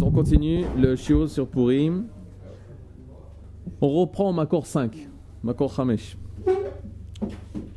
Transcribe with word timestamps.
On 0.00 0.10
continue 0.10 0.64
le 0.80 0.94
shiur 0.96 1.28
sur 1.28 1.48
Purim. 1.48 2.04
On 3.80 3.88
reprend 3.88 4.32
Makor 4.32 4.66
5. 4.66 5.08
Makor 5.42 5.78
Hamesh. 5.78 6.16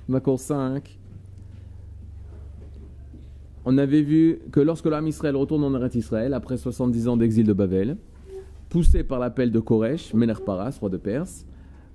Makor 0.08 0.40
5. 0.40 1.00
On 3.66 3.78
avait 3.78 4.04
vu 4.04 4.40
que 4.52 4.60
lorsque 4.60 4.86
l'âme 4.86 5.08
Israël 5.08 5.36
retourne 5.36 5.64
en 5.64 5.74
Eretz 5.76 5.96
Israël, 5.96 6.34
après 6.34 6.58
70 6.58 7.08
ans 7.08 7.18
d'exil 7.18 7.46
de 7.46 7.54
Babel, 7.54 7.98
poussé 8.70 9.04
par 9.04 9.20
l'appel 9.20 9.52
de 9.52 9.60
Koresh, 9.60 10.14
Mener 10.14 10.34
Paras, 10.46 10.78
roi 10.80 10.90
de 10.90 10.98
Perse, 10.98 11.46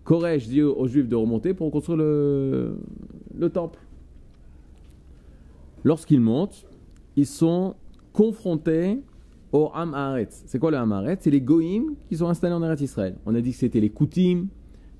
Koresh 0.04 0.48
dit 0.48 0.62
aux 0.62 0.86
Juifs 0.88 1.08
de 1.08 1.16
remonter 1.16 1.54
pour 1.54 1.70
construire 1.70 1.98
le 1.98 3.48
temple. 3.52 3.78
Lorsqu'ils 5.84 6.20
montent, 6.20 6.66
ils 7.16 7.26
sont 7.26 7.74
confrontés 8.12 8.98
au 9.52 9.70
Ham 9.74 9.96
C'est 10.28 10.58
quoi 10.58 10.70
le 10.70 10.76
Ham 10.76 11.16
C'est 11.20 11.30
les 11.30 11.40
Goïm 11.40 11.94
qui 12.08 12.16
sont 12.16 12.28
installés 12.28 12.54
en 12.54 12.62
Eretz 12.62 12.80
Israël. 12.80 13.16
On 13.26 13.34
a 13.34 13.40
dit 13.40 13.50
que 13.50 13.56
c'était 13.56 13.80
les 13.80 13.90
Koutim, 13.90 14.46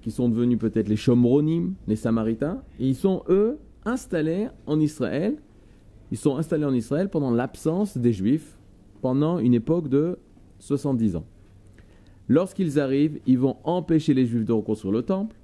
qui 0.00 0.10
sont 0.10 0.28
devenus 0.28 0.58
peut-être 0.58 0.88
les 0.88 0.96
Shomronim, 0.96 1.74
les 1.86 1.96
Samaritains, 1.96 2.62
ils 2.78 2.94
sont 2.94 3.22
eux 3.28 3.58
installés 3.84 4.48
en 4.66 4.80
Israël. 4.80 5.36
Ils 6.10 6.18
sont 6.18 6.36
installés 6.36 6.64
en 6.64 6.74
Israël 6.74 7.08
pendant 7.08 7.30
l'absence 7.30 7.96
des 7.96 8.12
Juifs, 8.12 8.58
pendant 9.00 9.38
une 9.38 9.54
époque 9.54 9.88
de 9.88 10.18
70 10.58 11.16
ans. 11.16 11.24
Lorsqu'ils 12.28 12.78
arrivent, 12.80 13.20
ils 13.26 13.38
vont 13.38 13.56
empêcher 13.64 14.14
les 14.14 14.26
Juifs 14.26 14.44
de 14.44 14.52
reconstruire 14.52 14.92
le 14.92 15.02
temple, 15.02 15.36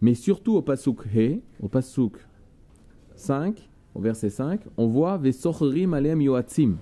mais 0.00 0.14
surtout 0.14 0.56
au 0.56 0.62
Pasuk 0.62 1.04
He, 1.14 1.40
au 1.62 1.68
Pasuk 1.68 2.18
5, 3.14 3.68
au 3.94 4.00
verset 4.00 4.30
5, 4.30 4.60
on 4.76 4.86
voit 4.86 5.18
Vesochrim 5.18 5.94
alem 5.94 6.20
yoatzim. 6.20 6.76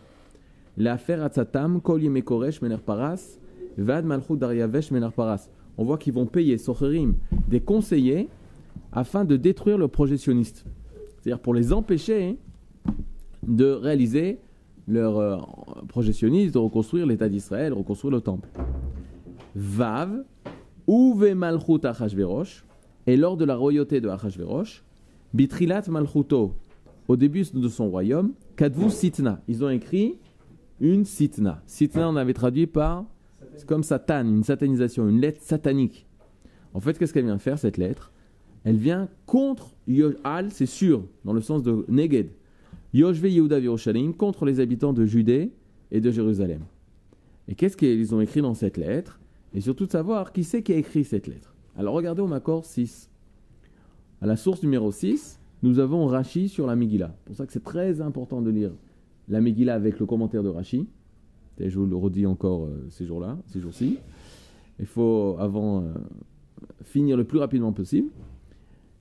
L'affaire 0.80 1.22
atzatam 1.22 1.82
kol 1.84 2.00
yemekoresh 2.00 2.62
mener 2.62 2.80
paras, 2.80 3.36
vad 3.76 4.06
malchut 4.08 4.38
daryavesh 4.40 4.90
mener 4.90 5.10
paras. 5.12 5.50
On 5.76 5.84
voit 5.84 5.98
qu'ils 5.98 6.14
vont 6.14 6.24
payer 6.24 6.56
socherim 6.56 7.16
des 7.48 7.60
conseillers 7.60 8.28
afin 8.90 9.26
de 9.26 9.36
détruire 9.36 9.76
le 9.76 9.88
projectionniste. 9.88 10.64
C'est-à-dire 11.18 11.38
pour 11.38 11.52
les 11.52 11.74
empêcher 11.74 12.38
de 13.46 13.66
réaliser 13.66 14.38
leur 14.88 15.18
euh, 15.18 15.36
projectionniste, 15.86 16.54
de 16.54 16.58
reconstruire 16.58 17.04
l'État 17.04 17.28
d'Israël, 17.28 17.74
reconstruire 17.74 18.12
le 18.12 18.22
temple. 18.22 18.48
Vav, 19.54 20.24
Uve 20.88 21.34
Malchut 21.34 21.84
Achashverosh, 21.84 22.64
et 23.06 23.18
lors 23.18 23.36
de 23.36 23.44
la 23.44 23.54
royauté 23.54 24.00
de 24.00 24.08
Achashverosh, 24.08 24.82
Bitrilat 25.34 25.82
Malchuto, 25.88 26.54
au 27.06 27.16
début 27.16 27.44
de 27.52 27.68
son 27.68 27.90
royaume, 27.90 28.32
Kadvu 28.56 28.88
Sitna. 28.88 29.42
Ils 29.46 29.62
ont 29.62 29.68
écrit 29.68 30.16
une 30.80 31.04
Sitna. 31.04 31.62
Sitna, 31.66 32.08
on 32.08 32.16
avait 32.16 32.34
traduit 32.34 32.66
par 32.66 33.04
comme 33.66 33.82
Satan, 33.82 34.26
une 34.26 34.42
satanisation, 34.42 35.08
une 35.08 35.20
lettre 35.20 35.40
satanique. 35.42 36.06
En 36.72 36.80
fait, 36.80 36.98
qu'est-ce 36.98 37.12
qu'elle 37.12 37.24
vient 37.24 37.38
faire, 37.38 37.58
cette 37.58 37.76
lettre? 37.76 38.12
Elle 38.64 38.76
vient 38.76 39.08
contre 39.26 39.74
Al, 40.24 40.50
c'est 40.50 40.66
sûr, 40.66 41.04
dans 41.24 41.32
le 41.32 41.40
sens 41.40 41.62
de 41.62 41.84
Neged. 41.88 42.30
Yoshve 42.92 43.26
Yehuda 43.26 43.58
Yerushalayim, 43.58 44.12
contre 44.12 44.44
les 44.44 44.60
habitants 44.60 44.92
de 44.92 45.04
Judée 45.04 45.52
et 45.90 46.00
de 46.00 46.10
Jérusalem. 46.10 46.62
Et 47.48 47.54
qu'est-ce 47.54 47.76
qu'ils 47.76 48.14
ont 48.14 48.20
écrit 48.20 48.40
dans 48.40 48.54
cette 48.54 48.76
lettre? 48.76 49.20
Et 49.54 49.60
surtout 49.60 49.86
de 49.86 49.92
savoir 49.92 50.32
qui 50.32 50.44
c'est 50.44 50.62
qui 50.62 50.72
a 50.72 50.76
écrit 50.76 51.04
cette 51.04 51.26
lettre. 51.26 51.54
Alors 51.76 51.94
regardez 51.94 52.22
au 52.22 52.26
Macor 52.26 52.64
6. 52.64 53.10
À 54.20 54.26
la 54.26 54.36
source 54.36 54.62
numéro 54.62 54.92
6, 54.92 55.40
nous 55.62 55.78
avons 55.78 56.06
Rashi 56.06 56.48
sur 56.48 56.66
la 56.66 56.76
Megillah. 56.76 57.14
C'est 57.18 57.26
pour 57.26 57.36
ça 57.36 57.46
que 57.46 57.52
c'est 57.52 57.64
très 57.64 58.00
important 58.00 58.40
de 58.40 58.50
lire 58.50 58.72
la 59.30 59.40
Megillah 59.40 59.74
avec 59.74 59.98
le 59.98 60.06
commentaire 60.06 60.42
de 60.42 60.48
Rashi. 60.48 60.86
Je 61.58 61.78
vous 61.78 61.86
le 61.86 61.96
redis 61.96 62.26
encore 62.26 62.64
euh, 62.64 62.86
ces 62.88 63.04
jours-là, 63.06 63.38
ces 63.46 63.60
jours-ci. 63.60 63.98
Il 64.78 64.86
faut, 64.86 65.36
avant, 65.38 65.82
euh, 65.82 65.92
finir 66.82 67.16
le 67.16 67.24
plus 67.24 67.38
rapidement 67.38 67.72
possible, 67.72 68.08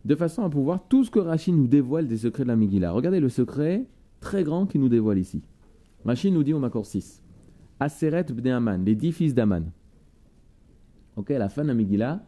de 0.05 0.15
façon 0.15 0.43
à 0.43 0.49
pouvoir 0.49 0.83
tout 0.87 1.03
ce 1.03 1.11
que 1.11 1.19
Rashi 1.19 1.51
nous 1.51 1.67
dévoile 1.67 2.07
des 2.07 2.17
secrets 2.17 2.43
de 2.43 2.49
la 2.49 2.55
Megillah. 2.55 2.91
Regardez 2.91 3.19
le 3.19 3.29
secret 3.29 3.85
très 4.19 4.43
grand 4.43 4.65
qu'il 4.65 4.81
nous 4.81 4.89
dévoile 4.89 5.17
ici. 5.17 5.41
Rashi 6.05 6.31
nous 6.31 6.43
dit 6.43 6.53
au 6.53 6.59
Makor 6.59 6.85
6 6.85 7.23
Aseret 7.79 8.23
b'nei 8.23 8.51
Aman, 8.51 8.83
les 8.83 8.95
dix 8.95 9.13
fils 9.13 9.33
d'Aman. 9.33 9.71
Ok, 11.15 11.31
à 11.31 11.39
la 11.39 11.49
fin 11.49 11.63
de 11.63 11.69
la 11.69 11.73
Megillah, 11.73 12.21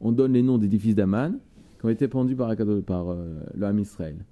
on 0.00 0.12
donne 0.12 0.32
les 0.32 0.42
noms 0.42 0.58
des 0.58 0.68
dix 0.68 0.78
fils 0.78 0.94
d'Aman 0.94 1.38
qui 1.80 1.86
ont 1.86 1.90
été 1.90 2.06
pendus 2.06 2.36
par, 2.36 2.54
par 2.86 3.10
euh, 3.10 3.40
le 3.54 3.66
Ham 3.66 3.78
Israël. 3.80 4.24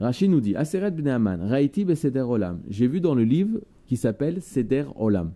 Rachid 0.00 0.30
nous 0.30 0.40
dit 0.40 0.54
Aseret 0.54 0.92
ben 0.92 1.08
Aman, 1.08 1.40
Raiti 1.40 1.84
Seder 1.96 2.20
Olam. 2.22 2.60
J'ai 2.68 2.86
vu 2.86 3.00
dans 3.00 3.14
le 3.14 3.24
livre 3.24 3.60
qui 3.86 3.96
s'appelle 3.96 4.40
Seder 4.40 4.84
Olam. 4.96 5.32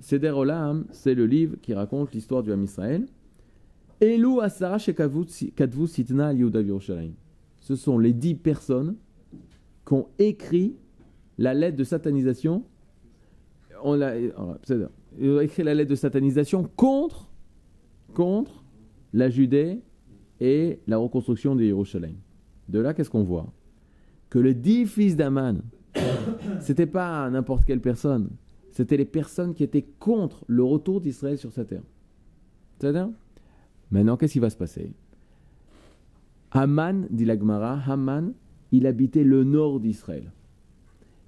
Seder 0.00 0.30
Olam, 0.30 0.86
c'est 0.90 1.14
le 1.14 1.26
livre 1.26 1.56
qui 1.62 1.72
raconte 1.72 2.12
l'histoire 2.12 2.42
du 2.42 2.52
Ham 2.52 2.62
Israël. 2.62 3.06
Elu 4.00 4.40
Asara 4.40 4.78
Sitna 4.78 6.32
Ce 7.60 7.76
sont 7.76 7.98
les 7.98 8.12
dix 8.12 8.34
personnes 8.34 8.96
qui 9.86 9.94
ont 9.94 10.08
écrit 10.18 10.76
la 11.38 11.54
lettre 11.54 11.76
de 11.76 11.84
satanisation. 11.84 12.64
On 13.82 14.00
a, 14.02 14.14
écrit 15.42 15.62
la 15.62 15.74
lettre 15.74 15.90
de 15.90 15.94
satanisation 15.94 16.68
contre, 16.76 17.30
contre 18.12 18.64
la 19.14 19.30
Judée 19.30 19.80
et 20.40 20.80
la 20.86 20.98
reconstruction 20.98 21.56
de 21.56 21.62
Jérusalem. 21.62 22.16
De 22.68 22.78
là, 22.78 22.94
qu'est-ce 22.94 23.10
qu'on 23.10 23.24
voit? 23.24 23.52
Que 24.28 24.38
les 24.38 24.54
dix 24.54 24.86
fils 24.86 25.16
d'Aman, 25.16 25.62
c'était 26.60 26.86
pas 26.86 27.28
n'importe 27.30 27.64
quelle 27.64 27.80
personne, 27.80 28.30
c'était 28.70 28.96
les 28.96 29.04
personnes 29.04 29.54
qui 29.54 29.62
étaient 29.62 29.86
contre 29.98 30.44
le 30.48 30.62
retour 30.62 31.00
d'Israël 31.00 31.38
sur 31.38 31.52
sa 31.52 31.64
terre. 31.64 31.82
C'est-à-dire 32.78 33.08
Maintenant, 33.90 34.16
qu'est-ce 34.16 34.34
qui 34.34 34.38
va 34.40 34.50
se 34.50 34.56
passer? 34.56 34.92
Haman, 36.50 37.06
dit 37.10 37.24
l'Agmara, 37.24 37.78
Haman, 37.86 38.32
il 38.72 38.86
habitait 38.86 39.24
le 39.24 39.44
nord 39.44 39.80
d'Israël. 39.80 40.32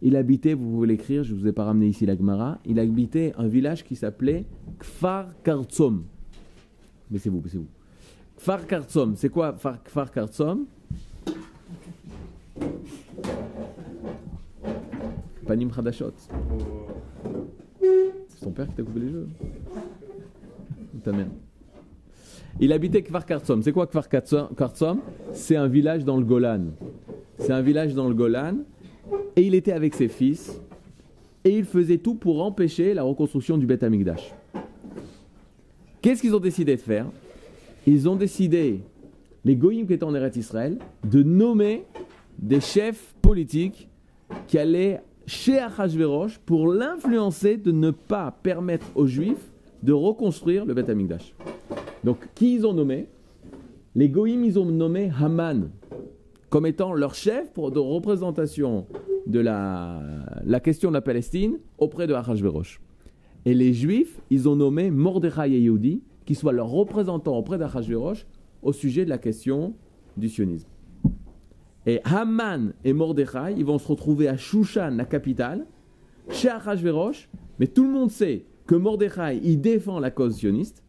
Il 0.01 0.17
habitait, 0.17 0.55
vous 0.55 0.71
pouvez 0.71 0.89
l'écrire, 0.89 1.25
je 1.25 1.35
ne 1.35 1.41
vous 1.41 1.47
ai 1.47 1.53
pas 1.53 1.65
ramené 1.65 1.89
ici 1.89 2.07
l'Agmara, 2.07 2.59
il 2.65 2.79
habitait 2.79 3.33
un 3.37 3.49
village 3.49 3.85
qui 3.85 3.97
s'appelait 3.97 4.45
Kfar 4.79 5.31
Kartsom. 5.43 6.05
Mais 7.11 7.19
c'est 7.19 7.31
vous, 7.31 7.43
c'est 7.47 7.59
vous. 7.59 7.69
Kfar 8.37 8.67
Kartsom, 8.67 9.15
c'est 9.17 9.29
quoi 9.29 9.53
Kfar 9.53 10.11
Kartsom? 10.11 10.67
Panim 15.49 15.71
Hadashot. 15.75 16.13
C'est 17.81 18.45
ton 18.45 18.51
père 18.51 18.69
qui 18.69 18.75
t'a 18.75 18.83
coupé 18.83 19.01
les 19.01 19.09
jeux 19.09 19.27
ta 21.03 21.11
mère 21.13 21.29
Il 22.61 22.71
habitait 22.71 23.03
Kfar 23.03 23.25
Kartsom. 23.25 23.63
C'est 23.63 23.73
quoi 23.73 23.87
Kfar 23.87 24.09
Kartsom 24.11 25.01
C'est 25.33 25.57
un 25.57 25.67
village 25.67 26.05
dans 26.05 26.19
le 26.19 26.25
Golan. 26.25 26.67
C'est 27.39 27.53
un 27.53 27.63
village 27.63 27.95
dans 27.95 28.09
le 28.09 28.15
Golan. 28.15 28.59
Et 29.37 29.43
il 29.43 29.55
était 29.55 29.73
avec 29.73 29.95
ses 29.95 30.09
fils. 30.09 30.61
Et 31.45 31.57
il 31.57 31.65
faisait 31.65 31.99
tout 31.99 32.15
pour 32.15 32.43
empêcher 32.43 32.93
la 32.93 33.03
reconstruction 33.03 33.57
du 33.57 33.65
Beth 33.65 33.83
Amikdash. 33.83 34.35
Qu'est-ce 36.03 36.21
qu'ils 36.21 36.35
ont 36.35 36.41
décidé 36.41 36.77
de 36.77 36.81
faire? 36.81 37.07
Ils 37.87 38.07
ont 38.07 38.17
décidé, 38.17 38.81
les 39.47 39.57
Goïms 39.57 39.87
qui 39.87 39.95
étaient 39.95 40.05
en 40.05 40.15
Eretz 40.15 40.37
Israël, 40.37 40.79
de 41.05 41.23
nommer 41.23 41.85
des 42.39 42.61
chefs 42.61 43.15
politiques 43.23 43.89
qui 44.47 44.59
allaient 44.59 45.01
chez 45.29 45.59
Achashverosh 45.59 46.39
pour 46.39 46.73
l'influencer 46.73 47.59
de 47.59 47.71
ne 47.71 47.91
pas 47.91 48.35
permettre 48.43 48.87
aux 48.95 49.07
Juifs 49.07 49.53
de 49.83 49.93
reconstruire 49.93 50.65
le 50.65 50.75
Beth 50.75 50.89
Amikdash. 50.89 51.35
Donc, 52.03 52.17
qui 52.35 52.55
ils 52.55 52.67
ont 52.67 52.73
nommé? 52.73 53.07
Les 53.95 54.09
Goïms, 54.09 54.45
ils 54.45 54.59
ont 54.59 54.65
nommé 54.65 55.13
Haman 55.21 55.71
comme 56.49 56.65
étant 56.65 56.95
leur 56.95 57.15
chef 57.15 57.53
pour 57.53 57.71
de 57.71 57.79
représentation 57.79 58.87
de 59.27 59.39
la, 59.39 60.01
la 60.45 60.61
question 60.61 60.89
de 60.89 60.95
la 60.95 61.03
Palestine 61.03 61.59
auprès 61.77 62.07
de 62.07 62.15
Achashverosh. 62.15 62.81
Et 63.45 63.53
les 63.53 63.75
Juifs, 63.75 64.19
ils 64.31 64.49
ont 64.49 64.57
nommé 64.57 64.91
Mordechai 64.91 65.53
et 65.53 65.61
Yehudi, 65.61 66.03
qui 66.25 66.35
soient 66.35 66.53
leurs 66.53 66.71
représentants 66.71 67.37
auprès 67.37 67.59
d'Achashverosh 67.59 68.27
au 68.63 68.73
sujet 68.73 69.05
de 69.05 69.11
la 69.11 69.19
question 69.19 69.75
du 70.17 70.31
sionisme. 70.31 70.69
Et 71.89 72.03
Haman 72.05 72.75
et 72.85 72.93
Mordechai, 72.93 73.55
ils 73.57 73.65
vont 73.65 73.79
se 73.79 73.89
retrouver 73.89 74.29
à 74.29 74.37
Shushan, 74.37 74.91
la 74.91 75.07
capitale, 75.07 75.65
chez 76.29 76.51
Achashverosh, 76.51 77.31
mais 77.59 77.67
tout 77.67 77.83
le 77.83 77.91
monde 77.91 78.11
sait 78.11 78.45
que 78.67 78.75
Mordechai, 78.75 79.41
il 79.43 79.59
défend 79.59 79.99
la 79.99 80.11
cause 80.11 80.37
sioniste, 80.37 80.85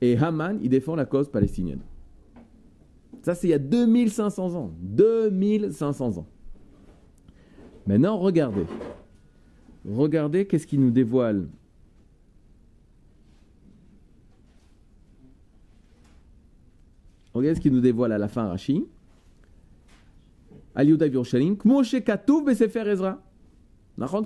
et 0.00 0.18
Haman, 0.18 0.58
il 0.60 0.70
défend 0.70 0.96
la 0.96 1.04
cause 1.04 1.30
palestinienne. 1.30 1.78
Ça, 3.22 3.36
c'est 3.36 3.46
il 3.46 3.50
y 3.50 3.54
a 3.54 3.60
2500 3.60 4.56
ans. 4.56 4.72
2500 4.80 6.18
ans. 6.18 6.26
Maintenant, 7.86 8.18
regardez. 8.18 8.66
Regardez 9.88 10.48
qu'est-ce 10.48 10.66
qui 10.66 10.78
nous 10.78 10.90
dévoile. 10.90 11.46
Regardez 17.34 17.54
ce 17.54 17.60
qui 17.60 17.70
nous 17.70 17.80
dévoile 17.80 18.10
à 18.10 18.18
la 18.18 18.26
fin 18.26 18.48
Rashi. 18.48 18.84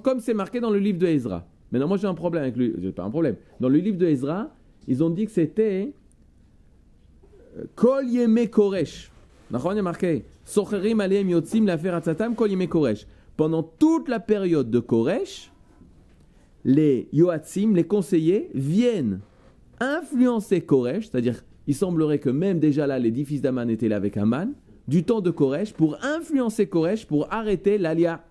Comme 0.03 0.21
c'est 0.21 0.35
marqué 0.35 0.61
dans 0.61 0.71
le 0.71 0.79
livre 0.79 0.99
de 0.99 1.07
Ezra. 1.07 1.47
Maintenant, 1.71 1.89
moi 1.89 1.97
j'ai 1.97 2.07
un 2.07 2.15
problème 2.15 2.43
avec 2.43 2.57
lui. 2.57 2.75
J'ai 2.79 2.93
pas 2.93 3.05
un 3.05 3.11
problème. 3.11 3.37
Dans 3.59 3.69
le 3.69 3.79
livre 3.79 3.97
de 3.97 4.07
Ezra, 4.07 4.51
ils 4.87 5.03
ont 5.03 5.11
dit 5.11 5.25
que 5.25 5.33
c'était 5.33 5.95
euh, 7.57 7.65
Kol 7.75 8.07
Yeme 8.07 8.47
Koresh. 8.49 9.11
Il 9.51 9.59
y 9.59 9.79
a 9.79 9.83
marqué 9.83 10.25
Socherim 10.45 11.01
Aleim 11.01 11.29
Yotzim 11.29 11.65
l'affaire 11.67 11.95
Atzatam 11.95 12.35
Kol 12.35 12.51
Yeme 12.51 12.69
Koresh. 12.69 13.07
Pendant 13.37 13.63
toute 13.63 14.09
la 14.09 14.21
période 14.21 14.71
de 14.71 14.79
Koresh, 14.79 15.51
les 16.65 17.09
Yoatzim, 17.13 17.75
les 17.75 17.85
conseillers, 17.85 18.51
viennent 18.55 19.21
influencer 19.81 20.61
Koresh, 20.61 21.09
c'est-à-dire 21.11 21.43
il 21.67 21.75
semblerait 21.75 22.19
que 22.19 22.31
même 22.31 22.59
déjà 22.59 22.87
là, 22.87 22.99
les 22.99 23.11
dix 23.11 23.25
fils 23.25 23.41
d'Aman 23.41 23.71
étaient 23.71 23.89
là 23.89 23.97
avec 23.97 24.17
Aman, 24.17 24.53
du 24.89 25.05
temps 25.05 25.21
de 25.21 25.31
Koresh, 25.31 25.73
pour 25.73 25.97
influencer 26.03 26.67
Koresh, 26.67 27.07
pour 27.07 27.33
arrêter 27.33 27.79
l'Alia. 27.79 28.25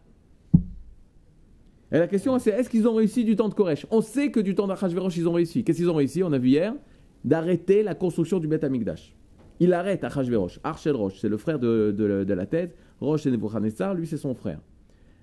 Et 1.92 1.98
la 1.98 2.08
question 2.08 2.38
c'est 2.40 2.52
est-ce 2.52 2.70
qu'ils 2.70 2.88
ont 2.88 2.94
réussi 2.94 3.24
du 3.26 3.36
temps 3.36 3.50
de 3.50 3.54
Koresh? 3.54 3.86
On 3.92 4.02
sait 4.02 4.32
que 4.32 4.40
du 4.40 4.56
temps 4.56 4.68
d'Achashverosh, 4.68 5.18
ils 5.18 5.28
ont 5.28 5.34
réussi. 5.34 5.64
Qu'est-ce 5.64 5.78
qu'ils 5.80 5.90
ont 5.90 5.96
réussi? 5.96 6.24
On 6.24 6.32
a 6.32 6.38
vu 6.38 6.50
hier 6.50 6.74
d'arrêter 7.24 7.84
la 7.84 7.96
construction 7.96 8.40
du 8.40 8.48
Beth 8.48 8.64
Amikdash. 8.64 9.14
Il 9.60 9.74
arrête 9.74 10.04
Achashverosh. 10.04 10.60
Archel 10.64 10.96
Rosh, 10.96 11.20
c'est 11.20 11.30
le 11.30 11.38
frère 11.38 11.60
de, 11.60 11.94
de, 11.96 12.34
la 12.34 12.46
tête. 12.46 12.76
Rosh 13.00 13.26
et 13.26 13.32
Nebuchadnezzar, 13.32 13.94
lui 13.94 14.08
c'est 14.08 14.18
son 14.18 14.34
frère. 14.34 14.60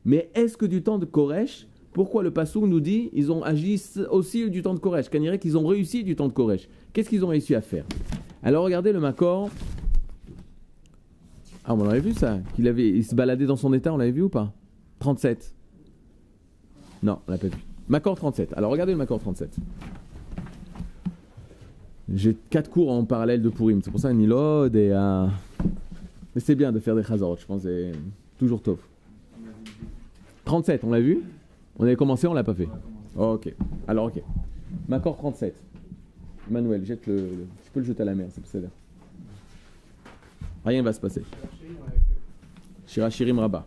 Mais 0.04 0.30
est-ce 0.34 0.56
que 0.56 0.66
du 0.66 0.82
temps 0.82 0.98
de 0.98 1.06
Koresh, 1.06 1.66
pourquoi 1.92 2.22
le 2.22 2.30
Passou 2.30 2.66
nous 2.66 2.80
dit 2.80 3.10
ils 3.12 3.32
ont 3.32 3.42
agi 3.42 3.82
aussi 4.10 4.48
du 4.50 4.62
temps 4.62 4.74
de 4.74 4.78
Koresh? 4.78 5.10
Dirait 5.10 5.38
qu'ils 5.38 5.56
ont 5.56 5.66
réussi 5.66 6.04
du 6.04 6.16
temps 6.16 6.28
de 6.28 6.32
Koresh? 6.32 6.68
Qu'est-ce 6.92 7.08
qu'ils 7.08 7.24
ont 7.24 7.28
réussi 7.28 7.54
à 7.54 7.60
faire? 7.60 7.84
Alors 8.42 8.64
regardez 8.64 8.92
le 8.92 9.00
Makor. 9.00 9.50
Ah, 11.68 11.74
on 11.74 11.84
l'avait 11.84 12.00
vu 12.00 12.14
ça 12.14 12.38
Qu'il 12.56 12.66
avait, 12.66 12.88
il 12.88 13.04
se 13.04 13.14
baladait 13.14 13.44
dans 13.44 13.56
son 13.56 13.74
état, 13.74 13.92
on 13.92 13.98
l'avait 13.98 14.10
vu 14.10 14.22
ou 14.22 14.30
pas? 14.30 14.54
37. 15.00 15.54
Non, 17.02 17.18
on 17.28 17.30
l'a 17.30 17.36
pas 17.36 17.48
vu. 17.48 17.58
Macor 17.88 18.16
37. 18.16 18.54
Alors 18.56 18.70
regardez 18.70 18.92
le 18.92 18.98
Macor 18.98 19.20
37. 19.20 19.54
J'ai 22.14 22.34
quatre 22.48 22.70
cours 22.70 22.90
en 22.90 23.04
parallèle 23.04 23.42
de 23.42 23.50
Purim. 23.50 23.82
C'est 23.82 23.90
pour 23.90 24.00
ça 24.00 24.10
Nilod 24.14 24.74
et. 24.74 24.92
Euh... 24.92 25.26
Mais 26.34 26.40
c'est 26.40 26.54
bien 26.54 26.72
de 26.72 26.78
faire 26.78 26.96
des 26.96 27.02
Chazarot, 27.02 27.36
je 27.36 27.44
pense. 27.44 27.62
C'est 27.62 27.92
toujours 28.38 28.62
top. 28.62 28.80
37, 30.46 30.84
on 30.84 30.90
l'a 30.90 31.00
vu? 31.00 31.22
On 31.78 31.84
avait 31.84 31.96
commencé, 31.96 32.26
on 32.26 32.32
l'a 32.32 32.44
pas 32.44 32.54
fait. 32.54 32.68
ok. 33.14 33.54
Alors, 33.86 34.06
ok. 34.06 34.22
Macor 34.88 35.18
37. 35.18 35.54
Manuel, 36.50 36.82
jette 36.86 37.06
le, 37.06 37.28
Tu 37.62 37.70
peux 37.70 37.80
le 37.80 37.86
jeter 37.86 38.02
à 38.02 38.06
la 38.06 38.14
mer, 38.14 38.28
c'est 38.30 38.40
possible. 38.40 38.70
Rien 40.68 40.80
ne 40.80 40.84
va 40.84 40.92
se 40.92 41.00
passer. 41.00 41.22
Shirachirim 42.86 43.38
Rabat. 43.38 43.66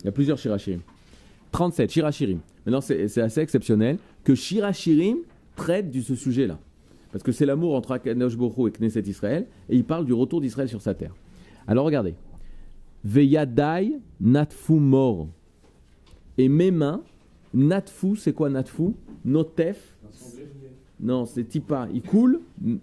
Il 0.00 0.04
y 0.04 0.08
a 0.08 0.12
plusieurs 0.12 0.36
Shirachirim. 0.36 0.80
37, 1.50 1.90
Shirachirim. 1.90 2.40
Maintenant, 2.66 2.82
c'est 2.82 3.18
assez 3.20 3.40
exceptionnel 3.40 3.96
que 4.22 4.34
Shirachirim 4.34 5.18
traite 5.56 5.90
de 5.90 6.00
ce 6.02 6.14
sujet-là. 6.14 6.58
Parce 7.10 7.24
que 7.24 7.32
c'est 7.32 7.46
l'amour 7.46 7.74
entre 7.74 7.92
Akadosh 7.92 8.34
et 8.34 8.70
Knesset 8.70 9.00
Israël, 9.00 9.46
et 9.70 9.76
il 9.76 9.84
parle 9.84 10.04
du 10.04 10.12
retour 10.12 10.42
d'Israël 10.42 10.68
sur 10.68 10.82
sa 10.82 10.92
terre. 10.92 11.14
Alors 11.66 11.86
regardez. 11.86 12.14
Veyadai 13.02 13.98
natfu 14.20 14.74
mort. 14.74 15.28
Et 16.36 16.50
mes 16.50 16.70
mains, 16.70 17.02
natfu, 17.54 18.16
c'est 18.16 18.34
quoi 18.34 18.50
natfu? 18.50 18.92
Notef. 19.24 19.96
Non, 21.00 21.24
c'est 21.24 21.44
tipa. 21.44 21.88
Il 21.94 22.02
coule, 22.02 22.40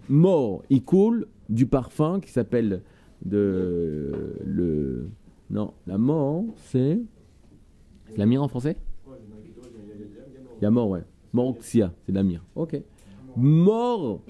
mort. 0.08 0.64
Il 0.70 0.82
coule 0.82 1.28
du 1.48 1.66
parfum 1.66 2.18
qui 2.20 2.32
s'appelle 2.32 2.82
de 3.24 4.34
le. 4.44 5.08
Non, 5.50 5.74
la 5.86 5.98
mort, 5.98 6.44
c'est? 6.56 7.00
La 8.16 8.26
mire 8.26 8.42
en 8.42 8.48
français? 8.48 8.76
Il 10.60 10.64
y 10.64 10.66
a 10.66 10.70
mort, 10.70 10.88
ouais. 10.88 11.04
Moroxia, 11.32 11.92
c'est 12.04 12.12
l'amir. 12.12 12.44
Ok. 12.54 12.80
Mort, 13.36 14.22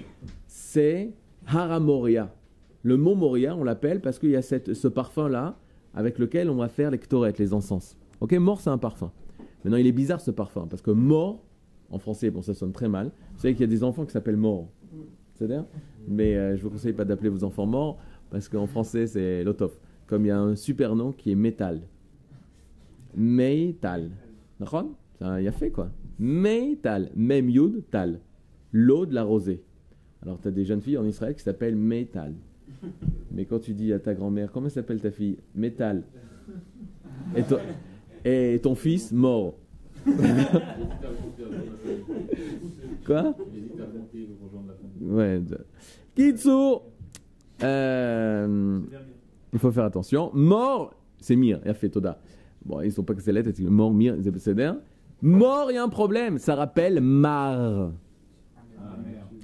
c'est 0.47 1.13
Haramoria. 1.47 2.35
Le 2.83 2.97
mont 2.97 3.15
Moria, 3.15 3.57
on 3.57 3.65
l'appelle 3.65 4.01
parce 4.01 4.19
qu'il 4.19 4.31
y 4.31 4.37
a 4.37 4.43
cette, 4.43 4.75
ce 4.75 4.89
parfum-là 4.89 5.59
avec 5.95 6.19
lequel 6.19 6.49
on 6.51 6.57
va 6.57 6.69
faire 6.69 6.91
les 6.91 6.99
ktorettes, 6.99 7.39
les 7.39 7.53
encens. 7.53 7.97
Ok, 8.21 8.33
mort, 8.35 8.61
c'est 8.61 8.71
un 8.71 8.79
parfum. 8.79 9.13
Maintenant, 9.65 9.79
il 9.79 9.87
est 9.87 9.93
bizarre 9.93 10.21
ce 10.21 10.31
parfum 10.31 10.67
parce 10.69 10.83
que 10.83 10.91
mort, 10.91 11.43
en 11.91 11.99
français, 11.99 12.31
bon, 12.31 12.43
ça 12.43 12.55
sonne 12.55 12.73
très 12.73 12.89
mal. 12.89 13.11
Vous 13.35 13.41
savez 13.41 13.55
qu'il 13.55 13.63
y 13.63 13.65
a 13.65 13.67
des 13.67 13.83
enfants 13.83 14.05
qui 14.05 14.13
s'appellent 14.13 14.37
mort. 14.37 14.69
C'est-à-dire? 15.35 15.65
Mais 16.07 16.37
euh, 16.37 16.57
je 16.57 16.63
vous 16.63 16.71
conseille 16.71 16.93
pas 16.93 17.05
d'appeler 17.05 17.31
vos 17.31 17.45
enfants 17.45 17.67
morts 17.67 17.99
parce 18.31 18.49
qu'en 18.49 18.67
français, 18.67 19.07
c'est 19.07 19.45
l'otof. 19.45 19.79
Comme 20.07 20.25
il 20.25 20.29
y 20.29 20.33
a 20.33 20.41
un 20.41 20.57
super 20.57 20.97
nom 20.97 21.13
qui 21.13 21.31
est 21.31 21.37
métal. 21.37 21.83
Métal. 23.15 24.11
D'accord? 24.59 24.91
Ça 25.19 25.41
y 25.41 25.49
a 25.49 25.53
fait 25.53 25.71
quoi 25.71 25.91
Meital, 26.19 27.11
Mem 27.15 27.49
Yud 27.49 27.85
Tal, 27.91 28.21
l'eau 28.73 29.07
de 29.07 29.15
la 29.15 29.23
rosée. 29.23 29.63
Alors 30.23 30.39
tu 30.41 30.49
as 30.49 30.51
des 30.51 30.65
jeunes 30.65 30.83
filles 30.83 30.99
en 30.99 31.07
Israël 31.07 31.35
qui 31.35 31.43
s'appellent 31.43 31.77
Meital. 31.77 32.35
Mais 33.33 33.45
quand 33.45 33.59
tu 33.59 33.73
dis 33.73 33.93
à 33.93 33.99
ta 33.99 34.15
grand-mère, 34.15 34.51
comment 34.53 34.69
s'appelle 34.69 35.01
ta 35.01 35.11
fille? 35.11 35.39
Métal. 35.55 36.03
Et, 38.25 38.61
ton 38.63 38.75
fils, 38.75 39.13
mort. 39.13 39.55
Quoi? 43.07 43.35
Ouais. 45.01 45.41
Kitsu 46.15 46.51
euh, 47.63 48.81
Il 49.53 49.59
faut 49.59 49.71
faire 49.71 49.85
attention. 49.85 50.31
Mort, 50.35 50.95
c'est 51.19 51.37
Mir, 51.37 51.61
il 51.65 51.71
a 51.71 51.75
fait 51.75 51.89
Toda. 51.89 52.19
Bon, 52.65 52.81
ils 52.81 52.93
sont 52.93 53.03
pas 53.03 53.15
que 53.15 53.23
c'est 53.23 53.33
lettres, 53.33 53.51
mort, 53.63 53.93
Mir, 53.93 54.17
c'est 54.39 54.57
Mort, 55.23 55.71
il 55.71 55.75
y 55.75 55.79
a 55.79 55.85
un 55.85 55.89
problème. 55.89 56.39
Ça 56.39 56.55
rappelle 56.55 57.01
mar. 57.01 57.93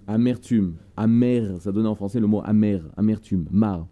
Amertume. 0.06 0.76
Amer. 0.96 1.60
Ça 1.60 1.72
donne 1.72 1.86
en 1.86 1.94
français 1.94 2.20
le 2.20 2.26
mot 2.26 2.40
amer. 2.44 2.82
Amertume. 2.96 3.46
Mar. 3.50 3.86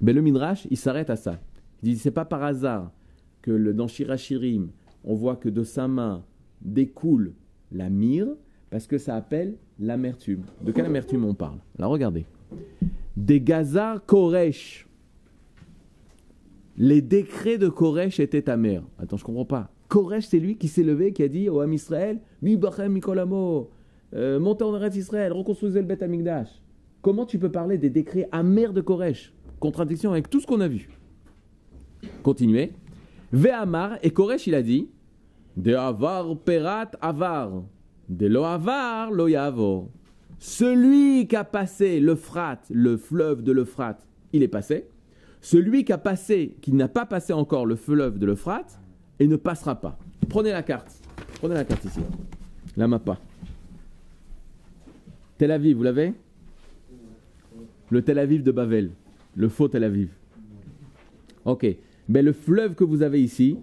Ben, 0.00 0.14
le 0.14 0.22
Midrash, 0.22 0.66
il 0.70 0.76
s'arrête 0.76 1.10
à 1.10 1.16
ça. 1.16 1.40
Il 1.82 1.92
dit 1.92 1.98
c'est 1.98 2.10
pas 2.10 2.24
par 2.24 2.42
hasard 2.42 2.90
que 3.42 3.50
le, 3.50 3.74
dans 3.74 3.86
Shirachirim, 3.86 4.70
on 5.04 5.14
voit 5.14 5.36
que 5.36 5.48
de 5.48 5.62
sa 5.62 5.88
main 5.88 6.24
découle 6.62 7.34
la 7.70 7.90
mire, 7.90 8.28
parce 8.70 8.86
que 8.86 8.98
ça 8.98 9.14
appelle 9.16 9.56
l'amertume. 9.78 10.42
De 10.62 10.72
quelle 10.72 10.86
amertume 10.86 11.24
on 11.24 11.34
parle? 11.34 11.58
Alors 11.78 11.90
regardez. 11.90 12.26
Des 13.16 13.40
Gazar 13.40 14.04
Koresh. 14.04 14.86
Les 16.76 17.00
décrets 17.00 17.56
de 17.56 17.68
Koresh 17.68 18.20
étaient 18.20 18.50
amers. 18.50 18.82
Attends, 18.98 19.16
je 19.16 19.24
comprends 19.24 19.46
pas. 19.46 19.70
Koresh, 19.88 20.26
c'est 20.26 20.38
lui 20.38 20.56
qui 20.56 20.68
s'est 20.68 20.82
levé, 20.82 21.12
qui 21.12 21.22
a 21.22 21.28
dit 21.28 21.48
au 21.48 21.60
Ham 21.60 21.72
Israël, 21.72 22.20
Mi 22.42 22.56
Bachem 22.56 22.92
Mikolamo, 22.92 23.70
euh, 24.14 24.38
montez 24.38 24.64
en 24.64 24.74
Eretz 24.76 24.96
Israël, 24.96 25.32
reconstruisez 25.32 25.80
le 25.80 25.86
Beth 25.86 26.02
Amikdash. 26.02 26.48
Comment 27.00 27.24
tu 27.24 27.38
peux 27.38 27.50
parler 27.50 27.78
des 27.78 27.88
décrets 27.88 28.28
amers 28.32 28.72
de 28.72 28.80
Koresh? 28.80 29.32
Contradiction 29.60 30.10
avec 30.12 30.28
tout 30.28 30.40
ce 30.40 30.46
qu'on 30.46 30.60
a 30.60 30.68
vu. 30.68 30.88
Continuez. 32.22 32.72
Ve'amar, 33.32 33.98
et 34.02 34.10
Koresh, 34.10 34.46
il 34.46 34.54
a 34.54 34.62
dit, 34.62 34.88
De 35.56 35.74
avar 35.74 36.36
perat 36.36 36.90
avar, 37.00 37.62
de 38.08 38.26
lo 38.26 38.44
avar 38.44 39.10
lo 39.10 39.26
yavor. 39.26 39.88
Celui 40.38 41.26
qui 41.26 41.36
a 41.36 41.44
passé 41.44 42.00
l'Euphrate, 42.00 42.66
le 42.70 42.96
fleuve 42.96 43.42
de 43.42 43.52
l'Euphrate, 43.52 44.06
il 44.32 44.42
est 44.42 44.48
passé. 44.48 44.86
Celui 45.40 45.84
qui 45.84 45.92
a 45.92 45.98
passé, 45.98 46.56
qui 46.60 46.72
n'a 46.72 46.88
pas 46.88 47.06
passé 47.06 47.32
encore 47.32 47.66
le 47.66 47.76
fleuve 47.76 48.18
de 48.18 48.26
l'Euphrate, 48.26 48.80
et 49.18 49.26
ne 49.26 49.36
passera 49.36 49.80
pas. 49.80 49.98
Prenez 50.28 50.52
la 50.52 50.62
carte. 50.62 51.00
Prenez 51.40 51.54
la 51.54 51.64
carte 51.64 51.84
ici. 51.84 52.00
La 52.76 52.86
mappa. 52.86 53.18
Tel 55.38 55.50
Aviv, 55.50 55.76
vous 55.76 55.82
l'avez? 55.82 56.12
Le 57.90 58.02
Tel 58.02 58.18
Aviv 58.18 58.42
de 58.42 58.50
Bavel. 58.50 58.90
Le 59.36 59.48
faux 59.48 59.68
Tel 59.68 59.84
Aviv. 59.84 60.10
Ok. 61.44 61.66
Mais 62.08 62.22
le 62.22 62.32
fleuve 62.32 62.74
que 62.74 62.84
vous 62.84 63.02
avez 63.02 63.22
ici, 63.22 63.58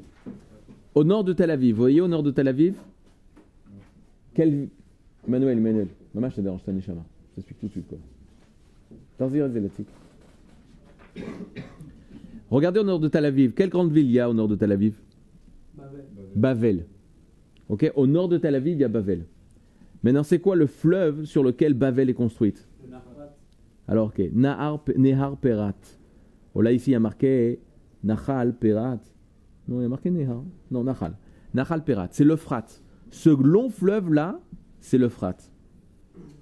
au 0.96 1.04
nord 1.04 1.24
de 1.24 1.34
Tel 1.34 1.52
Aviv, 1.52 1.76
vous 1.76 1.82
voyez 1.82 2.02
au 2.02 2.08
nord 2.08 2.24
de 2.24 2.32
Tel 2.32 2.48
Aviv? 2.48 2.76
Quel. 4.34 4.70
Emmanuel, 5.28 5.58
Emmanuel. 5.58 5.88
Maman, 6.14 6.30
je 6.30 6.36
te 6.36 6.42
dérange, 6.42 6.62
Je 6.66 7.36
t'explique 7.36 7.60
tout 7.60 7.68
de 7.68 7.72
suite 7.72 7.88
quoi. 7.88 7.98
Regardez 12.50 12.80
au 12.80 12.84
nord 12.84 13.00
de 13.00 13.08
Tel 13.08 13.26
Aviv. 13.26 13.54
Quelle 13.54 13.70
grande 13.70 13.92
ville 13.92 14.06
il 14.06 14.12
y 14.12 14.20
a 14.20 14.30
au 14.30 14.34
nord 14.34 14.48
de 14.48 14.56
Tel 14.56 14.72
Aviv? 14.72 14.96
Bavel. 16.36 16.86
Ok, 17.70 17.92
Au 17.96 18.06
nord 18.06 18.30
de 18.30 18.38
Tel 18.38 18.56
Aviv, 18.56 18.74
il 18.74 18.82
y 18.82 18.84
a 18.84 18.88
Bavel. 18.88 19.26
Maintenant, 20.04 20.24
c'est 20.24 20.40
quoi 20.40 20.56
le 20.56 20.68
fleuve 20.68 21.26
sur 21.26 21.44
lequel 21.44 21.74
Bavel 21.74 22.10
est 22.10 22.14
construite? 22.14 22.68
Alors, 23.88 24.08
ok. 24.08 24.22
Nahar, 24.34 24.84
Nehar 24.98 25.38
Perat. 25.38 25.74
Oh, 26.54 26.62
là, 26.62 26.72
ici, 26.72 26.92
il 26.92 26.94
y 26.94 26.96
a 26.96 27.00
marqué 27.00 27.60
Nahal 28.04 28.54
Perat. 28.54 29.00
Non, 29.68 29.80
il 29.80 29.84
y 29.84 29.86
a 29.86 29.90
marqué 29.90 30.12
Nehar. 30.12 30.44
Non, 30.72 30.84
Nahal. 30.84 31.16
Nahal 31.54 31.84
Perat. 31.84 32.10
C'est 32.12 32.24
l'Euphrate. 32.24 32.84
Ce 33.12 33.30
long 33.30 33.70
fleuve-là, 33.70 34.40
c'est 34.80 34.98
l'Euphrate. 34.98 35.53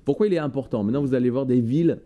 Pourquoi 0.05 0.27
il 0.27 0.33
est 0.33 0.39
important 0.39 0.83
Maintenant, 0.83 1.01
vous 1.01 1.13
allez 1.13 1.29
voir 1.29 1.45
des 1.45 1.61
villes 1.61 1.99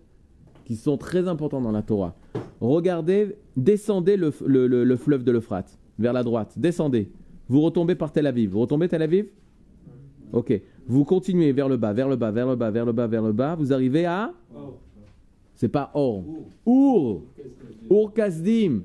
qui 0.66 0.76
sont 0.76 0.98
très 0.98 1.28
importantes 1.28 1.64
dans 1.64 1.72
la 1.72 1.82
Torah. 1.82 2.16
Regardez, 2.60 3.36
descendez 3.56 4.18
le, 4.18 4.34
le 4.46 4.96
fleuve 4.96 5.24
de 5.24 5.32
l'Euphrate 5.32 5.78
vers 6.00 6.14
la 6.14 6.24
droite. 6.24 6.54
Descendez. 6.58 7.10
Vous 7.48 7.62
retombez 7.62 7.96
par 7.96 8.12
Tel 8.12 8.28
Aviv. 8.28 8.52
Vous 8.52 8.60
retombez 8.60 8.88
Tel 8.88 9.02
Aviv? 9.02 9.28
Ok. 10.34 10.60
Vous 10.88 11.04
continuez 11.04 11.52
vers 11.52 11.70
le 11.70 11.78
bas, 11.78 11.94
vers 11.94 12.08
le 12.08 12.16
bas, 12.16 12.32
vers 12.32 12.48
le 12.48 12.56
bas, 12.56 12.72
vers 12.72 12.86
le 12.86 12.92
bas, 12.92 13.08
vers 13.08 13.24
le 13.24 13.32
bas. 13.32 13.56
Vous 13.56 13.72
arrivez 13.74 14.06
à. 14.06 14.34
C'est 15.56 15.70
pas 15.70 15.92
Or. 15.94 16.24
Our. 16.66 17.22
Ur 17.90 18.14
Kasdim. 18.14 18.82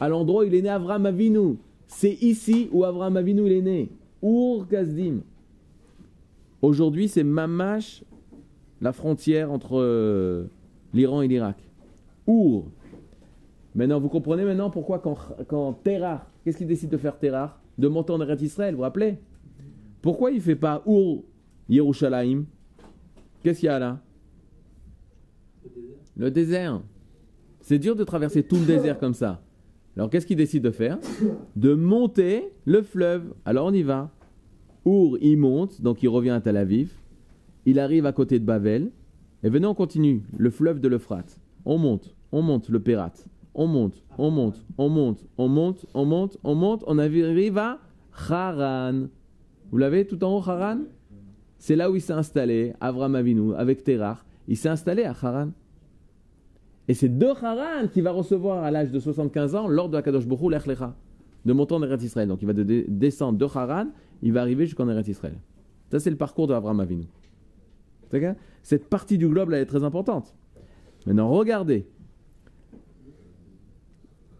À 0.00 0.08
l'endroit 0.08 0.42
où 0.42 0.46
il 0.46 0.54
est 0.54 0.62
né 0.62 0.68
Avram 0.68 1.06
Avinu. 1.06 1.56
C'est 1.86 2.22
ici 2.22 2.68
où 2.72 2.84
Avram 2.84 3.16
Avinu 3.16 3.46
il 3.46 3.52
est 3.52 3.62
né. 3.62 3.88
Ur 4.22 4.66
Kasdim. 4.68 5.20
Aujourd'hui, 6.60 7.08
c'est 7.08 7.24
Mamash, 7.24 8.04
la 8.82 8.92
frontière 8.92 9.50
entre 9.50 9.78
euh, 9.80 10.50
l'Iran 10.92 11.22
et 11.22 11.28
l'Irak. 11.28 11.56
Our. 12.26 12.64
Maintenant, 13.74 14.00
vous 14.00 14.08
comprenez 14.08 14.44
maintenant 14.44 14.68
pourquoi 14.70 14.98
quand, 14.98 15.16
quand 15.46 15.78
qu'est-ce 15.82 16.58
qu'il 16.58 16.66
décide 16.66 16.90
de 16.90 16.98
faire 16.98 17.18
Terah 17.18 17.58
De 17.78 17.88
monter 17.88 18.12
en 18.12 18.20
Eretz 18.20 18.42
Israël, 18.42 18.74
vous 18.74 18.78
vous 18.78 18.82
rappelez? 18.82 19.18
Pourquoi 20.02 20.32
il 20.32 20.36
ne 20.36 20.40
fait 20.40 20.56
pas 20.56 20.82
Ur 20.86 21.22
Yerushalayim? 21.68 22.44
Qu'est-ce 23.42 23.60
qu'il 23.60 23.68
y 23.68 23.70
a 23.70 23.78
là? 23.78 24.00
Le 26.16 26.30
désert. 26.30 26.82
C'est 27.60 27.78
dur 27.78 27.94
de 27.96 28.04
traverser 28.04 28.42
tout 28.42 28.56
le 28.56 28.66
désert 28.66 28.98
comme 28.98 29.14
ça. 29.14 29.40
Alors 29.96 30.10
qu'est-ce 30.10 30.26
qu'il 30.26 30.36
décide 30.36 30.64
de 30.64 30.70
faire? 30.70 30.98
De 31.54 31.74
monter 31.74 32.52
le 32.64 32.82
fleuve. 32.82 33.32
Alors 33.44 33.66
on 33.66 33.72
y 33.72 33.82
va. 33.82 34.10
Our, 34.84 35.16
il 35.20 35.36
monte, 35.36 35.80
donc 35.80 36.02
il 36.02 36.08
revient 36.08 36.30
à 36.30 36.40
Tel 36.40 36.56
Aviv. 36.56 36.92
Il 37.66 37.78
arrive 37.78 38.06
à 38.06 38.12
côté 38.12 38.38
de 38.38 38.44
Bavel. 38.44 38.90
Et 39.42 39.48
venez, 39.50 39.66
on 39.66 39.74
continue. 39.74 40.22
Le 40.36 40.50
fleuve 40.50 40.80
de 40.80 40.88
l'Euphrate. 40.88 41.40
On 41.64 41.78
monte, 41.78 42.14
on 42.32 42.42
monte 42.42 42.68
le 42.68 42.80
Pérat. 42.80 43.12
On 43.54 43.66
monte, 43.66 44.02
on 44.18 44.30
monte, 44.30 44.64
on 44.78 44.88
monte, 44.88 45.26
on 45.36 45.48
monte, 45.48 45.86
on 45.94 46.04
monte, 46.06 46.38
on 46.42 46.54
monte. 46.54 46.84
On 46.86 46.98
arrive 46.98 47.58
à 47.58 47.78
Haran. 48.28 49.02
Vous 49.70 49.78
l'avez 49.78 50.06
tout 50.06 50.22
en 50.24 50.36
haut, 50.38 50.42
Haran 50.48 50.78
C'est 51.58 51.76
là 51.76 51.90
où 51.90 51.94
il 51.96 52.00
s'est 52.00 52.12
installé, 52.14 52.72
Avram 52.80 53.14
Avinu, 53.14 53.54
avec 53.54 53.84
Terah. 53.84 54.18
Il 54.48 54.56
s'est 54.56 54.68
installé 54.70 55.04
à 55.04 55.10
Haran. 55.10 55.50
Et 56.88 56.94
c'est 56.94 57.08
de 57.16 57.26
Haran 57.26 57.88
qui 57.92 58.00
va 58.00 58.10
recevoir 58.10 58.64
à 58.64 58.70
l'âge 58.70 58.90
de 58.90 58.98
75 58.98 59.54
ans 59.54 59.68
l'ordre 59.68 59.92
de 59.92 59.96
la 59.96 60.02
Kadosh 60.02 60.26
Bokhu 60.26 60.50
l'Echlecha, 60.50 60.94
de 61.44 61.52
monter 61.52 61.74
en 61.74 61.82
Eretz 61.82 62.02
Israël. 62.02 62.28
Donc 62.28 62.42
il 62.42 62.46
va 62.46 62.52
de- 62.54 62.84
descendre 62.88 63.38
de 63.38 63.44
Haran, 63.44 63.86
il 64.22 64.32
va 64.32 64.40
arriver 64.40 64.66
jusqu'en 64.66 64.88
Eretz 64.88 65.08
Israël. 65.08 65.36
Ça, 65.90 66.00
c'est 66.00 66.10
le 66.10 66.16
parcours 66.16 66.46
de 66.46 66.54
Avram 66.54 66.80
Avinu. 66.80 67.04
Cette 68.62 68.88
partie 68.88 69.18
du 69.18 69.28
globe, 69.28 69.52
est 69.52 69.66
très 69.66 69.84
importante. 69.84 70.34
Maintenant, 71.06 71.28
regardez. 71.30 71.86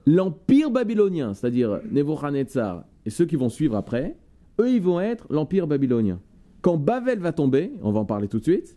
L'empire 0.06 0.70
babylonien, 0.70 1.34
c'est-à-dire 1.34 1.80
Nebuchadnezzar 1.90 2.84
et 3.06 3.10
ceux 3.10 3.24
qui 3.24 3.36
vont 3.36 3.48
suivre 3.48 3.76
après, 3.76 4.16
eux, 4.60 4.70
ils 4.70 4.82
vont 4.82 5.00
être 5.00 5.26
l'empire 5.30 5.66
babylonien. 5.66 6.20
Quand 6.60 6.76
Bavel 6.76 7.18
va 7.18 7.32
tomber, 7.32 7.72
on 7.82 7.92
va 7.92 8.00
en 8.00 8.04
parler 8.04 8.28
tout 8.28 8.38
de 8.38 8.44
suite, 8.44 8.76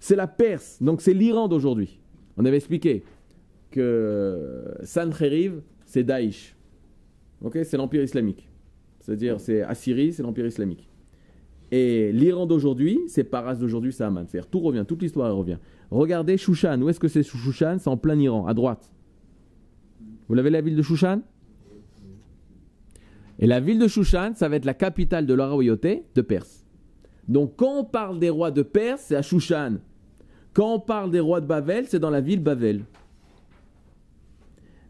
c'est 0.00 0.16
la 0.16 0.26
Perse, 0.26 0.82
donc 0.82 1.00
c'est 1.00 1.14
l'Iran 1.14 1.46
d'aujourd'hui. 1.48 2.00
On 2.36 2.44
avait 2.44 2.56
expliqué 2.56 3.04
que 3.70 4.64
Sancheriv, 4.82 5.62
c'est 5.84 6.02
Daesh. 6.02 6.56
C'est 7.64 7.76
l'empire 7.76 8.02
islamique. 8.02 8.48
C'est-à-dire, 9.00 9.40
c'est 9.40 9.62
Assyrie, 9.62 10.12
c'est 10.12 10.22
l'empire 10.22 10.46
islamique. 10.46 10.88
Et 11.74 12.12
l'Iran 12.12 12.44
d'aujourd'hui, 12.44 13.00
c'est 13.08 13.24
Paras 13.24 13.54
d'aujourd'hui, 13.54 13.94
c'est 13.94 14.04
Amman. 14.04 14.26
C'est-à-dire, 14.28 14.50
tout 14.50 14.60
revient, 14.60 14.84
toute 14.86 15.00
l'histoire 15.00 15.34
revient. 15.34 15.56
Regardez 15.90 16.36
Shushan. 16.36 16.80
Où 16.82 16.90
est-ce 16.90 17.00
que 17.00 17.08
c'est 17.08 17.22
Shushan? 17.22 17.78
C'est 17.78 17.88
en 17.88 17.96
plein 17.96 18.18
Iran, 18.18 18.46
à 18.46 18.52
droite. 18.52 18.90
Vous 20.28 20.34
l'avez 20.34 20.50
la 20.50 20.60
ville 20.60 20.76
de 20.76 20.82
Shushan? 20.82 21.22
Et 23.38 23.46
la 23.46 23.58
ville 23.58 23.78
de 23.78 23.88
Shushan, 23.88 24.32
ça 24.34 24.50
va 24.50 24.56
être 24.56 24.66
la 24.66 24.74
capitale 24.74 25.24
de 25.24 25.32
la 25.32 25.48
royauté 25.48 26.04
de 26.14 26.20
Perse. 26.20 26.66
Donc, 27.26 27.54
quand 27.56 27.80
on 27.80 27.84
parle 27.84 28.18
des 28.18 28.28
rois 28.28 28.50
de 28.50 28.60
Perse, 28.60 29.04
c'est 29.06 29.16
à 29.16 29.22
Shushan. 29.22 29.78
Quand 30.52 30.74
on 30.74 30.78
parle 30.78 31.10
des 31.10 31.20
rois 31.20 31.40
de 31.40 31.46
Bavel, 31.46 31.86
c'est 31.88 31.98
dans 31.98 32.10
la 32.10 32.20
ville 32.20 32.42
Bavel. 32.42 32.84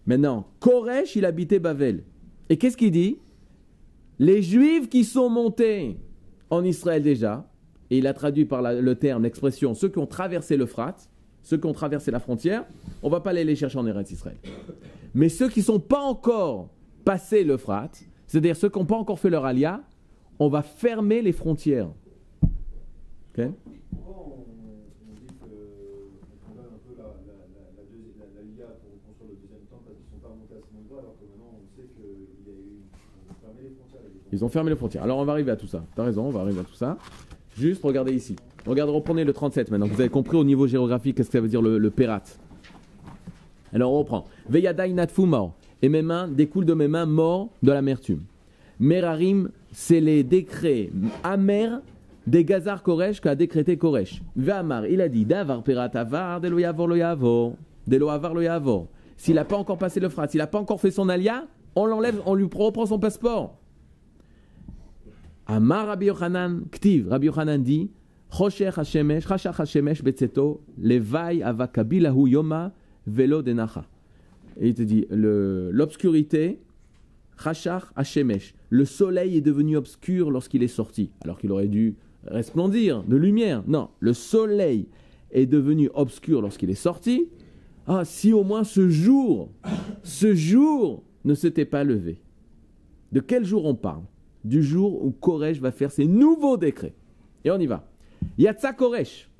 Maintenant, 0.04 0.48
Koresh, 0.58 1.14
il 1.14 1.24
habitait 1.24 1.60
Bavel. 1.60 2.02
Et 2.48 2.56
qu'est-ce 2.56 2.76
qu'il 2.76 2.90
dit? 2.90 3.18
Les 4.18 4.42
Juifs 4.42 4.88
qui 4.88 5.04
sont 5.04 5.30
montés 5.30 5.96
en 6.52 6.62
Israël 6.64 7.02
déjà, 7.02 7.48
et 7.90 7.96
il 7.98 8.06
a 8.06 8.12
traduit 8.12 8.44
par 8.44 8.60
le 8.60 8.94
terme, 8.94 9.22
l'expression, 9.22 9.72
ceux 9.74 9.88
qui 9.88 9.98
ont 9.98 10.06
traversé 10.06 10.56
l'Euphrate, 10.58 11.08
ceux 11.42 11.56
qui 11.56 11.66
ont 11.66 11.72
traversé 11.72 12.10
la 12.10 12.20
frontière, 12.20 12.64
on 13.02 13.08
va 13.08 13.20
pas 13.20 13.30
aller 13.30 13.42
les 13.44 13.56
chercher 13.56 13.78
en 13.78 13.86
Eretz 13.86 14.10
Israël. 14.10 14.36
Mais 15.14 15.28
ceux 15.30 15.48
qui 15.48 15.60
ne 15.60 15.64
sont 15.64 15.80
pas 15.80 16.00
encore 16.00 16.68
passés 17.06 17.42
l'Euphrate, 17.42 18.04
c'est-à-dire 18.26 18.54
ceux 18.54 18.68
qui 18.68 18.78
n'ont 18.78 18.84
pas 18.84 18.96
encore 18.96 19.18
fait 19.18 19.30
leur 19.30 19.44
alia, 19.46 19.82
on 20.38 20.48
va 20.48 20.62
fermer 20.62 21.22
les 21.22 21.32
frontières 21.32 21.88
Pourquoi 23.34 24.14
on, 24.28 24.44
on 24.44 25.14
dit 25.16 25.32
que 25.40 25.52
on 26.20 26.52
condamne 26.52 26.68
un 26.68 26.80
peu 26.84 26.92
la, 27.00 27.04
la, 27.28 27.32
la, 27.32 27.64
la, 27.76 27.82
deuxi- 27.88 28.12
la, 28.20 28.26
la 28.36 28.42
LIA 28.44 28.68
pour 28.76 28.92
construire 29.08 29.30
le 29.32 29.36
deuxième 29.40 29.64
temple 29.72 29.84
parce 29.88 29.96
qu'ils 29.96 30.04
ne 30.04 30.20
sont 30.20 30.24
pas 30.28 30.34
montés 30.36 30.56
à 30.56 30.62
ce 30.64 30.70
niveau 30.76 30.96
alors 31.00 31.16
que 31.16 31.24
maintenant 31.32 31.52
on 31.56 31.64
sait 31.76 31.88
qu'il 31.96 32.04
y 32.44 32.52
a 32.52 32.56
eu. 32.60 32.76
On 32.84 33.32
a 33.32 33.34
fermé 33.40 33.40
les 33.40 33.40
frontières. 33.40 33.48
avec 33.48 33.51
les 33.51 33.51
Ils 34.32 34.44
ont 34.44 34.48
fermé 34.48 34.70
les 34.70 34.76
frontières. 34.76 35.02
Alors 35.02 35.18
on 35.18 35.24
va 35.24 35.32
arriver 35.32 35.50
à 35.50 35.56
tout 35.56 35.66
ça. 35.66 35.84
T'as 35.94 36.04
raison, 36.04 36.26
on 36.26 36.30
va 36.30 36.40
arriver 36.40 36.60
à 36.60 36.64
tout 36.64 36.74
ça. 36.74 36.96
Juste 37.58 37.82
regardez 37.82 38.14
ici. 38.14 38.36
Regardez, 38.66 38.92
reprenez 38.92 39.24
le 39.24 39.32
37 39.32 39.70
maintenant. 39.70 39.86
Vous 39.86 40.00
avez 40.00 40.08
compris 40.08 40.36
au 40.36 40.44
niveau 40.44 40.66
géographique 40.66 41.16
qu'est-ce 41.16 41.28
que 41.28 41.38
ça 41.38 41.40
veut 41.40 41.48
dire 41.48 41.60
le, 41.60 41.78
le. 41.78 41.92
Alors 43.74 43.92
on 43.92 43.98
reprend. 43.98 44.24
Veyadai 44.48 44.92
natfu 44.92 45.22
mort. 45.22 45.54
Et 45.82 45.88
mes 45.88 46.02
mains 46.02 46.28
découlent 46.28 46.64
de 46.64 46.74
mes 46.74 46.88
mains 46.88 47.06
morts 47.06 47.50
de 47.62 47.72
l'amertume. 47.72 48.22
Merarim, 48.78 49.50
c'est 49.72 50.00
les 50.00 50.22
décrets 50.22 50.90
amers 51.24 51.80
des 52.26 52.44
Gazar 52.44 52.82
Koresh 52.82 53.20
qu'a 53.20 53.34
décrété 53.34 53.76
Koresh. 53.76 54.22
Ve'amar, 54.36 54.86
il 54.86 55.00
a 55.00 55.08
dit 55.08 55.24
Davar 55.24 55.62
Perat 55.62 55.90
Avar, 55.94 56.40
Delo 56.40 56.58
Yavor 56.58 56.86
lo 56.86 56.96
Yavor. 56.96 57.54
Delo 57.86 58.08
Avar 58.08 58.34
lo. 58.34 58.86
S'il 59.16 59.34
n'a 59.34 59.44
pas 59.44 59.56
encore 59.56 59.78
passé 59.78 60.00
le 60.00 60.08
frat, 60.08 60.28
s'il 60.28 60.38
n'a 60.38 60.46
pas 60.46 60.58
encore 60.58 60.80
fait 60.80 60.90
son 60.90 61.08
alia, 61.08 61.44
on 61.74 61.86
l'enlève, 61.86 62.20
on 62.26 62.34
lui 62.34 62.44
reprend 62.44 62.86
son 62.86 62.98
passeport. 62.98 63.58
Amar 65.46 65.86
Rabbi 65.86 66.06
Yochanan, 66.06 66.62
Ktiv, 66.70 67.08
Rabbi 67.08 67.26
Yochanan 67.26 67.62
dit, 67.62 67.90
Hashemesh, 68.30 69.30
Hashemesh 69.30 70.02
Yoma. 72.26 72.72
Et 74.60 74.68
il 74.68 74.74
te 74.74 74.82
dit, 74.82 75.06
l'obscurité, 75.10 76.60
Chashach 77.42 77.84
Hashemesh, 77.96 78.54
le 78.70 78.84
soleil 78.84 79.36
est 79.36 79.40
devenu 79.40 79.76
obscur 79.76 80.30
lorsqu'il 80.30 80.62
est 80.62 80.68
sorti, 80.68 81.10
alors 81.22 81.38
qu'il 81.38 81.50
aurait 81.50 81.68
dû 81.68 81.96
resplendir 82.26 83.02
de 83.02 83.16
lumière. 83.16 83.64
Non, 83.66 83.88
le 83.98 84.12
soleil 84.12 84.86
est 85.32 85.46
devenu 85.46 85.90
obscur 85.94 86.40
lorsqu'il 86.42 86.70
est 86.70 86.74
sorti. 86.74 87.28
Ah, 87.86 88.04
si 88.04 88.32
au 88.32 88.44
moins 88.44 88.62
ce 88.62 88.88
jour, 88.88 89.50
ce 90.04 90.34
jour 90.34 91.02
ne 91.24 91.34
s'était 91.34 91.64
pas 91.64 91.84
levé. 91.84 92.20
De 93.12 93.20
quel 93.20 93.44
jour 93.44 93.64
on 93.64 93.74
parle? 93.74 94.04
Du 94.44 94.62
jour 94.62 95.04
où 95.04 95.10
Koresh 95.10 95.60
va 95.60 95.70
faire 95.70 95.92
ses 95.92 96.06
nouveaux 96.06 96.56
décrets. 96.56 96.94
Et 97.44 97.50
on 97.50 97.58
y 97.58 97.66
va. 97.66 97.88
Yatsa 98.38 98.72
Koresh. 98.72 99.30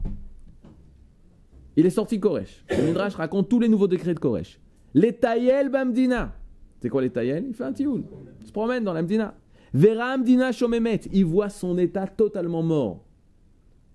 Il 1.76 1.86
est 1.86 1.90
sorti 1.90 2.20
Koresh. 2.20 2.64
Le 2.70 2.92
raconte 3.16 3.48
tous 3.48 3.60
les 3.60 3.68
nouveaux 3.68 3.88
décrets 3.88 4.14
de 4.14 4.20
Koresh. 4.20 4.60
Les 4.94 5.12
Tayel 5.14 5.70
Bamdina. 5.70 6.36
C'est 6.80 6.88
quoi 6.88 7.00
les 7.00 7.10
Tayel? 7.10 7.46
Il 7.48 7.54
fait 7.54 7.64
un 7.64 7.72
tioul. 7.72 8.02
Il 8.40 8.46
se 8.46 8.52
promène 8.52 8.84
dans 8.84 8.92
la 8.92 9.02
Mdina. 9.02 9.34
Vera 9.72 10.18
Mdina 10.18 10.52
Shomemet. 10.52 11.02
Il 11.12 11.24
voit 11.24 11.48
son 11.48 11.78
état 11.78 12.06
totalement 12.06 12.62
mort. 12.62 13.04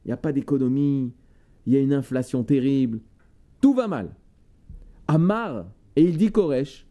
Il 0.06 0.08
n'y 0.08 0.13
a 0.13 0.17
pas 0.17 0.32
d'économie. 0.32 1.12
Il 1.65 1.74
y 1.74 1.75
a 1.75 1.82
une 1.82 1.91
inflation 1.94 2.44
terrible. 2.44 3.01
Tout 3.60 3.74
va 3.74 3.88
mal. 3.88 4.15
Amar, 5.08 5.65
et 5.96 6.03
il 6.03 6.17
dit 6.17 6.32
Koresh, 6.32 6.87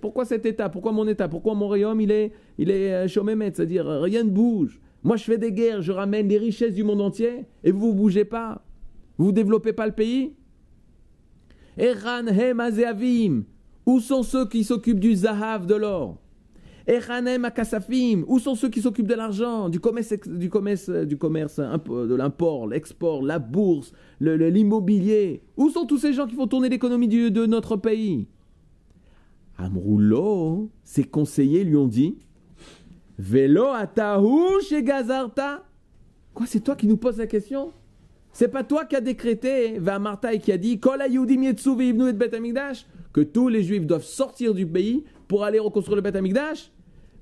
Pourquoi 0.00 0.24
cet 0.24 0.46
état? 0.46 0.68
Pourquoi 0.70 0.92
mon 0.92 1.06
état? 1.06 1.28
Pourquoi 1.28 1.54
mon 1.54 1.66
royaume 1.66 2.00
il 2.00 2.10
est, 2.10 2.32
il 2.56 2.70
est 2.70 2.94
euh, 2.94 3.08
C'est-à-dire 3.08 3.86
euh, 3.88 4.00
rien 4.00 4.24
ne 4.24 4.30
bouge. 4.30 4.80
Moi 5.02 5.16
je 5.16 5.24
fais 5.24 5.36
des 5.36 5.52
guerres, 5.52 5.82
je 5.82 5.92
ramène 5.92 6.28
les 6.28 6.38
richesses 6.38 6.74
du 6.74 6.84
monde 6.84 7.02
entier 7.02 7.44
et 7.62 7.70
vous 7.70 7.88
ne 7.88 7.92
bougez 7.92 8.24
pas. 8.24 8.64
Vous 9.18 9.26
ne 9.26 9.32
développez 9.32 9.74
pas 9.74 9.86
le 9.86 9.92
pays? 9.92 10.34
Eran 11.76 12.26
hem. 12.28 13.44
Où 13.84 14.00
sont 14.00 14.22
ceux 14.22 14.46
qui 14.48 14.62
s'occupent 14.62 15.00
du 15.00 15.14
zahav, 15.14 15.66
de 15.66 15.74
l'or? 15.74 16.21
Echanem 16.86 17.44
akasafim. 17.44 18.24
Où 18.26 18.38
sont 18.38 18.54
ceux 18.54 18.68
qui 18.68 18.80
s'occupent 18.80 19.06
de 19.06 19.14
l'argent, 19.14 19.68
du 19.68 19.80
commerce, 19.80 20.14
du 20.26 20.48
commerce, 20.48 20.88
euh, 20.88 21.04
du 21.04 21.16
commerce 21.16 21.58
de 21.58 22.14
l'import, 22.14 22.66
l'export, 22.66 23.22
la 23.22 23.38
bourse, 23.38 23.92
l'immobilier? 24.20 25.42
Où 25.56 25.70
sont 25.70 25.86
tous 25.86 25.98
ces 25.98 26.12
gens 26.12 26.26
qui 26.26 26.34
font 26.34 26.46
tourner 26.46 26.68
l'économie 26.68 27.08
de 27.08 27.46
notre 27.46 27.76
pays? 27.76 28.26
Amroulo, 29.58 30.70
ses 30.82 31.04
conseillers 31.04 31.64
lui 31.64 31.76
ont 31.76 31.86
dit 31.86 32.18
Velo 33.18 33.66
atahu 33.66 34.60
chez 34.68 34.82
Gazarta. 34.82 35.62
Quoi, 36.34 36.46
c'est 36.46 36.60
toi 36.60 36.74
qui 36.74 36.86
nous 36.86 36.96
poses 36.96 37.18
la 37.18 37.26
question? 37.26 37.72
C'est 38.32 38.48
pas 38.48 38.64
toi 38.64 38.86
qui 38.86 38.96
as 38.96 39.02
décrété, 39.02 39.78
Marta 39.78 40.32
et 40.32 40.38
qui 40.38 40.50
a 40.52 40.56
dit 40.56 40.80
que 40.80 40.90
tous 43.20 43.48
les 43.48 43.62
juifs 43.62 43.86
doivent 43.86 44.02
sortir 44.02 44.54
du 44.54 44.66
pays 44.66 45.04
pour 45.32 45.44
aller 45.44 45.58
reconstruire 45.58 45.96
le 45.96 46.02
Bet 46.02 46.14
Hamikdash 46.14 46.70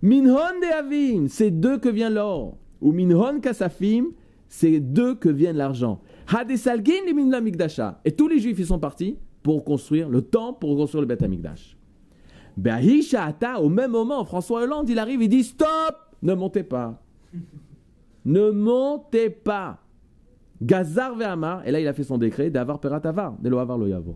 Minhon 0.03 0.59
de 0.61 0.77
Avim, 0.77 1.29
c'est 1.29 1.53
d'eux 1.53 1.79
que 1.79 1.89
vient 1.89 2.11
l'or. 2.11 2.57
Ou 2.81 2.91
Minhon 2.91 3.39
Kasafim, 3.39 4.07
c'est 4.49 4.81
d'eux 4.81 5.15
que 5.15 5.29
vient 5.29 5.53
l'argent. 5.53 6.01
Hadesalgin 6.27 7.07
et 7.07 7.13
Minla 7.13 7.41
Mikdasha. 7.41 8.01
Et 8.05 8.11
tous 8.11 8.27
les 8.27 8.41
juifs, 8.41 8.59
ils 8.59 8.67
sont 8.67 8.81
partis 8.81 9.17
pour 9.45 9.65
construire 9.65 10.09
le 10.09 10.23
temple, 10.23 10.59
pour 10.59 10.77
construire 10.77 11.03
le 11.03 11.07
Beth 11.07 11.23
Amikdash. 11.23 11.77
au 13.61 13.69
même 13.69 13.91
moment, 13.93 14.25
François 14.25 14.63
Hollande, 14.63 14.89
il 14.89 14.99
arrive, 14.99 15.23
il 15.23 15.29
dit 15.29 15.45
Stop 15.45 15.95
Ne 16.21 16.35
montez 16.35 16.65
pas. 16.65 17.01
Ne 18.25 18.51
montez 18.51 19.31
pas. 19.31 19.79
Gazar 20.61 21.15
Ve'amar, 21.15 21.67
et 21.67 21.71
là 21.71 21.81
il 21.81 21.87
a 21.87 21.93
fait 21.95 22.03
son 22.03 22.19
décret 22.19 22.51
d'avoir 22.51 22.81
peratavar, 22.81 23.39
de 23.41 23.49
yavo. 23.89 24.15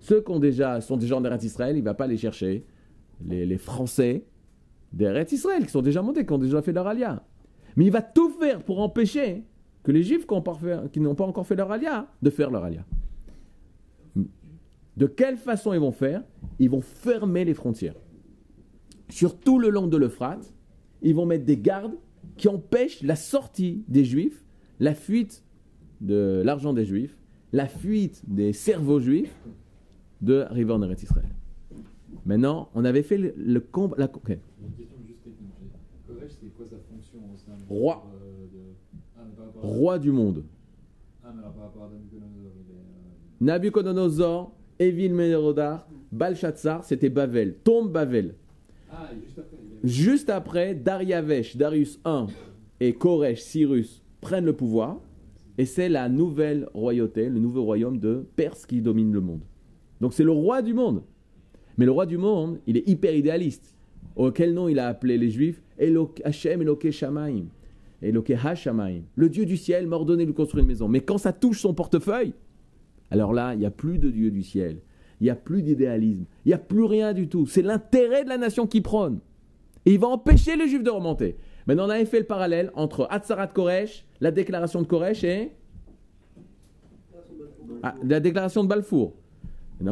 Ceux 0.00 0.22
qui 0.22 0.32
ont 0.32 0.40
déjà, 0.40 0.80
sont 0.80 0.96
déjà 0.96 1.16
en 1.16 1.24
Eretz 1.24 1.44
Israël, 1.44 1.76
il 1.76 1.80
ne 1.80 1.84
va 1.84 1.94
pas 1.94 2.08
les 2.08 2.16
chercher. 2.16 2.64
Les, 3.26 3.58
Français 3.58 4.24
d'Eretz 4.92 5.32
Israël 5.32 5.64
qui 5.64 5.70
sont 5.70 5.82
déjà 5.82 6.02
montés, 6.02 6.26
qui 6.26 6.32
ont 6.32 6.38
déjà 6.38 6.62
fait 6.62 6.72
leur 6.72 6.86
alia. 6.86 7.24
Mais 7.76 7.86
il 7.86 7.90
va 7.90 8.02
tout 8.02 8.30
faire 8.30 8.62
pour 8.62 8.80
empêcher 8.80 9.44
que 9.82 9.92
les 9.92 10.02
Juifs 10.02 10.26
qui 10.92 11.00
n'ont 11.00 11.14
pas 11.14 11.24
encore 11.24 11.46
fait 11.46 11.56
leur 11.56 11.70
alia, 11.70 12.08
de 12.20 12.30
faire 12.30 12.50
leur 12.50 12.64
alia. 12.64 12.84
De 14.96 15.06
quelle 15.06 15.36
façon 15.36 15.72
ils 15.72 15.80
vont 15.80 15.92
faire? 15.92 16.22
Ils 16.58 16.70
vont 16.70 16.82
fermer 16.82 17.44
les 17.44 17.54
frontières. 17.54 17.96
Sur 19.08 19.38
tout 19.38 19.58
le 19.58 19.70
long 19.70 19.86
de 19.86 19.96
l'Euphrate, 19.96 20.52
ils 21.00 21.14
vont 21.14 21.26
mettre 21.26 21.44
des 21.44 21.56
gardes 21.56 21.96
qui 22.36 22.48
empêchent 22.48 23.02
la 23.02 23.16
sortie 23.16 23.84
des 23.88 24.04
Juifs, 24.04 24.44
la 24.80 24.94
fuite 24.94 25.44
de 26.00 26.42
l'argent 26.44 26.72
des 26.72 26.84
Juifs, 26.84 27.16
la 27.52 27.66
fuite 27.66 28.22
des 28.26 28.52
cerveaux 28.52 29.00
juifs 29.00 29.34
de 30.20 30.40
arriver 30.40 30.72
en 30.72 30.82
Israël. 30.90 31.28
Maintenant, 32.24 32.68
on 32.74 32.84
avait 32.84 33.02
fait 33.02 33.18
le, 33.18 33.34
le 33.36 33.60
combat. 33.60 33.96
La, 33.98 34.04
okay. 34.04 34.38
Une 34.62 34.72
question 34.72 34.98
juste 35.06 35.22
technique. 35.24 35.52
Koresh, 36.06 36.32
c'est 36.40 36.48
quoi 36.56 36.66
sa 36.66 36.76
fonction 36.76 37.18
au 37.32 37.36
sein 37.36 37.52
de, 37.56 37.68
Roi. 37.68 38.04
euh, 38.14 38.46
de... 38.46 38.60
Ah, 39.18 39.22
à... 39.22 39.66
Roi 39.66 39.98
du 39.98 40.12
monde. 40.12 40.44
Ah, 41.24 41.32
mais 41.34 41.40
alors 41.40 41.52
par 41.52 41.64
rapport 41.64 41.84
à 41.84 41.88
Nabucodonosor, 41.88 42.52
il 42.60 42.70
est... 42.70 42.74
Euh... 42.74 43.44
Nabucodonosor, 43.44 44.52
Evil 44.78 45.12
Merodach, 45.14 45.86
Balshazzar, 46.12 46.84
c'était 46.84 47.10
Bavel. 47.10 47.56
Tombe 47.64 47.90
Bavel. 47.92 48.34
Ah, 48.90 49.08
après. 49.10 49.42
Juste 49.82 50.30
après, 50.30 50.74
Dariavesh, 50.74 51.56
Darius 51.56 51.98
I 52.06 52.26
et 52.80 52.94
Koresh, 52.94 53.40
Cyrus 53.40 54.02
prennent 54.20 54.44
le 54.44 54.52
pouvoir. 54.52 55.00
Et 55.58 55.66
c'est 55.66 55.88
la 55.88 56.08
nouvelle 56.08 56.68
royauté, 56.72 57.28
le 57.28 57.38
nouveau 57.38 57.62
royaume 57.64 57.98
de 57.98 58.24
Perse 58.36 58.64
qui 58.64 58.80
domine 58.80 59.12
le 59.12 59.20
monde. 59.20 59.42
Donc 60.00 60.14
c'est 60.14 60.24
le 60.24 60.30
roi 60.30 60.62
du 60.62 60.72
monde. 60.72 61.02
Mais 61.78 61.84
le 61.84 61.90
roi 61.90 62.06
du 62.06 62.18
monde, 62.18 62.58
il 62.66 62.76
est 62.76 62.88
hyper 62.88 63.14
idéaliste. 63.14 63.74
Auquel 64.16 64.52
nom 64.52 64.68
il 64.68 64.78
a 64.78 64.88
appelé 64.88 65.16
les 65.16 65.30
juifs? 65.30 65.62
Elok, 65.78 66.20
Hashem 66.24 66.62
Eloke 66.62 66.90
Shamaim. 66.90 67.46
Eloke 68.02 68.32
Hashamaim. 68.32 69.02
Le 69.14 69.28
Dieu 69.28 69.46
du 69.46 69.56
ciel 69.56 69.86
m'a 69.86 69.96
ordonné 69.96 70.26
de 70.26 70.32
construire 70.32 70.62
une 70.62 70.68
maison. 70.68 70.88
Mais 70.88 71.00
quand 71.00 71.18
ça 71.18 71.32
touche 71.32 71.60
son 71.60 71.72
portefeuille, 71.72 72.34
alors 73.10 73.32
là, 73.32 73.54
il 73.54 73.60
n'y 73.60 73.66
a 73.66 73.70
plus 73.70 73.98
de 73.98 74.10
Dieu 74.10 74.30
du 74.30 74.42
ciel. 74.42 74.78
Il 75.20 75.24
n'y 75.24 75.30
a 75.30 75.36
plus 75.36 75.62
d'idéalisme. 75.62 76.24
Il 76.44 76.48
n'y 76.48 76.54
a 76.54 76.58
plus 76.58 76.84
rien 76.84 77.12
du 77.12 77.28
tout. 77.28 77.46
C'est 77.46 77.62
l'intérêt 77.62 78.24
de 78.24 78.28
la 78.28 78.38
nation 78.38 78.66
qui 78.66 78.80
prône. 78.80 79.20
Et 79.86 79.92
il 79.92 80.00
va 80.00 80.08
empêcher 80.08 80.56
les 80.56 80.68
juifs 80.68 80.82
de 80.82 80.90
remonter. 80.90 81.36
Maintenant, 81.66 81.86
on 81.86 81.90
avait 81.90 82.04
fait 82.06 82.18
le 82.18 82.26
parallèle 82.26 82.72
entre 82.74 83.06
Hatzarat 83.08 83.48
Koresh, 83.48 84.04
la 84.20 84.32
déclaration 84.32 84.82
de 84.82 84.86
Koresh 84.86 85.22
et 85.22 85.52
ah, 87.84 87.94
la 88.02 88.18
déclaration 88.18 88.64
de 88.64 88.68
Balfour. 88.68 89.14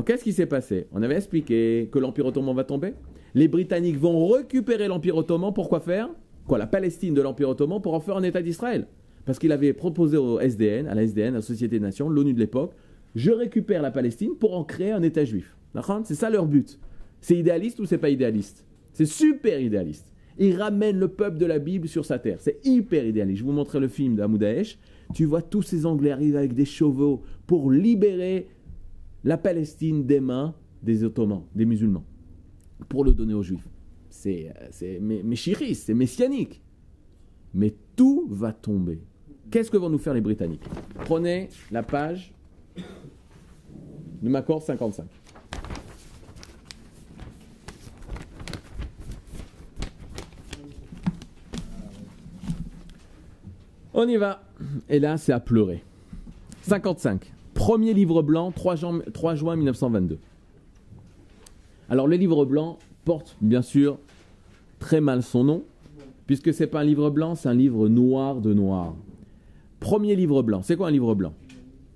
Qu'est-ce 0.05 0.25
qui 0.25 0.33
s'est 0.33 0.47
passé? 0.47 0.87
On 0.93 1.03
avait 1.03 1.17
expliqué 1.17 1.89
que 1.91 1.99
l'Empire 1.99 2.27
ottoman 2.27 2.55
va 2.55 2.65
tomber. 2.65 2.95
Les 3.35 3.49
Britanniques 3.49 3.99
vont 3.99 4.29
récupérer 4.29 4.89
l'Empire 4.89 5.17
ottoman 5.17 5.53
pour 5.53 5.69
quoi 5.69 5.81
faire? 5.81 6.09
Quoi 6.47 6.59
La 6.59 6.67
Palestine 6.67 7.15
de 7.15 7.23
l'Empire 7.23 7.49
ottoman 7.49 7.81
pour 7.81 7.95
en 7.95 8.01
faire 8.01 8.17
un 8.17 8.23
État 8.23 8.43
d'Israël? 8.43 8.87
Parce 9.25 9.39
qu'il 9.39 9.53
avait 9.53 9.73
proposé 9.73 10.17
au 10.17 10.41
SDN, 10.41 10.87
à 10.87 10.95
la 10.95 11.03
SDN, 11.03 11.35
à 11.35 11.39
la 11.39 11.43
Société 11.43 11.79
des 11.79 11.85
Nations, 11.85 12.09
l'ONU 12.09 12.33
de 12.35 12.39
l'époque, 12.39 12.73
je 13.15 13.31
récupère 13.31 13.83
la 13.83 13.91
Palestine 13.91 14.33
pour 14.39 14.57
en 14.57 14.65
créer 14.65 14.93
un 14.93 15.03
État 15.03 15.25
juif. 15.25 15.57
C'est 16.05 16.15
ça 16.15 16.31
leur 16.31 16.47
but. 16.47 16.79
C'est 17.21 17.37
idéaliste 17.37 17.81
ou 17.81 17.85
c'est 17.85 17.99
pas 17.99 18.11
idéaliste? 18.11 18.65
C'est 18.93 19.07
super 19.07 19.61
idéaliste. 19.61 20.13
Ils 20.39 20.57
ramènent 20.57 20.99
le 20.99 21.09
peuple 21.09 21.37
de 21.37 21.47
la 21.47 21.59
Bible 21.59 21.87
sur 21.87 22.05
sa 22.05 22.19
terre. 22.19 22.39
C'est 22.41 22.65
hyper 22.65 23.05
idéaliste. 23.05 23.41
Je 23.41 23.45
vous 23.45 23.53
montrerai 23.53 23.81
le 23.81 23.89
film 23.89 24.17
d'Amoud 24.17 24.41
Daesh. 24.41 24.79
Tu 25.15 25.27
vois 25.27 25.43
tous 25.43 25.63
ces 25.63 25.85
Anglais 25.87 26.13
arriver 26.13 26.39
avec 26.39 26.55
des 26.55 26.65
chevaux 26.65 27.23
pour 27.47 27.71
libérer 27.71 28.49
la 29.25 29.37
Palestine 29.37 30.07
des 30.07 30.21
mains 30.21 30.55
des 30.83 31.05
Ottomans, 31.05 31.43
des 31.55 31.67
musulmans, 31.67 32.05
pour 32.89 33.05
le 33.05 33.13
donner 33.13 33.35
aux 33.35 33.43
Juifs. 33.43 33.69
C'est, 34.09 34.53
c'est 34.71 34.99
méchiris, 35.01 35.75
c'est 35.75 35.95
messianique. 35.95 36.63
Mais 37.55 37.75
tout 37.97 38.27
va 38.31 38.53
tomber. 38.53 39.03
Qu'est-ce 39.51 39.71
que 39.71 39.77
vont 39.77 39.91
nous 39.91 39.99
faire 39.99 40.15
les 40.15 40.21
Britanniques? 40.21 40.65
Prenez 41.05 41.49
la 41.71 41.83
page 41.83 42.33
de 44.23 44.29
Macor 44.29 44.63
55. 44.63 45.07
On 53.93 54.09
y 54.09 54.17
va. 54.17 54.43
Et 54.89 54.99
là, 54.99 55.17
c'est 55.17 55.33
à 55.33 55.41
pleurer. 55.41 55.83
55. 56.63 57.33
Premier 57.61 57.93
livre 57.93 58.23
blanc, 58.23 58.53
3 58.53 58.75
juin, 58.75 59.01
3 59.13 59.35
juin 59.35 59.55
1922. 59.55 60.19
Alors, 61.91 62.07
le 62.09 62.17
livre 62.17 62.47
blanc 62.47 62.79
porte, 63.05 63.37
bien 63.43 63.61
sûr, 63.61 63.99
très 64.79 65.03
mal 65.03 65.23
son 65.23 65.45
nom, 65.45 65.65
puisque 66.27 66.55
c'est 66.55 66.69
pas 66.69 66.81
un 66.81 66.85
livre 66.85 67.11
blanc, 67.11 67.35
c'est 67.35 67.51
un 67.51 67.55
livre 67.55 67.91
noir 67.91 68.41
de 68.41 68.55
noir. 68.55 68.95
Premier 69.79 70.17
livre 70.17 70.43
blanc. 70.43 70.63
C'est 70.63 70.75
quoi 70.75 70.89
un 70.89 70.91
livre 70.91 71.15
blanc? 71.15 71.35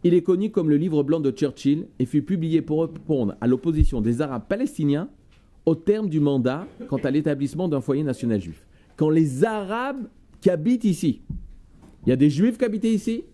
Il 0.03 0.12
est 0.12 0.20
connu 0.20 0.50
comme 0.50 0.68
le 0.68 0.77
livre 0.77 1.03
blanc 1.03 1.18
de 1.18 1.31
Churchill 1.31 1.87
et 1.98 2.05
fut 2.05 2.20
publié 2.20 2.61
pour 2.61 2.83
répondre 2.83 3.35
à 3.40 3.46
l'opposition 3.46 4.03
des 4.03 4.20
Arabes 4.20 4.44
palestiniens 4.46 5.09
au 5.64 5.74
terme 5.74 6.11
du 6.11 6.20
mandat 6.20 6.66
quant 6.88 6.98
à 6.98 7.11
l'établissement 7.11 7.68
d'un 7.68 7.81
foyer 7.81 8.03
national 8.03 8.38
juif. 8.38 8.66
Quand 8.96 9.09
les 9.09 9.44
Arabes 9.44 10.09
qui 10.42 10.50
habitent 10.50 10.85
ici, 10.85 11.22
il 12.05 12.11
y 12.11 12.12
a 12.12 12.16
des 12.16 12.29
Juifs 12.29 12.59
qui 12.59 12.66
habitaient 12.66 12.92
ici, 12.92 13.24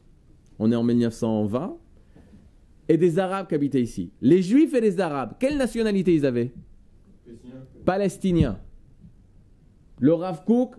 on 0.61 0.71
est 0.71 0.77
en 0.77 0.85
1920, 0.85 1.77
et 2.91 2.97
des 2.97 3.21
Arabes 3.21 3.47
qui 3.47 3.55
habitaient 3.55 3.81
ici. 3.81 4.11
Les 4.21 4.43
Juifs 4.43 4.75
et 4.75 4.81
les 4.81 4.99
Arabes, 4.99 5.35
quelle 5.39 5.57
nationalité 5.57 6.13
ils 6.13 6.27
avaient? 6.27 6.51
Palestiniens. 7.85 8.59
Le 10.01 10.13
Rav 10.13 10.45
Kook, 10.45 10.75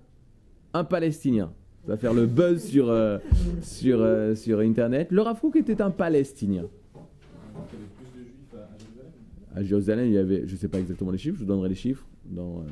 un 0.74 0.84
Palestinien. 0.84 1.54
Ça 1.86 1.94
va 1.94 1.98
faire 1.98 2.14
le 2.14 2.26
buzz 2.26 2.66
sur, 2.66 2.90
euh, 2.90 3.18
sur, 3.62 4.02
euh, 4.02 4.36
sur 4.36 4.60
Internet. 4.60 5.08
Le 5.10 5.22
Rav 5.22 5.40
Kook 5.40 5.56
était 5.56 5.82
un 5.82 5.90
Palestinien. 5.90 6.64
Donc, 6.64 6.72
il 7.72 7.80
y 7.80 7.82
avait 7.82 7.88
plus 7.96 8.20
de 8.20 8.26
juifs 8.26 8.56
à, 8.56 8.58
à 8.58 8.78
Jérusalem 8.78 9.12
À 9.56 9.64
Jérusalem, 9.64 10.06
il 10.08 10.14
y 10.14 10.18
avait, 10.18 10.48
je 10.48 10.52
ne 10.54 10.58
sais 10.58 10.68
pas 10.68 10.80
exactement 10.80 11.12
les 11.12 11.18
chiffres, 11.18 11.38
je 11.38 11.44
vous 11.44 11.48
donnerai 11.48 11.70
les 11.70 11.76
chiffres. 11.76 12.06
Dans, 12.26 12.60
euh, 12.60 12.64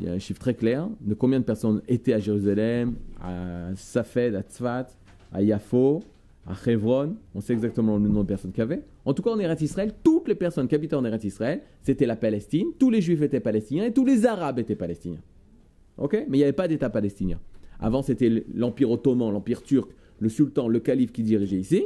il 0.00 0.06
y 0.06 0.08
a 0.10 0.12
un 0.12 0.18
chiffre 0.18 0.38
très 0.38 0.54
clair 0.54 0.86
de 1.00 1.14
combien 1.14 1.40
de 1.40 1.44
personnes 1.46 1.80
étaient 1.88 2.12
à 2.12 2.18
Jérusalem, 2.18 2.96
à 3.22 3.70
Safed, 3.74 4.34
à 4.34 4.42
Tzfat, 4.42 4.88
à 5.32 5.42
Yafo, 5.42 6.02
à 6.48 6.70
Hebron. 6.70 7.16
On 7.34 7.40
sait 7.40 7.52
exactement 7.52 7.96
le 7.96 8.08
nombre 8.08 8.22
de 8.22 8.28
personnes 8.28 8.52
qu'il 8.52 8.60
y 8.60 8.62
avait. 8.62 8.82
En 9.04 9.12
tout 9.12 9.22
cas, 9.22 9.30
en 9.30 9.38
Eretz 9.38 9.60
Israël, 9.60 9.92
toutes 10.02 10.28
les 10.28 10.34
personnes 10.34 10.66
qui 10.66 10.74
habitaient 10.74 10.96
en 10.96 11.04
Eretz 11.04 11.24
Israël, 11.24 11.60
c'était 11.82 12.06
la 12.06 12.16
Palestine. 12.16 12.68
Tous 12.78 12.90
les 12.90 13.02
Juifs 13.02 13.22
étaient 13.22 13.40
palestiniens 13.40 13.84
et 13.84 13.92
tous 13.92 14.04
les 14.04 14.26
Arabes 14.26 14.58
étaient 14.58 14.74
palestiniens. 14.74 15.20
Ok? 15.98 16.14
Mais 16.28 16.38
il 16.38 16.40
n'y 16.40 16.42
avait 16.44 16.52
pas 16.52 16.68
d'État 16.68 16.90
palestinien. 16.90 17.38
Avant, 17.78 18.02
c'était 18.02 18.44
l'Empire 18.54 18.90
ottoman, 18.90 19.30
l'Empire 19.30 19.62
turc, 19.62 19.90
le 20.18 20.28
sultan, 20.28 20.68
le 20.68 20.80
calife 20.80 21.12
qui 21.12 21.22
dirigeait 21.22 21.58
ici. 21.58 21.84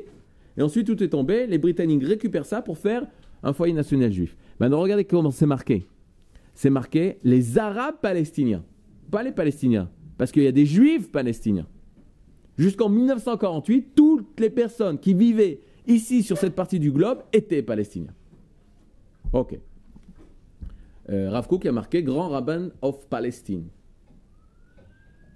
Et 0.56 0.62
ensuite, 0.62 0.86
tout 0.86 1.02
est 1.02 1.08
tombé. 1.08 1.46
Les 1.46 1.58
Britanniques 1.58 2.04
récupèrent 2.04 2.46
ça 2.46 2.62
pour 2.62 2.78
faire 2.78 3.06
un 3.42 3.52
foyer 3.52 3.74
national 3.74 4.12
juif. 4.12 4.36
Maintenant, 4.60 4.80
regardez 4.80 5.04
comment 5.04 5.30
c'est 5.30 5.46
marqué. 5.46 5.86
C'est 6.54 6.70
marqué 6.70 7.18
les 7.24 7.58
Arabes 7.58 7.96
palestiniens, 8.00 8.62
pas 9.10 9.22
les 9.22 9.32
Palestiniens, 9.32 9.90
parce 10.18 10.30
qu'il 10.30 10.42
y 10.42 10.46
a 10.46 10.52
des 10.52 10.66
Juifs 10.66 11.10
palestiniens. 11.10 11.66
Jusqu'en 12.58 12.88
1948, 12.88 13.94
toutes 13.94 14.38
les 14.40 14.50
personnes 14.50 14.98
qui 14.98 15.14
vivaient 15.14 15.60
ici 15.86 16.22
sur 16.22 16.36
cette 16.36 16.54
partie 16.54 16.78
du 16.78 16.90
globe 16.92 17.22
étaient 17.32 17.62
palestiniens. 17.62 18.14
Ok. 19.32 19.58
Euh, 21.10 21.30
Rav 21.30 21.48
a 21.64 21.72
marqué 21.72 22.02
Grand 22.02 22.28
Rabbin 22.28 22.70
of 22.82 23.06
Palestine. 23.08 23.64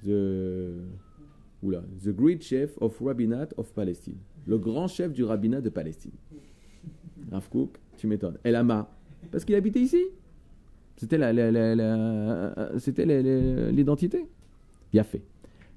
The, 0.05 0.73
oula, 1.63 1.83
Great 2.05 2.43
Chef 2.43 2.77
of 2.81 3.01
Rabbinat 3.01 3.49
of 3.57 3.73
Palestine. 3.73 4.19
Le 4.47 4.59
grand 4.59 4.87
chef 4.87 5.13
du 5.13 5.25
rabbinat 5.25 5.61
de 5.61 5.71
Palestine. 5.71 6.13
Rav 7.33 7.49
Kook, 7.49 7.79
tu 7.97 8.07
m'étonnes. 8.07 8.39
El 8.45 8.55
Ama, 8.55 8.89
parce 9.33 9.45
qu'il 9.45 9.57
habitait 9.57 9.81
ici. 9.81 10.05
C'était 10.97 11.19
la- 11.19 11.33
la- 11.33 11.51
la- 11.51 12.71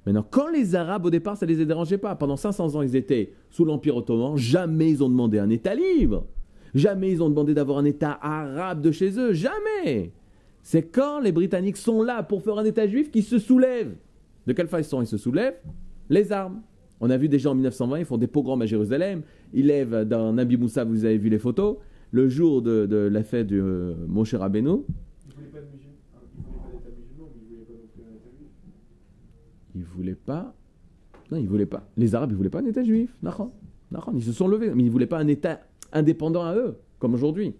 Maintenant, 0.09 0.25
quand 0.27 0.49
les 0.49 0.73
Arabes, 0.73 1.05
au 1.05 1.11
départ, 1.11 1.37
ça 1.37 1.45
ne 1.45 1.53
les 1.53 1.63
dérangeait 1.67 1.99
pas. 1.99 2.15
Pendant 2.15 2.35
500 2.35 2.73
ans, 2.75 2.81
ils 2.81 2.95
étaient 2.95 3.31
sous 3.51 3.63
l'Empire 3.63 3.95
ottoman. 3.95 4.35
Jamais 4.37 4.89
ils 4.89 5.03
ont 5.03 5.09
demandé 5.09 5.37
un 5.37 5.51
État 5.51 5.75
libre. 5.75 6.25
Jamais 6.73 7.11
ils 7.11 7.21
ont 7.21 7.29
demandé 7.29 7.53
d'avoir 7.53 7.77
un 7.77 7.85
État 7.85 8.17
arabe 8.19 8.81
de 8.81 8.89
chez 8.89 9.19
eux. 9.19 9.33
Jamais. 9.33 10.11
C'est 10.63 10.81
quand 10.81 11.19
les 11.19 11.31
Britanniques 11.31 11.77
sont 11.77 12.01
là 12.01 12.23
pour 12.23 12.41
faire 12.41 12.57
un 12.57 12.65
État 12.65 12.87
juif 12.87 13.11
qui 13.11 13.21
se 13.21 13.37
soulève. 13.37 13.93
De 14.47 14.53
quelle 14.53 14.67
façon 14.67 14.99
ils 14.99 15.07
se 15.07 15.17
soulèvent? 15.17 15.59
Les 16.09 16.31
armes. 16.31 16.61
On 17.01 17.11
a 17.11 17.17
vu 17.17 17.29
déjà 17.29 17.51
en 17.51 17.53
1920, 17.53 17.99
ils 17.99 18.05
font 18.05 18.17
des 18.17 18.25
pogroms 18.25 18.63
à 18.63 18.65
Jérusalem. 18.65 19.21
Ils 19.53 19.67
lèvent 19.67 20.05
dans 20.05 20.33
Nabi 20.33 20.57
Moussa, 20.57 20.85
vous 20.85 21.05
avez 21.05 21.19
vu 21.19 21.29
les 21.29 21.37
photos, 21.37 21.77
le 22.09 22.27
jour 22.29 22.63
de, 22.63 22.87
de 22.87 22.97
la 22.97 23.21
fête 23.21 23.45
du 23.45 23.61
euh, 23.61 23.93
Moshe 24.07 24.33
Rabbeinu. 24.33 24.69
Ils 25.27 25.35
voulaient 25.35 25.47
pas 25.49 25.59
de 25.59 25.67
musulmans, 25.71 25.93
ils 26.35 26.43
voulaient 26.43 26.57
pas 26.57 26.71
d'État 26.71 26.89
musulman, 26.97 27.29
mais 27.35 27.41
ils 27.41 27.55
voulaient 27.55 27.65
pas 27.65 27.73
non 27.73 27.87
plus 27.93 28.01
un 28.01 28.15
État 28.15 28.29
juif. 28.35 28.49
Ils 29.75 29.83
voulaient 29.83 30.15
pas. 30.15 30.53
Non, 31.31 31.37
ils 31.37 31.47
voulaient 31.47 31.65
pas. 31.65 31.87
Les 31.97 32.15
Arabes, 32.15 32.31
ils 32.31 32.37
voulaient 32.37 32.49
pas 32.49 32.59
un 32.59 32.65
État 32.65 32.83
juif. 32.83 33.15
Ils 34.13 34.23
se 34.23 34.31
sont 34.31 34.47
levés, 34.47 34.71
mais 34.73 34.83
ils 34.83 34.91
voulaient 34.91 35.07
pas 35.07 35.19
un 35.19 35.27
État 35.27 35.61
indépendant 35.91 36.43
à 36.43 36.55
eux, 36.55 36.77
comme 36.99 37.13
aujourd'hui. 37.13 37.55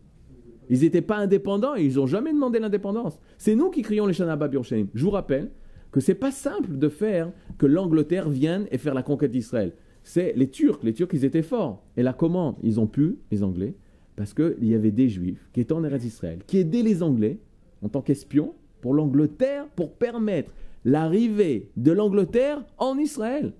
Ils 0.70 0.82
n'étaient 0.82 1.02
pas 1.02 1.18
indépendants 1.18 1.76
et 1.76 1.84
ils 1.84 1.96
n'ont 1.96 2.06
jamais 2.06 2.32
demandé 2.32 2.60
l'indépendance. 2.60 3.20
C'est 3.38 3.56
nous 3.56 3.70
qui 3.72 3.82
crions 3.82 4.06
les 4.06 4.14
Shanaba 4.14 4.48
Birshaim. 4.48 4.88
Je 4.94 5.04
vous 5.04 5.10
rappelle 5.10 5.50
que 5.92 6.00
c'est 6.00 6.16
pas 6.16 6.32
simple 6.32 6.78
de 6.78 6.90
faire 6.90 7.32
que 7.58 7.66
l'Angleterre 7.66 8.30
vienne 8.30 8.68
et 8.72 8.78
faire 8.78 8.94
la 8.94 9.02
conquête 9.02 9.32
d'Israël. 9.32 9.74
C'est 10.04 10.34
les 10.36 10.50
Turcs. 10.50 10.80
Les 10.84 10.94
Turcs, 10.94 11.10
ils 11.14 11.26
étaient 11.26 11.42
forts. 11.42 11.84
Et 11.98 12.04
là, 12.04 12.14
comment 12.14 12.58
ils 12.62 12.80
ont 12.80 12.88
pu, 12.88 13.18
les 13.32 13.44
Anglais 13.44 13.76
Parce 14.16 14.34
qu'il 14.34 14.66
y 14.66 14.76
avait 14.76 14.92
des 14.92 15.10
Juifs 15.10 15.50
qui 15.54 15.62
étaient 15.62 15.74
en 15.74 15.84
Eretz 15.84 16.06
Israël, 16.06 16.40
qui 16.46 16.60
aidaient 16.60 16.84
les 16.84 17.02
Anglais 17.02 17.40
en 17.82 17.90
tant 17.90 18.02
qu'espions 18.02 18.54
pour 18.82 18.94
l'Angleterre, 18.94 19.68
pour 19.76 19.94
permettre 19.94 20.52
l'arrivée 20.86 21.70
de 21.78 21.92
l'Angleterre 21.92 22.64
en 22.78 22.98
Israël. 22.98 23.54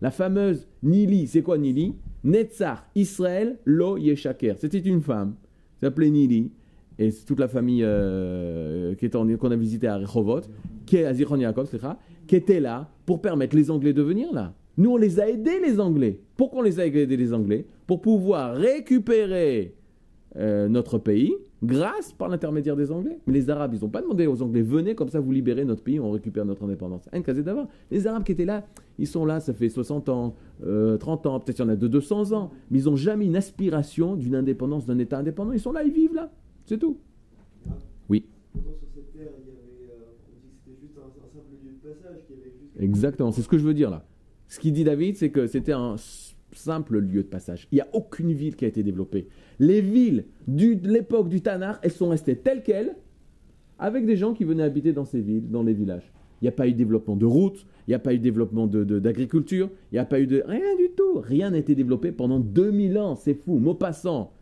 La 0.00 0.10
fameuse 0.10 0.66
Nili, 0.82 1.26
c'est 1.26 1.42
quoi 1.42 1.58
Nili? 1.58 1.94
Netzach, 2.24 2.84
Israël, 2.94 3.58
Lo 3.64 3.96
Yeshaker. 3.96 4.54
C'était 4.58 4.78
une 4.78 5.00
femme, 5.00 5.34
s'appelait 5.80 6.10
Nili, 6.10 6.50
et 6.98 7.10
c'est 7.10 7.24
toute 7.24 7.40
la 7.40 7.48
famille 7.48 7.82
euh, 7.82 8.94
qu'on 9.00 9.50
a 9.50 9.56
visité 9.56 9.88
à 9.88 9.96
Rehovot, 9.96 10.42
qui 10.84 10.96
est 10.96 11.04
à 11.04 11.14
Zichron 11.14 11.36
Yaakov, 11.36 11.70
qui 12.26 12.36
était 12.36 12.60
là 12.60 12.90
pour 13.06 13.22
permettre 13.22 13.56
les 13.56 13.70
Anglais 13.70 13.94
de 13.94 14.02
venir 14.02 14.32
là. 14.32 14.54
Nous, 14.76 14.90
on 14.92 14.96
les 14.96 15.18
a 15.18 15.28
aidés, 15.28 15.60
les 15.60 15.80
Anglais. 15.80 16.20
Pourquoi 16.36 16.60
on 16.60 16.62
les 16.62 16.78
a 16.78 16.86
aidés, 16.86 17.16
les 17.16 17.32
Anglais? 17.32 17.66
Pour 17.86 18.00
pouvoir 18.00 18.54
récupérer 18.54 19.74
euh, 20.36 20.68
notre 20.68 20.98
pays 20.98 21.34
grâce 21.62 22.12
par 22.12 22.28
l'intermédiaire 22.28 22.76
des 22.76 22.90
Anglais. 22.90 23.18
Mais 23.26 23.34
les 23.34 23.50
Arabes, 23.50 23.74
ils 23.74 23.80
n'ont 23.80 23.88
pas 23.88 24.00
demandé 24.00 24.26
aux 24.26 24.42
Anglais, 24.42 24.62
venez 24.62 24.94
comme 24.94 25.08
ça, 25.08 25.20
vous 25.20 25.32
libérez 25.32 25.64
notre 25.64 25.82
pays, 25.82 26.00
on 26.00 26.10
récupère 26.10 26.44
notre 26.44 26.64
indépendance. 26.64 27.08
Un 27.12 27.22
casé 27.22 27.42
d'avant. 27.42 27.68
Les 27.90 28.06
Arabes 28.06 28.24
qui 28.24 28.32
étaient 28.32 28.44
là, 28.44 28.64
ils 28.98 29.06
sont 29.06 29.24
là, 29.26 29.40
ça 29.40 29.52
fait 29.52 29.68
60 29.68 30.08
ans, 30.08 30.34
euh, 30.64 30.96
30 30.96 31.26
ans, 31.26 31.40
peut-être 31.40 31.58
il 31.58 31.62
y 31.62 31.64
en 31.64 31.68
a 31.68 31.76
de 31.76 31.88
200 31.88 32.32
ans, 32.32 32.50
mais 32.70 32.80
ils 32.80 32.84
n'ont 32.86 32.96
jamais 32.96 33.26
une 33.26 33.36
aspiration 33.36 34.16
d'une 34.16 34.34
indépendance, 34.34 34.86
d'un 34.86 34.98
État 34.98 35.18
indépendant. 35.18 35.52
Ils 35.52 35.60
sont 35.60 35.72
là, 35.72 35.82
ils 35.82 35.92
vivent 35.92 36.14
là. 36.14 36.30
C'est 36.64 36.78
tout. 36.78 36.98
Oui. 38.08 38.24
Euh. 38.56 38.60
Exactement, 42.78 43.32
c'est 43.32 43.42
ce 43.42 43.48
que 43.48 43.58
je 43.58 43.64
veux 43.64 43.74
dire 43.74 43.90
là. 43.90 44.06
Ce 44.48 44.58
qu'il 44.58 44.72
dit 44.72 44.84
David, 44.84 45.16
c'est 45.16 45.30
que 45.30 45.46
c'était 45.46 45.72
un 45.72 45.96
simple 46.52 46.98
lieu 46.98 47.22
de 47.22 47.28
passage. 47.28 47.68
Il 47.70 47.76
n'y 47.76 47.80
a 47.80 47.88
aucune 47.92 48.32
ville 48.32 48.56
qui 48.56 48.64
a 48.64 48.68
été 48.68 48.82
développée. 48.82 49.28
Les 49.60 49.80
villes 49.80 50.24
du- 50.48 50.74
de 50.74 50.88
l'époque 50.90 51.28
du 51.28 51.40
Tanar, 51.42 51.78
elles 51.82 51.92
sont 51.92 52.08
restées 52.08 52.34
telles 52.34 52.62
quelles, 52.62 52.96
avec 53.78 54.04
des 54.06 54.16
gens 54.16 54.34
qui 54.34 54.42
venaient 54.44 54.62
habiter 54.64 54.92
dans 54.92 55.04
ces 55.04 55.20
villes, 55.20 55.48
dans 55.48 55.62
les 55.62 55.72
villages. 55.74 56.10
Il 56.40 56.44
n'y 56.44 56.48
a 56.48 56.52
pas 56.52 56.66
eu 56.66 56.72
développement 56.72 57.14
de 57.16 57.26
routes, 57.26 57.66
il 57.86 57.90
n'y 57.90 57.94
a 57.94 57.98
pas 57.98 58.12
eu 58.14 58.18
développement 58.18 58.66
d'agriculture, 58.66 59.68
il 59.92 59.96
n'y 59.96 59.98
a 59.98 60.04
pas 60.06 60.18
eu 60.18 60.26
de... 60.26 60.42
Rien 60.46 60.74
du 60.76 60.88
tout. 60.96 61.20
Rien 61.20 61.50
n'a 61.50 61.58
été 61.58 61.74
développé 61.74 62.10
pendant 62.12 62.40
2000 62.40 62.98
ans. 62.98 63.14
C'est 63.14 63.34
fou. 63.34 63.58
Maupassant, 63.58 64.32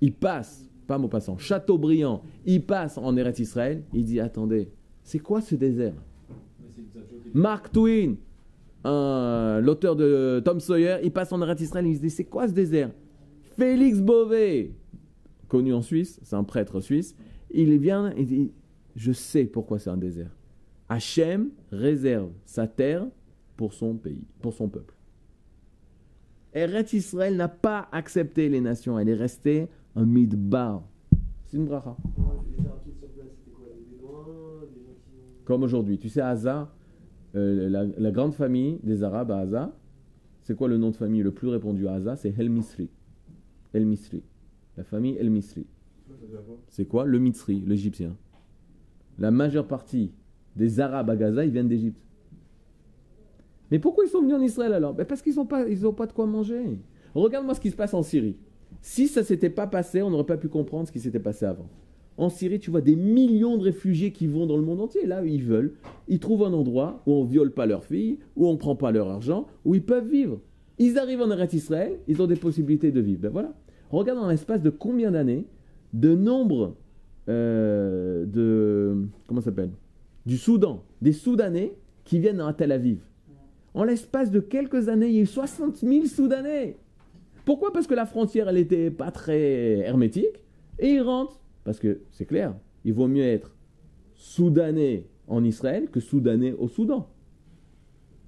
il 0.00 0.12
passe, 0.12 0.68
pas 0.86 0.98
Maupassant, 0.98 1.36
Chateaubriand, 1.38 2.22
il 2.46 2.62
passe 2.64 2.96
en 2.98 3.16
Eretz 3.16 3.40
Israël, 3.40 3.82
il 3.92 4.04
dit, 4.04 4.20
attendez, 4.20 4.68
c'est 5.02 5.18
quoi 5.18 5.40
ce 5.40 5.54
désert? 5.56 5.94
Mark 7.34 7.72
Twain, 7.72 8.14
l'auteur 8.84 9.96
de 9.96 10.40
Tom 10.44 10.60
Sawyer, 10.60 10.96
il 11.02 11.10
passe 11.12 11.32
en 11.32 11.40
Eretz 11.42 11.60
Israël, 11.60 11.86
il 11.86 11.96
se 11.96 12.00
dit 12.00 12.10
c'est 12.10 12.24
quoi 12.24 12.46
ce 12.48 12.52
désert? 12.52 12.90
Félix 13.56 14.00
Beauvais, 14.00 14.72
connu 15.48 15.72
en 15.74 15.82
Suisse, 15.82 16.20
c'est 16.22 16.36
un 16.36 16.44
prêtre 16.44 16.80
suisse, 16.80 17.14
il 17.50 17.78
vient 17.78 18.10
et 18.12 18.24
dit 18.24 18.52
je 18.96 19.12
sais 19.12 19.44
pourquoi 19.44 19.78
c'est 19.78 19.90
un 19.90 19.96
désert. 19.96 20.30
Hachem 20.88 21.50
réserve 21.70 22.30
sa 22.44 22.66
terre 22.66 23.06
pour 23.56 23.72
son 23.72 23.94
pays, 23.94 24.24
pour 24.40 24.52
son 24.52 24.68
peuple. 24.68 24.94
Eretz 26.54 26.92
Israël 26.92 27.36
n'a 27.36 27.48
pas 27.48 27.88
accepté 27.92 28.48
les 28.48 28.60
nations, 28.60 28.98
elle 28.98 29.08
est 29.08 29.14
restée 29.14 29.68
un 29.96 30.04
midbar. 30.04 30.82
C'est 31.46 31.56
une 31.56 31.66
bracha. 31.66 31.96
Comme 35.44 35.62
aujourd'hui. 35.62 35.98
Tu 35.98 36.08
sais, 36.08 36.20
Haza, 36.20 36.72
euh, 37.34 37.90
la, 37.96 38.10
grande 38.10 38.34
famille 38.34 38.78
des 38.82 39.02
Arabes 39.02 39.30
à 39.30 39.38
Haza, 39.38 39.74
c'est 40.42 40.56
quoi 40.56 40.68
le 40.68 40.76
nom 40.76 40.90
de 40.90 40.96
famille 40.96 41.22
le 41.22 41.32
plus 41.32 41.48
répandu 41.48 41.88
à 41.88 41.94
Haza 41.94 42.16
C'est 42.16 42.34
El 42.38 42.50
Misri. 42.50 42.90
El 43.74 43.86
Misri. 43.86 44.22
La 44.76 44.84
famille 44.84 45.16
El 45.18 45.30
Misri. 45.30 45.66
C'est 46.68 46.84
quoi 46.84 47.04
Le 47.04 47.18
Misri, 47.18 47.62
l'Égyptien? 47.66 48.16
La 49.18 49.30
majeure 49.30 49.66
partie 49.66 50.12
des 50.56 50.80
Arabes 50.80 51.10
à 51.10 51.16
Gaza, 51.16 51.44
ils 51.44 51.50
viennent 51.50 51.68
d'Égypte. 51.68 52.02
Mais 53.70 53.78
pourquoi 53.78 54.04
ils 54.04 54.10
sont 54.10 54.20
venus 54.20 54.34
en 54.34 54.42
Israël 54.42 54.74
alors? 54.74 54.92
Ben 54.92 55.06
Parce 55.06 55.22
qu'ils 55.22 55.36
n'ont 55.36 55.46
pas, 55.46 55.66
ils 55.66 55.86
ont 55.86 55.94
pas 55.94 56.06
de 56.06 56.12
quoi 56.12 56.26
manger. 56.26 56.78
Regarde-moi 57.14 57.54
ce 57.54 57.60
qui 57.60 57.70
se 57.70 57.76
passe 57.76 57.94
en 57.94 58.02
Syrie. 58.02 58.36
Si 58.80 59.08
ça 59.08 59.22
s'était 59.22 59.50
pas 59.50 59.66
passé, 59.66 60.02
on 60.02 60.10
n'aurait 60.10 60.26
pas 60.26 60.36
pu 60.36 60.48
comprendre 60.48 60.88
ce 60.88 60.92
qui 60.92 61.00
s'était 61.00 61.20
passé 61.20 61.46
avant. 61.46 61.68
En 62.18 62.28
Syrie, 62.28 62.58
tu 62.58 62.70
vois 62.70 62.82
des 62.82 62.96
millions 62.96 63.56
de 63.56 63.62
réfugiés 63.62 64.12
qui 64.12 64.26
vont 64.26 64.46
dans 64.46 64.56
le 64.56 64.62
monde 64.62 64.80
entier. 64.80 65.06
Là, 65.06 65.24
ils 65.24 65.42
veulent. 65.42 65.74
Ils 66.08 66.18
trouvent 66.18 66.44
un 66.44 66.52
endroit 66.52 67.02
où 67.06 67.12
on 67.12 67.24
viole 67.24 67.52
pas 67.52 67.66
leurs 67.66 67.84
filles, 67.84 68.18
où 68.36 68.46
on 68.46 68.56
prend 68.56 68.76
pas 68.76 68.92
leur 68.92 69.08
argent, 69.08 69.46
où 69.64 69.74
ils 69.74 69.84
peuvent 69.84 70.08
vivre. 70.08 70.40
Ils 70.78 70.98
arrivent 70.98 71.22
en 71.22 71.30
Eretz 71.30 71.54
Israël, 71.54 71.98
ils 72.08 72.20
ont 72.20 72.26
des 72.26 72.36
possibilités 72.36 72.90
de 72.90 73.00
vivre. 73.00 73.22
Ben 73.22 73.30
voilà. 73.30 73.54
Regarde 73.92 74.18
dans 74.18 74.28
l'espace 74.28 74.62
de 74.62 74.70
combien 74.70 75.10
d'années, 75.10 75.46
de 75.92 76.14
nombre 76.14 76.74
euh, 77.28 78.24
de 78.24 79.06
comment 79.26 79.40
s'appelle? 79.40 79.70
Du 80.24 80.38
Soudan, 80.38 80.82
des 81.02 81.12
Soudanais 81.12 81.74
qui 82.04 82.18
viennent 82.18 82.40
à 82.40 82.52
Tel 82.54 82.72
Aviv. 82.72 83.00
En 83.74 83.84
l'espace 83.84 84.30
de 84.30 84.40
quelques 84.40 84.88
années, 84.88 85.08
il 85.08 85.14
y 85.14 85.18
a 85.18 85.22
eu 85.22 85.26
60 85.26 85.76
000 85.76 86.06
Soudanais. 86.06 86.76
Pourquoi? 87.44 87.72
Parce 87.72 87.86
que 87.86 87.94
la 87.94 88.06
frontière, 88.06 88.48
elle 88.48 88.56
n'était 88.56 88.90
pas 88.90 89.10
très 89.10 89.78
hermétique. 89.78 90.40
Et 90.78 90.94
ils 90.94 91.02
rentrent. 91.02 91.40
Parce 91.64 91.78
que 91.78 92.00
c'est 92.10 92.26
clair, 92.26 92.54
il 92.84 92.92
vaut 92.92 93.08
mieux 93.08 93.24
être 93.24 93.54
Soudanais 94.14 95.06
en 95.28 95.44
Israël 95.44 95.88
que 95.90 96.00
Soudanais 96.00 96.52
au 96.52 96.68
Soudan. 96.68 97.08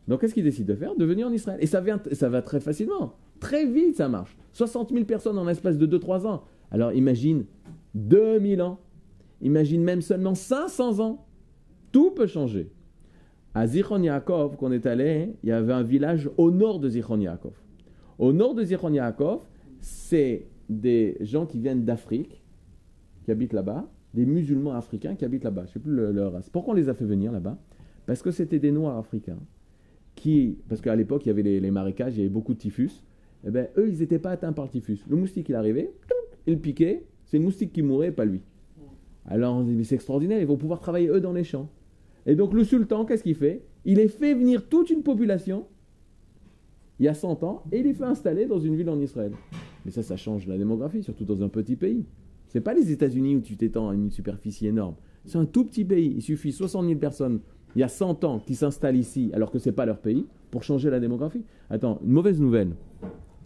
Donc 0.09 0.20
qu'est-ce 0.20 0.35
qu'ils 0.35 0.44
décident 0.44 0.72
de 0.72 0.79
faire? 0.79 0.94
De 0.94 1.05
venir 1.05 1.27
en 1.27 1.33
Israël. 1.33 1.59
Et 1.62 1.66
ça, 1.66 1.81
vient, 1.81 2.00
ça 2.12 2.29
va 2.29 2.42
très 2.42 2.61
facilement. 2.61 3.16
Très 3.40 3.66
vite, 3.66 3.96
ça 3.96 4.09
marche. 4.09 4.37
60 4.55 4.90
000 4.93 5.05
personnes 5.05 5.37
en 5.38 5.45
l'espace 5.45 5.77
de 5.77 5.87
2-3 5.87 6.27
ans. 6.27 6.45
Alors 6.71 6.93
imagine 6.93 7.45
2000 7.95 8.62
ans. 8.62 8.81
Imagine 9.43 9.83
même 9.83 10.01
seulement 10.01 10.35
500 10.35 11.01
ans. 11.01 11.27
Tout 11.93 12.12
peut 12.12 12.27
changer. 12.27 12.73
À 13.53 13.67
Zichron 13.67 14.03
Yaakov, 14.03 14.57
qu'on 14.57 14.73
est 14.73 14.87
allé, 14.87 15.35
il 15.43 15.51
y 15.51 15.53
avait 15.53 15.73
un 15.73 15.83
village 15.83 16.31
au 16.38 16.51
nord 16.51 16.81
de 16.81 16.88
Zichron 16.88 17.21
Yaakov. 17.21 17.55
Au 18.19 18.33
nord 18.33 18.55
de 18.55 18.64
Zichron 18.64 18.93
Yaakov, 18.93 19.47
c'est 19.81 20.47
des 20.69 21.17
gens 21.21 21.47
qui 21.47 21.59
viennent 21.59 21.85
d'Afrique, 21.85 22.43
qui 23.25 23.31
habitent 23.31 23.53
là-bas, 23.53 23.87
des 24.14 24.25
musulmans 24.27 24.73
africains 24.73 25.14
qui 25.14 25.25
habitent 25.25 25.45
là-bas. 25.45 25.62
Je 25.67 25.71
ne 25.71 25.73
sais 25.75 25.81
plus 25.81 25.93
le- 25.93 26.11
leur 26.12 26.33
race. 26.33 26.49
Pourquoi 26.49 26.73
on 26.75 26.77
les 26.77 26.88
a 26.88 26.95
fait 26.95 27.05
venir 27.05 27.31
là-bas? 27.33 27.59
Parce 28.07 28.23
que 28.23 28.31
c'était 28.31 28.59
des 28.59 28.73
noirs 28.73 28.97
africains 28.97 29.38
qui, 30.14 30.59
parce 30.69 30.81
qu'à 30.81 30.95
l'époque 30.97 31.27
il 31.27 31.29
y 31.29 31.31
avait 31.31 31.43
les 31.43 31.71
marécages, 31.71 32.14
il 32.14 32.19
y 32.19 32.21
avait 32.23 32.29
beaucoup 32.31 32.55
de 32.55 32.59
typhus. 32.59 33.03
Eh 33.47 33.51
ben, 33.51 33.69
eux, 33.77 33.89
ils 33.89 33.99
n'étaient 33.99 34.19
pas 34.19 34.31
atteints 34.31 34.53
par 34.53 34.65
le 34.65 34.71
typhus. 34.71 35.05
Le 35.09 35.17
moustique, 35.17 35.49
il 35.49 35.55
arrivait, 35.55 35.93
il 36.47 36.59
piquait, 36.59 37.05
c'est 37.25 37.39
le 37.39 37.45
moustique 37.45 37.73
qui 37.73 37.83
mourait, 37.83 38.13
pas 38.13 38.25
lui. 38.25 38.41
Alors 39.27 39.65
c'est 39.83 39.95
extraordinaire, 39.95 40.41
ils 40.41 40.47
vont 40.47 40.57
pouvoir 40.57 40.81
travailler 40.81 41.09
eux 41.09 41.21
dans 41.21 41.33
les 41.33 41.45
champs. 41.45 41.71
Et 42.27 42.35
donc 42.35 42.53
le 42.53 42.65
sultan, 42.65 43.05
qu'est-ce 43.05 43.23
qu'il 43.23 43.35
fait? 43.35 43.63
Il 43.85 43.97
les 43.97 44.09
fait 44.09 44.35
venir 44.35 44.69
toute 44.69 44.91
une 44.91 45.03
population, 45.03 45.67
il 46.99 47.07
y 47.07 47.09
a 47.09 47.15
100 47.15 47.43
ans, 47.43 47.65
et 47.73 47.81
il 47.81 47.85
les 47.85 47.95
fait 47.95 48.05
installer 48.05 48.47
dans 48.47 48.59
une 48.59 48.77
ville 48.77 48.89
en 48.91 49.01
Israël. 49.01 49.33
Mais 49.85 49.91
ça, 49.91 50.03
ça 50.03 50.17
change 50.17 50.47
la 50.47 50.57
démographie, 50.57 51.03
surtout 51.03 51.25
dans 51.25 51.43
un 51.43 51.49
petit 51.49 51.77
pays. 51.77 52.05
C'est 52.49 52.61
pas 52.61 52.75
les 52.75 52.93
États-Unis 52.93 53.37
où 53.37 53.41
tu 53.41 53.57
t'étends 53.57 53.89
à 53.89 53.95
une 53.95 54.11
superficie 54.11 54.67
énorme. 54.67 54.95
C'est 55.25 55.39
un 55.39 55.45
tout 55.45 55.65
petit 55.65 55.85
pays. 55.85 56.13
Il 56.17 56.23
suffit 56.23 56.53
60 56.53 56.87
000 56.87 56.99
personnes, 56.99 57.41
il 57.75 57.81
y 57.81 57.83
a 57.83 57.89
100 57.89 58.25
ans, 58.25 58.39
qui 58.39 58.55
s'installent 58.55 58.97
ici, 58.97 59.31
alors 59.33 59.51
que 59.51 59.59
c'est 59.59 59.73
pas 59.73 59.87
leur 59.87 59.99
pays, 59.99 60.27
pour 60.51 60.63
changer 60.63 60.89
la 60.91 61.01
démographie. 61.01 61.45
Attends, 61.69 61.99
une 62.05 62.13
mauvaise 62.13 62.41
nouvelle. 62.41 62.75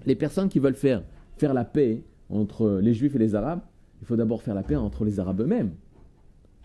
Les 0.07 0.15
personnes 0.15 0.49
qui 0.49 0.59
veulent 0.59 0.75
faire, 0.75 1.03
la 1.43 1.65
paix 1.65 2.03
entre 2.31 2.81
les 2.83 2.95
Juifs 2.95 3.15
et 3.15 3.19
les 3.19 3.35
Arabes, 3.35 3.61
il 4.01 4.07
faut 4.07 4.17
d'abord 4.17 4.43
faire 4.43 4.55
la 4.55 4.63
paix 4.63 4.77
entre 4.77 5.05
les 5.05 5.21
Arabes 5.21 5.41
eux-mêmes. 5.41 5.73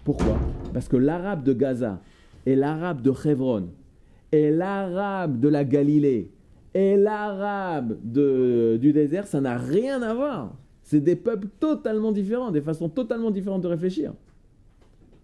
Pourquoi? 0.04 0.38
Parce 0.74 0.88
que 0.88 0.98
l'arabe 0.98 1.44
de 1.44 1.54
Gaza 1.54 2.02
et 2.46 2.56
l'arabe 2.56 3.02
de 3.02 3.12
Hebron 3.26 3.70
et 4.32 4.52
l'arabe 4.52 5.40
de 5.40 5.48
la 5.48 5.64
Galilée 5.64 6.32
et 6.74 6.98
l'arabe 6.98 7.98
du 8.04 8.92
désert, 8.94 9.28
ça 9.28 9.40
n'a 9.40 9.58
rien 9.58 10.02
à 10.02 10.14
voir. 10.14 10.56
C'est 10.82 11.00
des 11.00 11.16
peuples 11.16 11.48
totalement 11.60 12.12
différents, 12.12 12.52
des 12.52 12.62
façons 12.62 12.90
totalement 12.90 13.32
différentes 13.32 13.62
de 13.62 13.68
réfléchir. 13.68 14.14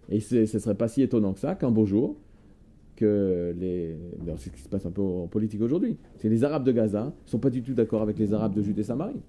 Et 0.08 0.20
ce 0.20 0.36
ne 0.36 0.46
serait 0.46 0.74
pas 0.74 0.88
si 0.88 1.02
étonnant 1.02 1.32
que 1.34 1.40
ça, 1.40 1.54
qu'un 1.54 1.70
beau 1.70 1.84
jour, 1.84 2.16
C'est 3.00 4.38
ce 4.38 4.50
qui 4.50 4.60
se 4.60 4.68
passe 4.68 4.86
un 4.86 4.90
peu 4.90 5.02
en 5.02 5.26
politique 5.26 5.62
aujourd'hui. 5.62 5.96
C'est 6.16 6.28
les 6.28 6.44
Arabes 6.44 6.64
de 6.64 6.72
Gaza 6.72 7.04
ne 7.04 7.30
sont 7.30 7.38
pas 7.38 7.50
du 7.50 7.62
tout 7.62 7.74
d'accord 7.74 8.02
avec 8.02 8.18
les 8.18 8.32
Arabes 8.32 8.54
de 8.54 8.62
Judée 8.62 8.82
Samarie. 8.82 9.20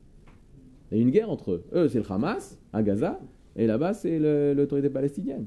Il 0.91 0.97
y 0.97 0.99
a 0.99 1.03
une 1.03 1.11
guerre 1.11 1.29
entre 1.29 1.51
eux. 1.51 1.63
Eux, 1.73 1.87
c'est 1.87 1.99
le 1.99 2.11
Hamas 2.11 2.59
à 2.73 2.83
Gaza, 2.83 3.19
et 3.55 3.65
là-bas, 3.67 3.93
c'est 3.93 4.19
l'autorité 4.53 4.89
palestinienne. 4.89 5.45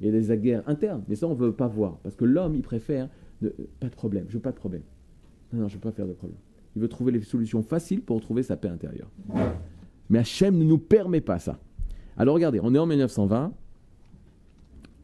Il 0.00 0.06
y 0.06 0.16
a 0.16 0.20
des 0.20 0.38
guerres 0.38 0.62
internes, 0.66 1.02
mais 1.08 1.14
ça, 1.14 1.26
on 1.26 1.34
ne 1.34 1.38
veut 1.38 1.52
pas 1.52 1.68
voir. 1.68 1.98
Parce 2.02 2.16
que 2.16 2.24
l'homme, 2.24 2.54
il 2.54 2.62
préfère. 2.62 3.08
pas 3.80 3.88
de 3.88 3.94
problème, 3.94 4.26
je 4.28 4.34
veux 4.34 4.42
pas 4.42 4.52
de 4.52 4.56
problème. 4.56 4.82
Non, 5.52 5.60
non, 5.60 5.68
je 5.68 5.74
ne 5.74 5.78
veux 5.78 5.82
pas 5.82 5.92
faire 5.92 6.06
de 6.06 6.12
problème. 6.12 6.38
Il 6.76 6.82
veut 6.82 6.88
trouver 6.88 7.12
les 7.12 7.22
solutions 7.22 7.62
faciles 7.62 8.02
pour 8.02 8.20
trouver 8.20 8.42
sa 8.42 8.56
paix 8.56 8.68
intérieure. 8.68 9.10
Mais 10.10 10.18
Hachem 10.18 10.56
ne 10.58 10.64
nous 10.64 10.78
permet 10.78 11.20
pas 11.20 11.38
ça. 11.38 11.58
Alors 12.16 12.34
regardez, 12.34 12.60
on 12.62 12.74
est 12.74 12.78
en 12.78 12.86
1920, 12.86 13.52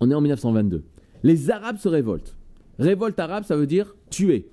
on 0.01 0.11
est 0.11 0.15
en 0.15 0.21
1922. 0.21 0.85
Les 1.23 1.51
Arabes 1.51 1.77
se 1.77 1.89
révoltent. 1.89 2.37
Révolte 2.79 3.19
arabe, 3.19 3.45
ça 3.45 3.57
veut 3.57 3.67
dire 3.67 3.95
tuer. 4.09 4.49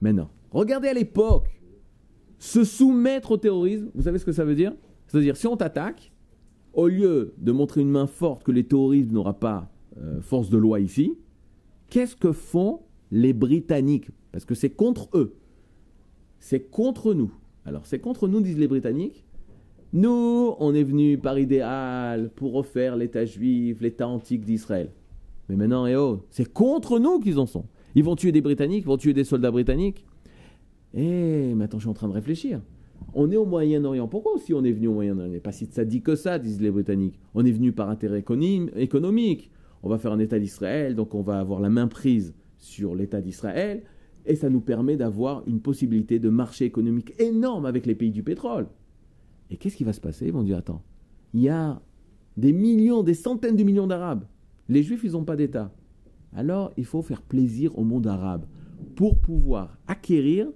Maintenant, 0.00 0.30
regardez 0.50 0.88
à 0.88 0.94
l'époque, 0.94 1.60
se 2.38 2.64
soumettre 2.64 3.32
au 3.32 3.36
terrorisme, 3.36 3.90
vous 3.94 4.02
savez 4.02 4.18
ce 4.18 4.24
que 4.24 4.32
ça 4.32 4.44
veut 4.44 4.54
dire? 4.54 4.72
C'est-à-dire, 5.06 5.36
si 5.36 5.46
on 5.46 5.56
t'attaque, 5.56 6.12
au 6.72 6.88
lieu 6.88 7.34
de 7.38 7.52
montrer 7.52 7.80
une 7.80 7.90
main 7.90 8.06
forte 8.06 8.44
que 8.44 8.52
les 8.52 8.64
terroristes 8.64 9.10
n'auront 9.10 9.34
pas 9.34 9.70
euh, 9.98 10.20
force 10.20 10.48
de 10.48 10.56
loi 10.56 10.80
ici, 10.80 11.14
qu'est-ce 11.90 12.16
que 12.16 12.32
font 12.32 12.80
les 13.10 13.32
Britanniques? 13.32 14.10
Parce 14.32 14.44
que 14.44 14.54
c'est 14.54 14.70
contre 14.70 15.08
eux. 15.14 15.34
C'est 16.38 16.70
contre 16.70 17.14
nous. 17.14 17.32
Alors, 17.64 17.86
c'est 17.86 17.98
contre 17.98 18.28
nous, 18.28 18.40
disent 18.40 18.58
les 18.58 18.68
Britanniques. 18.68 19.24
Nous, 19.92 20.54
on 20.58 20.74
est 20.74 20.84
venus 20.84 21.18
par 21.20 21.38
idéal 21.38 22.30
pour 22.30 22.52
refaire 22.52 22.96
l'État 22.96 23.24
juif, 23.24 23.80
l'État 23.80 24.06
antique 24.06 24.44
d'Israël. 24.44 24.90
Mais 25.48 25.56
maintenant, 25.56 25.86
eh 25.86 25.96
oh, 25.96 26.24
c'est 26.30 26.52
contre 26.52 26.98
nous 26.98 27.20
qu'ils 27.20 27.38
en 27.38 27.46
sont. 27.46 27.64
Ils 27.94 28.04
vont 28.04 28.16
tuer 28.16 28.32
des 28.32 28.40
Britanniques, 28.40 28.84
ils 28.84 28.88
vont 28.88 28.96
tuer 28.96 29.14
des 29.14 29.24
soldats 29.24 29.50
britanniques. 29.50 30.04
Eh, 30.94 31.54
mais 31.54 31.64
attends, 31.64 31.78
je 31.78 31.84
suis 31.84 31.90
en 31.90 31.94
train 31.94 32.08
de 32.08 32.12
réfléchir. 32.12 32.60
On 33.14 33.30
est 33.30 33.36
au 33.36 33.46
Moyen-Orient. 33.46 34.08
Pourquoi 34.08 34.32
aussi 34.34 34.52
on 34.52 34.64
est 34.64 34.72
venu 34.72 34.88
au 34.88 34.94
Moyen-Orient? 34.94 35.40
Pas 35.40 35.52
si 35.52 35.66
ça 35.66 35.84
dit 35.84 36.02
que 36.02 36.14
ça, 36.14 36.38
disent 36.38 36.60
les 36.60 36.70
Britanniques. 36.70 37.18
On 37.34 37.44
est 37.44 37.52
venu 37.52 37.72
par 37.72 37.88
intérêt 37.88 38.22
économique. 38.76 39.50
On 39.82 39.88
va 39.88 39.98
faire 39.98 40.12
un 40.12 40.18
État 40.18 40.38
d'Israël, 40.38 40.94
donc 40.94 41.14
on 41.14 41.22
va 41.22 41.38
avoir 41.38 41.60
la 41.60 41.70
main 41.70 41.86
prise 41.86 42.34
sur 42.58 42.94
l'État 42.94 43.20
d'Israël. 43.20 43.84
Et 44.26 44.34
ça 44.34 44.50
nous 44.50 44.60
permet 44.60 44.96
d'avoir 44.96 45.42
une 45.46 45.60
possibilité 45.60 46.18
de 46.18 46.28
marché 46.28 46.64
économique 46.64 47.14
énorme 47.18 47.64
avec 47.64 47.86
les 47.86 47.94
pays 47.94 48.10
du 48.10 48.22
pétrole. 48.22 48.66
Et 49.50 49.56
qu'est-ce 49.56 49.76
qui 49.76 49.84
va 49.84 49.92
se 49.92 50.00
passer? 50.00 50.26
Ils 50.26 50.32
vont 50.32 50.42
dire, 50.42 50.58
attends, 50.58 50.82
il 51.32 51.40
y 51.40 51.48
a 51.48 51.80
des 52.36 52.52
millions, 52.52 53.02
des 53.02 53.14
centaines 53.14 53.56
de 53.56 53.62
millions 53.62 53.86
d'Arabes. 53.86 54.24
Les 54.68 54.82
Juifs, 54.82 55.02
ils 55.04 55.12
n'ont 55.12 55.24
pas 55.24 55.36
d'État. 55.36 55.72
Alors, 56.34 56.72
il 56.76 56.84
faut 56.84 57.02
faire 57.02 57.22
plaisir 57.22 57.76
au 57.78 57.84
monde 57.84 58.06
arabe 58.06 58.46
pour 58.96 59.18
pouvoir 59.18 59.78
acquérir 59.86 60.48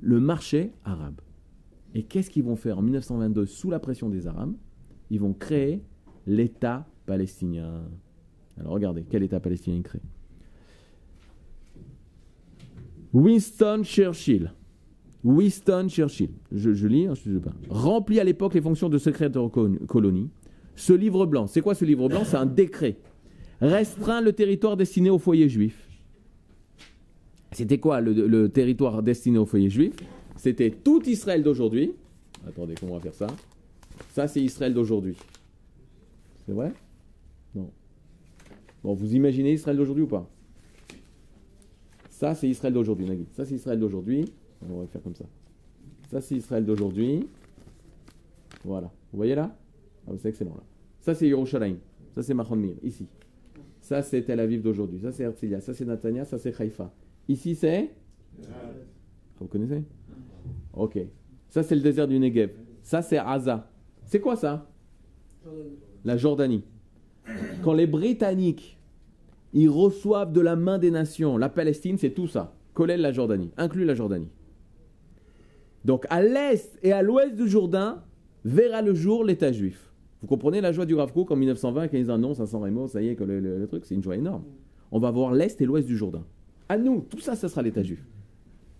le 0.00 0.20
marché 0.20 0.72
arabe. 0.84 1.20
Et 1.94 2.02
qu'est-ce 2.02 2.30
qu'ils 2.30 2.44
vont 2.44 2.56
faire 2.56 2.78
en 2.78 2.82
1922 2.82 3.46
sous 3.46 3.70
la 3.70 3.80
pression 3.80 4.08
des 4.08 4.26
Arabes? 4.26 4.54
Ils 5.10 5.20
vont 5.20 5.32
créer 5.32 5.82
l'État 6.26 6.86
palestinien. 7.06 7.82
Alors 8.58 8.72
regardez, 8.72 9.04
quel 9.08 9.22
État 9.22 9.40
palestinien 9.40 9.78
ils 9.78 9.82
créent 9.82 10.02
Winston 13.12 13.82
Churchill. 13.82 14.52
Winston 15.24 15.88
Churchill, 15.88 16.30
je, 16.52 16.86
lis, 16.86 17.06
hein, 17.06 17.14
je 17.14 17.34
sais 17.34 17.40
pas. 17.40 17.52
Remplit 17.68 18.20
à 18.20 18.24
l'époque 18.24 18.54
les 18.54 18.60
fonctions 18.60 18.88
de 18.88 18.98
secrétaire 18.98 19.48
colonie. 19.50 20.30
Ce 20.76 20.92
livre 20.92 21.26
blanc, 21.26 21.46
c'est 21.46 21.60
quoi 21.60 21.74
ce 21.74 21.84
livre 21.84 22.08
blanc? 22.08 22.22
C'est 22.24 22.36
un 22.36 22.46
décret. 22.46 22.98
Restreint 23.60 24.20
le 24.20 24.32
territoire 24.32 24.76
destiné 24.76 25.10
aux 25.10 25.18
foyers 25.18 25.48
juifs. 25.48 25.86
C'était 27.52 27.78
quoi 27.78 28.00
le, 28.00 28.48
territoire 28.48 29.02
destiné 29.02 29.38
aux 29.38 29.46
foyers 29.46 29.70
juifs? 29.70 29.96
C'était 30.36 30.70
tout 30.70 31.02
Israël 31.08 31.42
d'aujourd'hui. 31.42 31.92
Attendez, 32.46 32.74
comment 32.78 32.92
on 32.92 32.96
va 32.96 33.02
faire 33.02 33.14
ça? 33.14 33.26
Ça, 34.12 34.28
c'est 34.28 34.40
Israël 34.40 34.72
d'aujourd'hui. 34.72 35.16
C'est 36.46 36.52
vrai? 36.52 36.72
Non. 37.54 37.70
Bon, 38.82 38.94
vous 38.94 39.14
imaginez 39.14 39.52
Israël 39.52 39.76
d'aujourd'hui 39.76 40.04
ou 40.04 40.08
pas? 40.08 40.26
Ça, 42.08 42.34
c'est 42.34 42.48
Israël 42.48 42.72
d'aujourd'hui, 42.72 43.06
Nagui. 43.06 43.26
Ça, 43.32 43.44
c'est 43.44 43.54
Israël 43.54 43.78
d'aujourd'hui. 43.78 44.24
On 44.68 44.76
va 44.76 44.82
le 44.82 44.88
faire 44.88 45.02
comme 45.02 45.14
ça. 45.14 45.24
Ça, 46.10 46.20
c'est 46.20 46.36
Israël 46.36 46.64
d'aujourd'hui. 46.64 47.26
Voilà. 48.64 48.90
Vous 49.12 49.16
voyez 49.16 49.34
là? 49.34 49.54
Ah, 50.06 50.12
C'est 50.18 50.28
excellent 50.28 50.54
là. 50.54 50.62
Ça, 51.00 51.14
c'est 51.14 51.28
Yerushalayim. 51.28 51.76
Ça, 52.14 52.22
c'est 52.22 52.34
Machon 52.34 52.60
ici. 52.82 53.06
Ça, 53.90 54.02
c'est 54.02 54.22
Tel 54.22 54.38
Aviv 54.38 54.62
d'aujourd'hui. 54.62 55.00
Ça, 55.00 55.10
c'est 55.10 55.24
Herzliya. 55.24 55.60
Ça, 55.60 55.74
c'est 55.74 55.84
Natania. 55.84 56.24
Ça, 56.24 56.38
c'est 56.38 56.54
Haïfa. 56.60 56.92
Ici, 57.26 57.56
c'est 57.56 57.90
Vous 59.40 59.48
connaissez? 59.48 59.82
Ok. 60.72 60.96
Ça, 61.48 61.64
c'est 61.64 61.74
le 61.74 61.80
désert 61.80 62.06
du 62.06 62.16
Negev. 62.20 62.52
Ça, 62.84 63.02
c'est 63.02 63.18
Aza. 63.18 63.68
C'est 64.04 64.20
quoi 64.20 64.36
ça? 64.36 64.70
La 66.04 66.16
Jordanie. 66.16 66.62
Quand 67.64 67.72
les 67.72 67.88
Britanniques, 67.88 68.78
ils 69.52 69.68
reçoivent 69.68 70.32
de 70.32 70.40
la 70.40 70.54
main 70.54 70.78
des 70.78 70.92
nations, 70.92 71.36
la 71.36 71.48
Palestine, 71.48 71.98
c'est 71.98 72.10
tout 72.10 72.28
ça. 72.28 72.54
Collèle 72.74 73.00
la 73.00 73.10
Jordanie, 73.10 73.50
inclut 73.56 73.84
la 73.84 73.96
Jordanie. 73.96 74.30
Donc 75.84 76.06
à 76.10 76.22
l'est 76.22 76.78
et 76.84 76.92
à 76.92 77.02
l'ouest 77.02 77.34
du 77.34 77.48
Jourdain 77.48 78.04
verra 78.44 78.82
le 78.82 78.94
jour 78.94 79.24
l'État 79.24 79.50
juif. 79.50 79.89
Vous 80.20 80.26
comprenez 80.26 80.60
la 80.60 80.72
joie 80.72 80.84
du 80.84 80.94
Rav 80.94 81.12
Kook 81.12 81.30
en 81.30 81.36
1920 81.36 81.88
quand 81.88 81.96
ils 81.96 82.10
annoncent 82.10 82.42
à 82.42 82.46
San 82.46 82.62
Remo, 82.62 82.88
ça 82.88 83.00
y 83.00 83.08
est, 83.08 83.16
que 83.16 83.24
le, 83.24 83.66
truc, 83.66 83.86
c'est 83.86 83.94
une 83.94 84.02
joie 84.02 84.16
énorme. 84.16 84.44
On 84.92 84.98
va 84.98 85.10
voir 85.10 85.32
l'est 85.32 85.60
et 85.60 85.64
l'ouest 85.64 85.86
du 85.86 85.96
Jourdain. 85.96 86.24
À 86.68 86.76
nous, 86.76 87.00
tout 87.08 87.20
ça, 87.20 87.36
ça 87.36 87.48
sera 87.48 87.62
l'État 87.62 87.82
juif. 87.82 88.04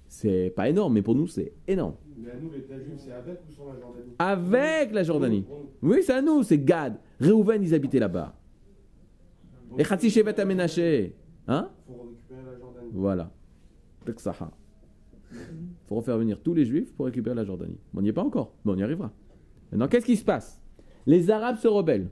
C'est 0.06 0.52
pas 0.54 0.68
énorme, 0.68 0.94
mais 0.94 1.02
pour 1.02 1.14
nous, 1.14 1.26
c'est 1.26 1.52
énorme. 1.66 1.94
Mais 2.18 2.30
à 2.30 2.36
nous, 2.36 2.50
l'État 2.50 2.78
juif, 2.78 2.94
c'est 2.98 3.12
avec 3.12 3.40
ou 3.48 3.52
sans 3.52 3.72
la 3.72 3.78
Jordanie? 3.78 4.12
Avec 4.18 4.92
la 4.92 5.02
Jordanie. 5.02 5.44
Oui, 5.82 5.98
c'est 6.02 6.12
à 6.12 6.22
nous, 6.22 6.42
c'est 6.42 6.58
Gad. 6.58 6.98
Réhouven, 7.20 7.62
ils 7.62 7.74
habitaient 7.74 8.00
là-bas. 8.00 8.36
Et 9.78 9.84
Khatsi 9.84 10.10
Shevet 10.10 10.38
Amenaché. 10.38 11.14
Hein? 11.46 11.70
Pour 11.86 12.02
récupérer 12.02 12.42
la 12.44 12.58
Jordanie. 12.58 12.90
Voilà. 12.92 13.32
Il 14.06 14.14
faut 15.86 15.94
refaire 15.94 16.18
venir 16.18 16.40
tous 16.40 16.54
les 16.54 16.64
juifs 16.64 16.92
pour 16.94 17.06
récupérer 17.06 17.36
la 17.36 17.44
Jordanie. 17.44 17.78
on 17.94 18.02
n'y 18.02 18.08
est 18.08 18.12
pas 18.12 18.24
encore, 18.24 18.52
mais 18.64 18.72
on 18.72 18.76
y 18.76 18.82
arrivera. 18.82 19.12
Maintenant, 19.70 19.88
qu'est-ce 19.88 20.06
qui 20.06 20.16
se 20.16 20.24
passe? 20.24 20.59
Les 21.10 21.28
Arabes 21.28 21.58
se 21.58 21.66
rebellent. 21.66 22.08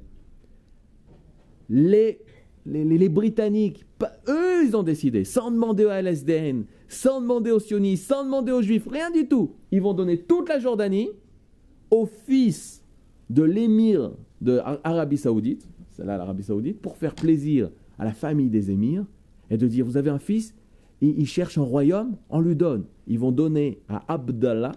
Les, 1.71 2.19
les, 2.67 3.09
Britanniques, 3.09 3.87
eux, 4.27 4.65
ils 4.67 4.77
ont 4.77 4.83
décidé, 4.83 5.23
sans 5.23 5.53
demander 5.53 5.85
au 5.85 5.91
LSDN, 5.91 6.65
sans 6.89 7.21
demander 7.21 7.53
aux 7.53 7.61
sionistes, 7.61 8.09
sans 8.09 8.25
demander 8.25 8.51
aux 8.51 8.61
juifs, 8.61 8.89
rien 8.91 9.13
du 9.13 9.29
tout. 9.29 9.53
Ils 9.71 9.81
vont 9.81 9.95
donner 9.95 10.19
toute 10.19 10.49
la 10.49 10.59
Jordanie 10.59 11.11
au 11.93 12.07
fils 12.07 12.83
de 13.31 13.45
l'émir 13.45 14.11
de 14.41 14.61
Saoudite, 15.15 15.69
c'est 15.93 16.05
là 16.05 16.17
l'Arabie 16.17 16.43
Saoudite, 16.43 16.81
pour 16.81 16.97
faire 16.97 17.15
plaisir 17.15 17.71
à 18.01 18.05
la 18.05 18.13
famille 18.13 18.51
des 18.51 18.73
émirs 18.73 19.05
et 19.49 19.57
de 19.57 19.69
dire 19.69 19.87
vous 19.87 19.97
avez 19.97 20.11
un 20.11 20.19
fils, 20.19 20.57
ils 21.01 21.27
cherchent 21.29 21.59
un 21.59 21.63
royaume, 21.63 22.17
on 22.31 22.41
lui 22.41 22.57
donne. 22.57 22.85
Ils 23.07 23.21
vont 23.21 23.31
donner 23.31 23.81
à 23.89 24.13
Abdallah 24.13 24.73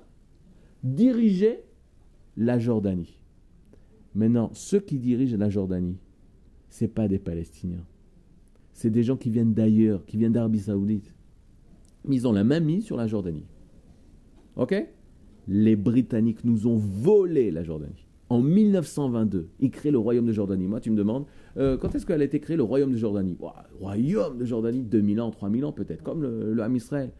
diriger 0.83 1.63
la 2.37 2.59
Jordanie. 2.59 3.20
Maintenant, 4.13 4.49
ceux 4.53 4.79
qui 4.79 4.99
dirigent 4.99 5.37
la 5.37 5.49
Jordanie, 5.49 5.97
ce 6.69 6.85
pas 6.85 7.07
des 7.07 7.19
Palestiniens. 7.19 7.85
C'est 8.73 8.89
des 8.89 9.03
gens 9.03 9.17
qui 9.17 9.29
viennent 9.29 9.53
d'ailleurs, 9.53 10.05
qui 10.05 10.17
viennent 10.17 10.31
d'Arabie 10.31 10.59
Saoudite. 10.59 11.13
Mais 12.05 12.15
ils 12.15 12.27
ont 12.27 12.31
la 12.31 12.43
main 12.43 12.59
mise 12.59 12.85
sur 12.85 12.97
la 12.97 13.07
Jordanie. 13.07 13.45
Ok? 14.55 14.73
Les 15.47 15.75
Britanniques 15.75 16.43
nous 16.43 16.67
ont 16.67 16.77
volé 16.77 17.51
la 17.51 17.63
Jordanie. 17.63 18.07
En 18.29 18.41
1922, 18.41 19.49
ils 19.59 19.71
créent 19.71 19.91
le 19.91 19.97
royaume 19.97 20.25
de 20.25 20.31
Jordanie. 20.31 20.65
Moi, 20.65 20.79
tu 20.79 20.89
me 20.89 20.95
demandes, 20.95 21.25
euh, 21.57 21.77
quand 21.77 21.93
est-ce 21.93 22.05
qu'elle 22.05 22.21
a 22.21 22.25
été 22.25 22.39
créée, 22.39 22.55
le 22.55 22.63
royaume 22.63 22.93
de 22.93 22.97
Jordanie? 22.97 23.37
Royaume 23.79 24.37
de 24.37 24.45
Jordanie, 24.45 24.83
2000 24.83 25.19
ans, 25.19 25.31
3000 25.31 25.65
ans 25.65 25.73
peut-être, 25.73 26.01
comme 26.01 26.21
le, 26.21 26.53
le 26.53 26.63
Ham 26.63 26.75
Israël. 26.75 27.11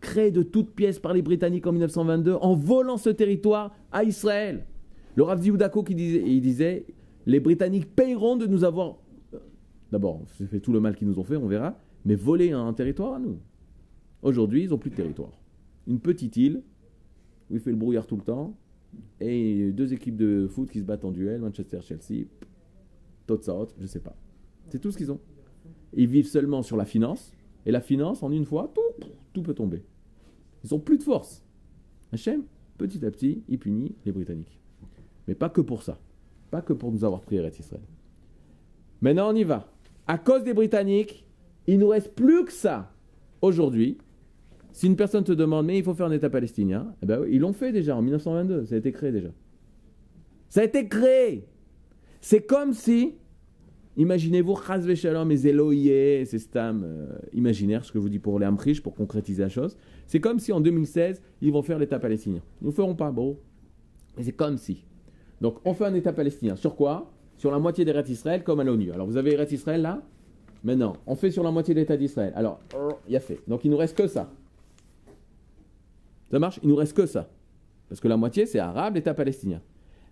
Créé 0.00 0.32
de 0.32 0.42
toutes 0.42 0.70
pièces 0.70 0.98
par 0.98 1.14
les 1.14 1.22
Britanniques 1.22 1.66
en 1.66 1.72
1922 1.72 2.34
en 2.34 2.54
volant 2.54 2.96
ce 2.96 3.10
territoire 3.10 3.74
à 3.92 4.02
Israël. 4.02 4.66
Le 5.16 5.22
Rav 5.22 5.40
Dako 5.56 5.82
qui 5.82 5.94
disait, 5.94 6.22
il 6.24 6.40
disait 6.40 6.86
les 7.24 7.40
Britanniques 7.40 7.94
payeront 7.94 8.36
de 8.36 8.46
nous 8.46 8.64
avoir. 8.64 8.98
Euh, 9.34 9.38
d'abord, 9.90 10.22
c'est 10.36 10.46
fait 10.46 10.60
tout 10.60 10.72
le 10.72 10.80
mal 10.80 10.94
qu'ils 10.94 11.08
nous 11.08 11.18
ont 11.18 11.24
fait, 11.24 11.36
on 11.36 11.48
verra, 11.48 11.78
mais 12.04 12.14
voler 12.14 12.52
un, 12.52 12.72
territoire 12.74 13.14
à 13.14 13.18
nous. 13.18 13.38
Aujourd'hui, 14.22 14.64
ils 14.64 14.70
n'ont 14.70 14.78
plus 14.78 14.90
de 14.90 14.96
territoire. 14.96 15.32
Une 15.86 16.00
petite 16.00 16.36
île 16.36 16.62
où 17.50 17.54
il 17.54 17.60
fait 17.60 17.70
le 17.70 17.76
brouillard 17.76 18.06
tout 18.06 18.16
le 18.16 18.22
temps 18.22 18.56
et 19.20 19.72
deux 19.72 19.92
équipes 19.92 20.16
de 20.16 20.46
foot 20.48 20.70
qui 20.70 20.80
se 20.80 20.84
battent 20.84 21.04
en 21.04 21.12
duel, 21.12 21.40
Manchester-Chelsea, 21.40 22.26
Totsaot, 23.26 23.68
je 23.78 23.86
sais 23.86 24.00
pas. 24.00 24.16
C'est 24.68 24.80
tout 24.80 24.90
ce 24.90 24.98
qu'ils 24.98 25.12
ont. 25.12 25.20
Ils 25.94 26.08
vivent 26.08 26.28
seulement 26.28 26.62
sur 26.62 26.76
la 26.76 26.84
finance, 26.84 27.32
et 27.64 27.70
la 27.70 27.80
finance, 27.80 28.22
en 28.22 28.30
une 28.30 28.44
fois, 28.44 28.72
tout, 28.74 29.08
tout 29.32 29.42
peut 29.42 29.54
tomber. 29.54 29.82
Ils 30.64 30.74
ont 30.74 30.78
plus 30.78 30.98
de 30.98 31.02
force. 31.02 31.44
Hachem, 32.12 32.44
petit 32.78 33.04
à 33.04 33.10
petit, 33.10 33.42
il 33.48 33.58
punit 33.58 33.94
les 34.04 34.12
Britanniques. 34.12 34.60
Mais 35.26 35.34
pas 35.34 35.48
que 35.48 35.60
pour 35.60 35.82
ça. 35.82 35.98
Pas 36.50 36.62
que 36.62 36.72
pour 36.72 36.92
nous 36.92 37.04
avoir 37.04 37.20
pris 37.20 37.36
Eretz 37.36 37.58
Israël. 37.58 37.82
Maintenant, 39.00 39.32
on 39.32 39.34
y 39.34 39.44
va. 39.44 39.68
À 40.06 40.18
cause 40.18 40.44
des 40.44 40.54
Britanniques, 40.54 41.26
il 41.66 41.78
nous 41.78 41.88
reste 41.88 42.14
plus 42.14 42.44
que 42.44 42.52
ça. 42.52 42.92
Aujourd'hui, 43.42 43.98
si 44.72 44.86
une 44.86 44.96
personne 44.96 45.24
te 45.24 45.32
demande, 45.32 45.66
mais 45.66 45.78
il 45.78 45.84
faut 45.84 45.94
faire 45.94 46.06
un 46.06 46.12
État 46.12 46.30
palestinien, 46.30 46.94
eh 47.02 47.06
ben 47.06 47.24
ils 47.30 47.40
l'ont 47.40 47.52
fait 47.52 47.72
déjà 47.72 47.96
en 47.96 48.02
1922, 48.02 48.66
ça 48.66 48.74
a 48.74 48.78
été 48.78 48.92
créé 48.92 49.10
déjà. 49.10 49.30
Ça 50.48 50.60
a 50.60 50.64
été 50.64 50.86
créé. 50.86 51.46
C'est 52.20 52.42
comme 52.42 52.72
si, 52.72 53.14
imaginez-vous, 53.96 54.56
Chazve 54.56 54.94
Shalom 54.94 55.30
et 55.30 55.36
Zéloïe, 55.36 56.26
c'est 56.26 56.38
stam 56.38 56.82
euh, 56.84 57.06
imaginaire, 57.32 57.84
ce 57.84 57.92
que 57.92 57.98
je 57.98 58.02
vous 58.02 58.08
dis 58.08 58.18
pour 58.18 58.38
les 58.38 58.46
Amrish, 58.46 58.82
pour 58.82 58.94
concrétiser 58.94 59.42
la 59.42 59.48
chose. 59.48 59.76
C'est 60.06 60.20
comme 60.20 60.38
si 60.38 60.52
en 60.52 60.60
2016, 60.60 61.22
ils 61.40 61.52
vont 61.52 61.62
faire 61.62 61.78
l'État 61.78 61.98
palestinien. 61.98 62.42
Ils 62.60 62.66
ne 62.66 62.72
feront 62.72 62.94
pas, 62.94 63.10
bon. 63.10 63.38
Mais 64.16 64.24
c'est 64.24 64.32
comme 64.32 64.56
si. 64.56 64.84
Donc, 65.40 65.58
on 65.64 65.74
fait 65.74 65.84
un 65.84 65.94
État 65.94 66.12
palestinien. 66.12 66.56
Sur 66.56 66.76
quoi? 66.76 67.10
Sur 67.36 67.50
la 67.50 67.58
moitié 67.58 67.84
des 67.84 67.92
Rêtes 67.92 68.08
Israël, 68.08 68.42
comme 68.42 68.60
à 68.60 68.64
l'ONU. 68.64 68.92
Alors, 68.92 69.06
vous 69.06 69.16
avez 69.16 69.36
les 69.36 69.54
Israël 69.54 69.82
là? 69.82 70.00
Maintenant, 70.64 70.96
on 71.06 71.14
fait 71.14 71.30
sur 71.30 71.42
la 71.42 71.50
moitié 71.50 71.74
de 71.74 71.80
l'État 71.80 71.96
d'Israël. 71.96 72.32
Alors, 72.34 72.58
il 73.06 73.12
y 73.12 73.16
a 73.16 73.20
fait. 73.20 73.40
Donc, 73.46 73.64
il 73.64 73.70
nous 73.70 73.76
reste 73.76 73.96
que 73.96 74.06
ça. 74.08 74.28
Ça 76.30 76.38
marche? 76.38 76.58
Il 76.62 76.68
nous 76.68 76.76
reste 76.76 76.96
que 76.96 77.06
ça. 77.06 77.28
Parce 77.88 78.00
que 78.00 78.08
la 78.08 78.16
moitié, 78.16 78.46
c'est 78.46 78.58
arabe, 78.58 78.96
l'État 78.96 79.14
palestinien. 79.14 79.60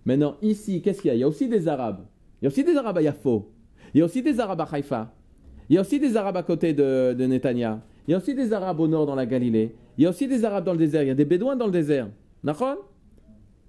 Maintenant, 0.05 0.37
ici, 0.43 0.81
qu'est-ce 0.81 1.01
qu'il 1.01 1.09
y 1.09 1.11
a? 1.11 1.15
Il 1.15 1.21
y 1.21 1.25
a 1.25 1.29
aussi 1.29 1.49
des 1.49 1.67
arabes. 1.67 2.05
Il 2.41 2.45
y 2.45 2.47
a 2.47 2.49
aussi 2.49 2.63
des 2.63 2.77
arabes 2.77 2.99
à 2.99 3.03
Yafo. 3.03 3.51
Il 3.95 3.99
y 3.99 4.03
a 4.03 4.05
aussi 4.05 4.23
des 4.23 4.39
arabes 4.39 4.61
à 4.61 4.69
Haïfa. 4.71 5.13
Il 5.69 5.75
y 5.75 5.79
a 5.79 5.81
aussi 5.81 5.99
des 5.99 6.17
arabes 6.17 6.37
à 6.37 6.43
côté 6.43 6.73
de, 6.73 7.15
de 7.15 7.27
Netanya. 7.27 7.81
Il 8.07 8.11
y 8.11 8.15
a 8.15 8.19
aussi 8.19 8.35
des 8.35 8.53
arabes 8.53 8.79
au 8.81 8.87
nord 8.87 9.07
dans 9.07 9.15
la 9.15 9.27
Galilée. 9.27 9.75
Il 9.97 10.05
y 10.05 10.07
a 10.07 10.11
aussi 10.11 10.29
des 10.29 10.45
arabes 10.45 10.65
dans 10.65 10.73
le 10.73 10.79
désert. 10.79 11.03
Il 11.03 11.09
y 11.09 11.11
a 11.11 11.15
des 11.15 11.25
bédouins 11.25 11.57
dans 11.57 11.67
le 11.67 11.73
désert. 11.73 12.09
D'accord? 12.45 12.77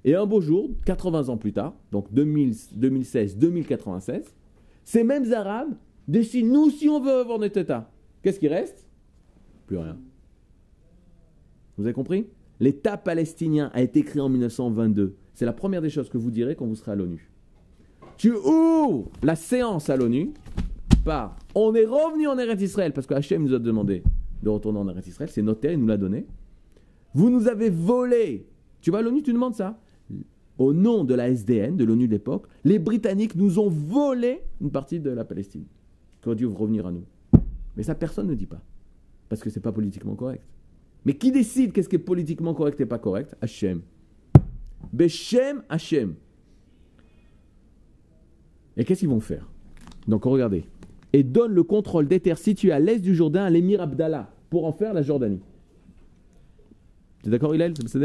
Et 0.05 0.13
un 0.13 0.27
beau 0.27 0.39
jour, 0.39 0.69
80 0.85 1.29
ans 1.29 1.37
plus 1.37 1.51
tard, 1.51 1.73
donc 1.91 2.13
2016, 2.13 3.37
2096, 3.37 4.35
ces 4.83 5.03
mêmes 5.03 5.33
arabes 5.33 5.73
décident, 6.07 6.47
nous, 6.47 6.69
si 6.69 6.87
on 6.87 7.01
veut 7.01 7.11
avoir 7.11 7.39
notre 7.39 7.57
État, 7.57 7.91
qu'est-ce 8.21 8.39
qui 8.39 8.47
reste? 8.47 8.87
Plus 9.65 9.77
rien. 9.77 9.97
Vous 11.75 11.85
avez 11.85 11.93
compris? 11.93 12.27
L'État 12.59 12.97
palestinien 12.97 13.71
a 13.73 13.81
été 13.81 14.03
créé 14.03 14.21
en 14.21 14.29
1922. 14.29 15.15
C'est 15.33 15.45
la 15.45 15.53
première 15.53 15.81
des 15.81 15.89
choses 15.89 16.07
que 16.07 16.19
vous 16.19 16.29
direz 16.29 16.55
quand 16.55 16.67
vous 16.67 16.75
serez 16.75 16.91
à 16.91 16.95
l'ONU. 16.95 17.31
Tu 18.15 18.31
ouvres 18.31 19.09
la 19.23 19.35
séance 19.35 19.89
à 19.89 19.97
l'ONU 19.97 20.33
par 21.03 21.35
on 21.55 21.73
est 21.73 21.85
revenu 21.85 22.27
en 22.27 22.37
Eretz 22.37 22.61
Israël 22.61 22.93
parce 22.93 23.07
que 23.07 23.15
Hachem 23.15 23.43
nous 23.43 23.55
a 23.55 23.59
demandé 23.59 24.03
de 24.43 24.49
retourner 24.49 24.77
en 24.77 24.87
Eretz 24.87 25.07
Israël, 25.07 25.31
c'est 25.33 25.41
noté, 25.41 25.73
il 25.73 25.79
nous 25.79 25.87
l'a 25.87 25.97
donné. 25.97 26.27
Vous 27.15 27.31
nous 27.31 27.47
avez 27.47 27.71
volé. 27.71 28.47
Tu 28.81 28.91
vas 28.91 28.99
à 28.99 29.01
l'ONU, 29.01 29.23
tu 29.23 29.33
demandes 29.33 29.55
ça. 29.55 29.79
Au 30.57 30.73
nom 30.73 31.03
de 31.03 31.13
la 31.13 31.29
SDN, 31.29 31.75
de 31.75 31.83
l'ONU 31.83 32.07
de 32.07 32.13
l'époque, 32.13 32.47
les 32.63 32.79
Britanniques 32.79 33.35
nous 33.35 33.59
ont 33.59 33.69
volé 33.69 34.41
une 34.61 34.71
partie 34.71 34.99
de 34.99 35.09
la 35.09 35.25
Palestine. 35.25 35.65
Qui 36.21 36.29
aurait 36.29 36.35
dû 36.35 36.45
revenir 36.45 36.87
à 36.87 36.91
nous. 36.91 37.03
Mais 37.75 37.83
ça, 37.83 37.93
personne 37.93 38.27
ne 38.27 38.35
dit 38.35 38.45
pas. 38.45 38.61
Parce 39.27 39.41
que 39.41 39.49
c'est 39.49 39.59
pas 39.59 39.71
politiquement 39.71 40.15
correct. 40.15 40.43
Mais 41.03 41.13
qui 41.13 41.31
décide 41.31 41.71
qu'est-ce 41.71 41.89
qui 41.89 41.97
est 41.97 41.99
politiquement 41.99 42.53
correct 42.53 42.79
et 42.79 42.85
pas 42.85 42.99
correct? 42.99 43.35
Hachem. 43.41 43.81
Beshem 44.93 45.61
Hachem. 45.69 46.15
Et 48.77 48.85
qu'est-ce 48.85 49.01
qu'ils 49.01 49.09
vont 49.09 49.19
faire? 49.19 49.49
Donc 50.07 50.23
regardez. 50.23 50.65
Et 51.13 51.23
donne 51.23 51.53
le 51.53 51.63
contrôle 51.63 52.07
des 52.07 52.19
terres 52.19 52.37
situées 52.37 52.71
à 52.71 52.79
l'est 52.79 52.99
du 52.99 53.13
Jourdain 53.13 53.43
à 53.43 53.49
l'émir 53.49 53.81
Abdallah 53.81 54.31
pour 54.49 54.65
en 54.65 54.71
faire 54.71 54.93
la 54.93 55.01
Jordanie. 55.01 55.41
Tu 57.23 57.29
es 57.29 57.31
d'accord, 57.31 57.55
Hillel? 57.55 57.73
C'est 57.87 57.99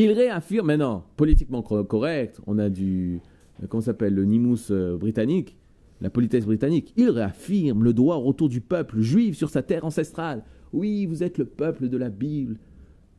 Il 0.00 0.12
réaffirme, 0.12 0.68
mais 0.68 0.76
non, 0.76 1.02
politiquement 1.16 1.60
correct, 1.60 2.40
on 2.46 2.56
a 2.58 2.68
du, 2.68 3.20
comment 3.68 3.80
s'appelle, 3.80 4.14
le 4.14 4.24
Nimus 4.24 4.70
euh, 4.70 4.96
britannique, 4.96 5.56
la 6.00 6.08
politesse 6.08 6.44
britannique. 6.44 6.92
Il 6.96 7.10
réaffirme 7.10 7.82
le 7.82 7.92
droit 7.92 8.14
au 8.14 8.20
retour 8.20 8.48
du 8.48 8.60
peuple 8.60 9.00
juif 9.00 9.36
sur 9.36 9.50
sa 9.50 9.60
terre 9.60 9.84
ancestrale. 9.84 10.44
Oui, 10.72 11.04
vous 11.06 11.24
êtes 11.24 11.36
le 11.36 11.46
peuple 11.46 11.88
de 11.88 11.96
la 11.96 12.10
Bible. 12.10 12.58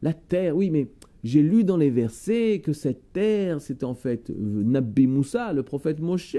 La 0.02 0.14
terre, 0.14 0.56
oui, 0.56 0.70
mais 0.70 0.90
j'ai 1.26 1.42
lu 1.42 1.66
dans 1.66 1.76
les 1.76 1.90
versets 1.90 2.62
que 2.64 2.72
cette 2.72 3.12
terre, 3.12 3.60
c'était 3.60 3.84
en 3.84 3.94
fait 3.94 4.30
euh, 4.30 4.34
Nabbi 4.64 5.06
Moussa, 5.06 5.52
le 5.52 5.64
prophète 5.64 6.00
Moshe, 6.00 6.38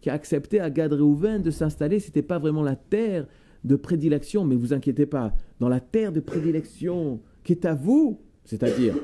qui 0.00 0.08
a 0.08 0.12
accepté 0.12 0.60
à 0.60 0.70
Gad 0.70 0.92
Reuven 0.92 1.42
de 1.42 1.50
s'installer. 1.50 1.98
C'était 1.98 2.22
pas 2.22 2.38
vraiment 2.38 2.62
la 2.62 2.76
terre 2.76 3.26
de 3.64 3.74
prédilection, 3.74 4.44
mais 4.44 4.54
vous 4.54 4.72
inquiétez 4.72 5.06
pas, 5.06 5.34
dans 5.58 5.68
la 5.68 5.80
terre 5.80 6.12
de 6.12 6.20
prédilection 6.20 7.20
qui 7.42 7.54
est 7.54 7.64
à 7.64 7.74
vous, 7.74 8.20
c'est-à-dire 8.44 8.94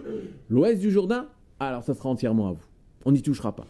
l'ouest 0.49 0.81
du 0.81 0.91
Jourdain, 0.91 1.29
alors 1.59 1.83
ça 1.83 1.95
sera 1.95 2.09
entièrement 2.09 2.49
à 2.49 2.53
vous. 2.53 2.65
On 3.05 3.13
n'y 3.13 3.23
touchera 3.23 3.55
pas. 3.55 3.67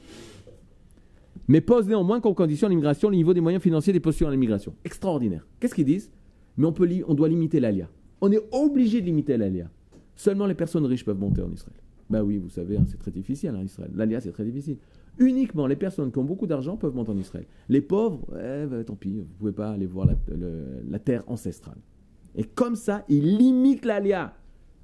Mais 1.49 1.61
pose 1.61 1.89
néanmoins 1.89 2.21
comme 2.21 2.35
condition 2.35 2.69
l'immigration 2.69 3.11
le 3.11 3.17
niveau 3.17 3.35
des 3.35 3.41
moyens 3.41 3.63
financiers 3.63 3.93
des 3.93 4.01
postures 4.01 4.29
à 4.29 4.31
l'immigration. 4.31 4.75
Extraordinaire. 4.85 5.47
Qu'est-ce 5.59 5.75
qu'ils 5.75 5.85
disent? 5.85 6.11
Mais 6.57 6.67
on, 6.67 6.73
peut 6.73 6.89
on 7.07 7.15
doit 7.15 7.29
limiter 7.29 7.61
l'alia. 7.61 7.89
On 8.21 8.31
est 8.31 8.41
obligé 8.53 9.01
de 9.01 9.07
limiter 9.07 9.37
l'alia. 9.37 9.71
Seulement 10.15 10.47
les 10.47 10.55
personnes 10.55 10.85
riches 10.85 11.05
peuvent 11.05 11.19
monter 11.19 11.43
en 11.43 11.51
Israël. 11.51 11.81
Ben 12.11 12.23
oui, 12.23 12.39
vous 12.39 12.51
savez, 12.51 12.77
hein, 12.77 12.85
c'est 12.87 12.99
très 12.99 13.11
difficile 13.13 13.51
en 13.51 13.63
Israël. 13.63 13.91
L'alia, 13.95 14.21
c'est 14.21 14.33
très 14.33 14.45
difficile. 14.45 14.77
Uniquement 15.19 15.67
les 15.67 15.77
personnes 15.77 16.11
qui 16.11 16.19
ont 16.19 16.25
beaucoup 16.25 16.47
d'argent 16.47 16.77
peuvent 16.77 16.95
monter 16.95 17.11
en 17.11 17.19
Israël. 17.19 17.47
Les 17.69 17.81
pauvres, 17.81 18.27
eh 18.33 18.67
ben, 18.67 18.85
tant 18.85 18.97
pis, 18.97 19.15
vous 19.15 19.21
ne 19.21 19.39
pouvez 19.39 19.53
pas 19.53 19.71
aller 19.71 19.87
voir 19.87 20.07
la, 20.07 20.99
terre 20.99 21.23
ancestrale. 21.27 21.79
Et 22.35 22.45
comme 22.45 22.77
ça, 22.77 23.05
ils 23.09 23.39
limitent 23.39 23.85
l'alia. 23.85 24.35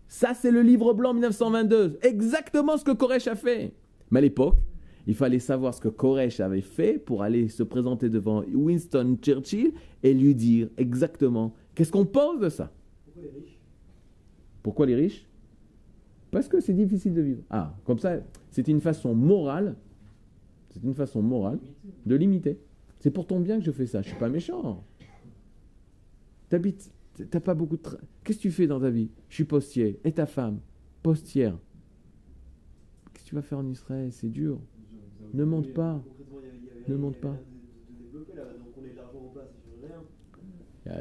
Ça, 0.09 0.35
c'est 0.35 0.51
le 0.51 0.63
livre 0.63 0.93
blanc 0.95 1.13
1922. 1.13 1.99
Exactement 2.03 2.77
ce 2.77 2.85
que 2.85 2.93
Koresh 2.93 3.27
a 3.27 3.35
fait. 3.35 3.73
Mais 4.11 4.19
à 4.19 4.23
l'époque, 4.23 4.57
il 5.07 5.15
fallait 5.15 5.39
savoir 5.39 5.75
ce 5.75 5.81
que 5.81 5.89
Koresh 5.89 6.41
avait 6.41 6.61
fait 6.61 6.99
pour 6.99 7.23
aller 7.23 7.49
se 7.49 7.63
présenter 7.63 8.09
devant 8.09 8.43
Winston 8.53 9.19
Churchill 9.21 9.73
et 10.03 10.15
lui 10.15 10.35
dire 10.35 10.69
exactement 10.77 11.55
qu'est-ce 11.75 11.93
qu'on 11.93 12.07
pense 12.07 12.41
de 12.41 12.49
ça. 12.49 12.73
Pourquoi 13.05 13.23
les 13.23 13.31
riches? 13.31 13.59
Pourquoi 14.63 14.87
les 14.87 14.95
riches? 14.95 15.27
Parce 16.31 16.49
que 16.49 16.61
c'est 16.61 16.75
difficile 16.75 17.15
de 17.15 17.23
vivre. 17.23 17.43
Ah, 17.51 17.75
comme 17.85 17.99
ça, 17.99 18.19
c'est 18.51 18.69
une 18.69 18.81
façon 18.81 19.15
morale 19.15 19.77
c'est 20.77 20.87
une 20.87 20.95
façon 20.95 21.23
morale 21.23 21.59
de 22.05 22.15
limiter. 22.17 22.59
C'est 22.99 23.11
pour 23.11 23.27
ton 23.27 23.41
bien 23.41 23.59
que 23.59 23.65
je 23.65 23.71
fais 23.71 23.87
ça. 23.87 24.03
Je 24.03 24.09
suis 24.09 24.19
pas 24.19 24.29
méchant. 24.29 24.85
T'habites, 26.51 26.93
t'as 27.25 27.41
pas 27.41 27.55
beaucoup. 27.55 27.79
Qu'est-ce 28.25 28.39
que 28.39 28.43
tu 28.43 28.51
fais 28.51 28.67
dans 28.67 28.81
ta 28.81 28.91
vie? 28.91 29.11
Je 29.29 29.35
suis 29.35 29.45
postier. 29.45 30.01
Et 30.05 30.13
ta 30.13 30.27
femme? 30.27 30.61
Postière. 31.03 31.59
Qu'est-ce 33.13 33.25
que 33.25 33.29
tu 33.31 33.35
vas 33.35 33.43
faire 33.43 33.59
en 33.59 33.67
Israël? 33.67 34.13
C'est 34.13 34.29
dur. 34.29 34.61
Ne 35.35 35.45
monte 35.45 35.73
pas. 35.73 36.03
Ne 36.89 36.97
monte 36.97 37.17
pas. 37.17 37.37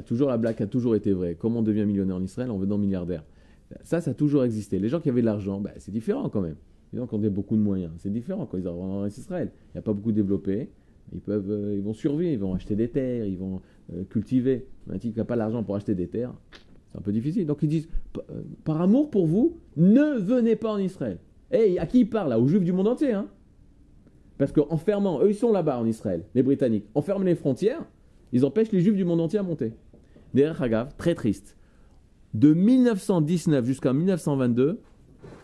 Toujours 0.06 0.30
la 0.30 0.38
blague 0.38 0.62
a 0.62 0.68
toujours 0.68 0.96
été 0.96 1.14
vraie. 1.14 1.36
Comment 1.36 1.60
on 1.60 1.64
devient 1.64 1.86
millionnaire 1.86 2.16
en 2.16 2.24
Israël? 2.24 2.50
En 2.50 2.58
devenant 2.58 2.78
milliardaire 2.78 3.24
Ça, 3.84 4.02
ça 4.02 4.12
a 4.12 4.14
toujours 4.14 4.44
existé. 4.44 4.80
Les 4.80 4.90
gens 4.90 5.00
qui 5.00 5.10
avaient 5.10 5.22
de 5.22 5.26
l'argent, 5.26 5.62
bah, 5.62 5.72
c'est 5.78 5.92
différent 5.92 6.30
quand 6.30 6.42
même. 6.42 6.56
Les 6.92 7.00
gens 7.00 7.08
qui 7.08 7.16
ont 7.16 7.20
beaucoup 7.20 7.56
de 7.56 7.62
moyens, 7.62 7.94
c'est 7.98 8.10
différent 8.10 8.46
quand 8.46 8.58
ils 8.58 8.68
arrivent 8.68 8.80
en 8.82 9.06
Israël. 9.06 9.52
Il 9.70 9.72
n'y 9.76 9.80
a 9.80 9.82
pas 9.82 9.94
beaucoup 9.94 10.12
développé. 10.12 10.70
Ils, 11.14 11.22
peuvent, 11.22 11.50
euh, 11.50 11.76
ils 11.76 11.84
vont 11.84 11.94
survivre, 11.94 12.32
ils 12.32 12.40
vont 12.40 12.54
acheter 12.54 12.76
des 12.76 12.90
terres, 12.90 13.26
ils 13.26 13.38
vont 13.38 13.62
euh, 13.94 14.04
cultiver. 14.10 14.68
Un 14.90 14.98
type 14.98 15.14
qui 15.14 15.20
n'a 15.20 15.26
pas 15.26 15.36
l'argent 15.36 15.64
pour 15.64 15.76
acheter 15.76 15.96
des 15.96 16.08
terres, 16.08 16.34
c'est 16.92 16.98
un 16.98 17.02
peu 17.02 17.12
difficile. 17.12 17.46
Donc 17.46 17.60
ils 17.62 17.70
disent, 17.70 17.88
euh, 18.18 18.42
par 18.64 18.82
amour 18.82 19.10
pour 19.10 19.28
vous, 19.28 19.58
ne 19.78 20.18
venez 20.18 20.56
pas 20.56 20.72
en 20.72 20.78
Israël. 20.78 21.20
Et 21.52 21.80
à 21.80 21.86
qui 21.86 22.02
ils 22.02 22.10
parlent 22.10 22.30
là? 22.30 22.40
Aux 22.40 22.48
Juifs 22.48 22.64
du 22.64 22.74
monde 22.74 22.88
entier. 22.88 23.14
Hein 23.14 23.28
Parce 24.38 24.52
qu'en 24.52 24.78
fermant, 24.78 25.22
eux 25.22 25.30
ils 25.30 25.36
sont 25.36 25.52
là-bas 25.52 25.80
en 25.80 25.86
Israël, 25.86 26.24
les 26.34 26.44
Britanniques, 26.44 26.86
en 26.96 27.02
fermant 27.02 27.26
les 27.26 27.36
frontières, 27.36 27.86
ils 28.32 28.46
empêchent 28.46 28.72
les 28.72 28.82
Juifs 28.82 28.96
du 28.96 29.06
monde 29.06 29.22
entier 29.22 29.40
à 29.40 29.44
monter. 29.44 29.74
Derrière 30.34 30.62
Hagav, 30.62 30.96
très 30.98 31.16
triste. 31.16 31.56
De 32.34 32.54
1919 32.54 33.66
jusqu'à 33.66 33.94
1922, 33.94 34.82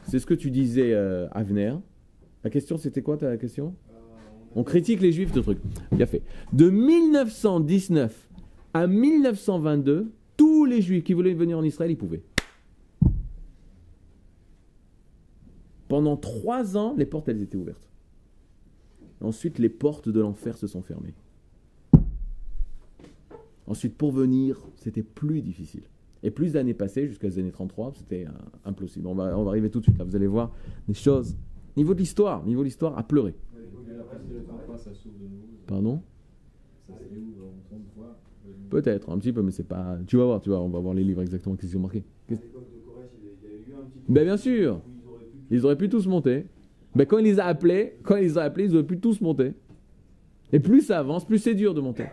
c'est 0.03 0.19
ce 0.19 0.25
que 0.25 0.33
tu 0.33 0.51
disais, 0.51 0.93
euh, 0.93 1.29
Avner. 1.31 1.75
La 2.43 2.49
question, 2.49 2.77
c'était 2.77 3.01
quoi 3.01 3.17
ta 3.17 3.37
question? 3.37 3.75
On 4.55 4.63
critique 4.63 5.01
les 5.01 5.11
juifs, 5.11 5.33
ce 5.33 5.39
truc. 5.39 5.59
Bien 5.91 6.05
fait. 6.05 6.23
De 6.53 6.69
1919 6.69 8.29
à 8.73 8.87
1922, 8.87 10.11
tous 10.37 10.65
les 10.65 10.81
juifs 10.81 11.03
qui 11.03 11.13
voulaient 11.13 11.33
venir 11.33 11.57
en 11.57 11.63
Israël, 11.63 11.91
ils 11.91 11.97
pouvaient. 11.97 12.23
Pendant 15.87 16.15
trois 16.15 16.77
ans, 16.77 16.95
les 16.97 17.05
portes, 17.05 17.27
elles 17.27 17.41
étaient 17.41 17.57
ouvertes. 17.57 17.89
Ensuite, 19.21 19.59
les 19.59 19.69
portes 19.69 20.09
de 20.09 20.19
l'enfer 20.19 20.57
se 20.57 20.67
sont 20.67 20.81
fermées. 20.81 21.13
Ensuite, 23.67 23.95
pour 23.95 24.11
venir, 24.11 24.57
c'était 24.75 25.03
plus 25.03 25.41
difficile. 25.41 25.83
Et 26.23 26.31
plus 26.31 26.53
d'années 26.53 26.73
passées, 26.73 27.07
jusqu'à 27.07 27.27
les 27.27 27.39
années 27.39 27.51
33, 27.51 27.93
c'était 27.95 28.25
impossible. 28.65 29.07
On 29.07 29.15
va, 29.15 29.37
on 29.37 29.43
va 29.43 29.49
arriver 29.49 29.69
tout 29.69 29.79
de 29.79 29.85
suite 29.85 29.97
là, 29.97 30.03
vous 30.03 30.15
allez 30.15 30.27
voir 30.27 30.51
des 30.87 30.93
choses. 30.93 31.35
Niveau 31.77 31.93
de 31.93 31.99
l'histoire, 31.99 32.45
niveau 32.45 32.61
de 32.61 32.65
l'histoire, 32.65 32.97
à 32.97 33.03
pleurer. 33.03 33.35
Pardon? 35.67 36.01
Peut-être, 38.69 39.09
un 39.09 39.17
petit 39.17 39.31
peu, 39.33 39.41
mais 39.41 39.51
c'est 39.51 39.63
pas. 39.67 39.97
Tu 40.07 40.17
vas 40.17 40.25
voir, 40.25 40.41
tu 40.41 40.49
vois, 40.49 40.59
on 40.61 40.69
va 40.69 40.79
voir 40.79 40.93
les 40.93 41.03
livres 41.03 41.21
exactement 41.21 41.55
qui 41.55 41.67
sont 41.67 41.79
marqués. 41.79 42.03
Ben 44.07 44.23
bien 44.23 44.37
sûr, 44.37 44.81
ils 45.49 45.65
auraient 45.65 45.77
pu 45.77 45.89
tous 45.89 46.07
monter. 46.07 46.47
Mais 46.95 47.05
quand 47.05 47.17
il 47.19 47.23
les 47.25 47.39
a 47.39 47.45
appelés, 47.45 47.97
quand 48.03 48.17
ils 48.17 48.23
les 48.23 48.37
a 48.37 48.43
appelés, 48.43 48.65
ils 48.65 48.73
auraient 48.75 48.85
pu 48.85 48.99
tous 48.99 49.21
monter. 49.21 49.53
Et 50.51 50.59
plus 50.59 50.81
ça 50.81 50.99
avance, 50.99 51.25
plus 51.25 51.37
c'est 51.39 51.55
dur 51.55 51.73
de 51.73 51.79
monter. 51.81 52.05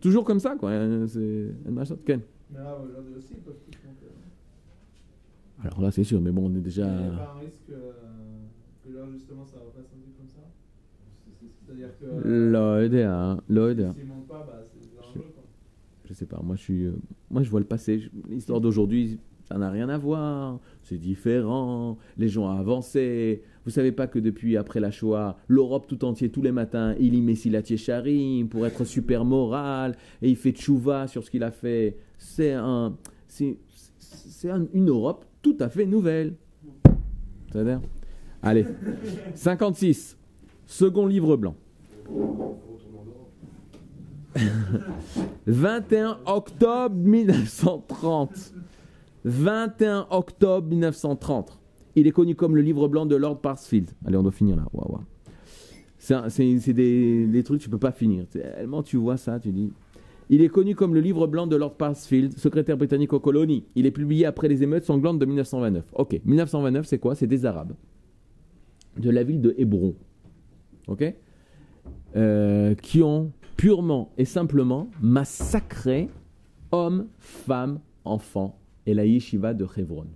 Toujours 0.00 0.24
comme 0.24 0.40
ça, 0.40 0.56
quoi. 0.56 0.72
hein, 0.72 1.06
C'est 1.06 1.50
un 1.68 1.70
machin. 1.70 1.96
Ken. 2.04 2.20
Mais 2.50 2.58
là, 2.58 2.76
aujourd'hui 2.82 3.14
aussi, 3.14 3.34
ils 3.36 3.40
peuvent 3.42 3.54
tous 3.70 3.78
monter. 3.86 4.06
Alors 5.62 5.80
là, 5.82 5.90
c'est 5.90 6.04
sûr, 6.04 6.20
mais 6.20 6.30
bon, 6.32 6.50
on 6.50 6.54
est 6.56 6.60
déjà. 6.60 6.86
Il 6.86 6.90
n'y 6.90 7.06
a 7.08 7.10
pas 7.18 7.34
un 7.36 7.38
risque 7.40 7.70
euh, 7.70 7.92
que 8.84 8.92
là, 8.92 9.02
justement, 9.12 9.44
ça 9.44 9.58
repasse 9.58 9.86
un 9.92 9.98
peu 10.00 10.10
comme 10.16 10.28
ça? 10.28 10.40
L'OEDA, 12.24 13.14
hein, 13.14 13.40
l'OEDA. 13.48 13.94
Bah. 14.28 15.14
Je 16.04 16.14
sais 16.14 16.26
pas, 16.26 16.40
moi 16.42 16.56
je 16.56 16.60
suis. 16.62 16.84
euh, 16.86 16.92
moi 17.30 17.42
je 17.42 17.50
vois 17.50 17.60
le 17.60 17.66
passé. 17.66 18.02
L'histoire 18.28 18.60
d'aujourd'hui, 18.60 19.18
ça 19.48 19.56
n'a 19.58 19.70
rien 19.70 19.88
à 19.88 19.96
voir. 19.98 20.58
C'est 20.82 20.98
différent. 20.98 21.98
Les 22.16 22.28
gens 22.28 22.46
ont 22.46 22.58
avancé. 22.58 23.42
Vous 23.64 23.70
savez 23.70 23.92
pas 23.92 24.06
que 24.08 24.18
depuis 24.18 24.56
après 24.56 24.80
la 24.80 24.90
Shoah, 24.90 25.36
l'Europe 25.46 25.86
tout 25.86 26.04
entier, 26.04 26.30
tous 26.30 26.42
les 26.42 26.50
matins, 26.52 26.94
il 26.98 27.14
y 27.14 27.20
met 27.20 27.34
Silat 27.36 27.60
Yesharim 27.68 28.48
pour 28.48 28.66
être 28.66 28.84
super 28.84 29.24
moral 29.24 29.96
et 30.22 30.28
il 30.30 30.36
fait 30.36 30.52
tchouva 30.52 31.06
sur 31.06 31.22
ce 31.24 31.30
qu'il 31.30 31.42
a 31.44 31.50
fait. 31.52 31.96
C'est 32.18 32.52
un. 32.52 32.96
C'est 33.28 33.56
c'est 33.98 34.50
un- 34.50 34.66
une 34.72 34.88
Europe 34.88 35.24
tout 35.42 35.56
à 35.60 35.68
fait 35.68 35.86
nouvelle. 35.86 36.34
C'est-à-dire 37.52 37.80
Allez. 38.42 38.64
56. 39.34 40.16
Second 40.70 41.06
livre 41.06 41.36
blanc. 41.36 41.56
21 45.48 46.20
octobre 46.26 46.94
1930. 46.94 48.54
21 49.24 50.06
octobre 50.10 50.68
1930. 50.68 51.58
Il 51.96 52.06
est 52.06 52.12
connu 52.12 52.36
comme 52.36 52.54
le 52.54 52.62
livre 52.62 52.86
blanc 52.86 53.04
de 53.04 53.16
Lord 53.16 53.40
Parsfield. 53.40 53.90
Allez, 54.06 54.16
on 54.16 54.22
doit 54.22 54.30
finir 54.30 54.54
là. 54.54 54.64
C'est 55.98 56.72
des 56.72 57.42
trucs 57.44 57.58
que 57.58 57.64
tu 57.64 57.68
peux 57.68 57.76
pas 57.76 57.90
finir. 57.90 58.26
Tellement 58.28 58.84
tu 58.84 58.96
vois 58.96 59.16
ça, 59.16 59.40
tu 59.40 59.50
dis. 59.50 59.72
Il 60.28 60.40
est 60.40 60.48
connu 60.48 60.76
comme 60.76 60.94
le 60.94 61.00
livre 61.00 61.26
blanc 61.26 61.48
de 61.48 61.56
Lord 61.56 61.74
Parsfield, 61.74 62.38
secrétaire 62.38 62.76
britannique 62.76 63.12
aux 63.12 63.18
colonies. 63.18 63.64
Il 63.74 63.86
est 63.86 63.90
publié 63.90 64.24
après 64.24 64.46
les 64.46 64.62
émeutes 64.62 64.84
sanglantes 64.84 65.18
de 65.18 65.26
1929. 65.26 65.84
Ok, 65.94 66.20
1929, 66.24 66.86
c'est 66.86 67.00
quoi? 67.00 67.16
C'est 67.16 67.26
des 67.26 67.44
Arabes 67.44 67.72
de 68.96 69.10
la 69.10 69.24
ville 69.24 69.40
de 69.40 69.54
Hébron. 69.58 69.96
Ok? 70.90 71.14
Euh, 72.16 72.74
Qui 72.74 73.02
ont 73.02 73.32
purement 73.56 74.12
et 74.18 74.24
simplement 74.24 74.90
massacré 75.00 76.08
hommes, 76.72 77.06
femmes, 77.18 77.80
enfants 78.04 78.58
et 78.86 78.94
la 78.94 79.04
yeshiva 79.04 79.54
de 79.54 79.66
Hebron. 79.76 80.06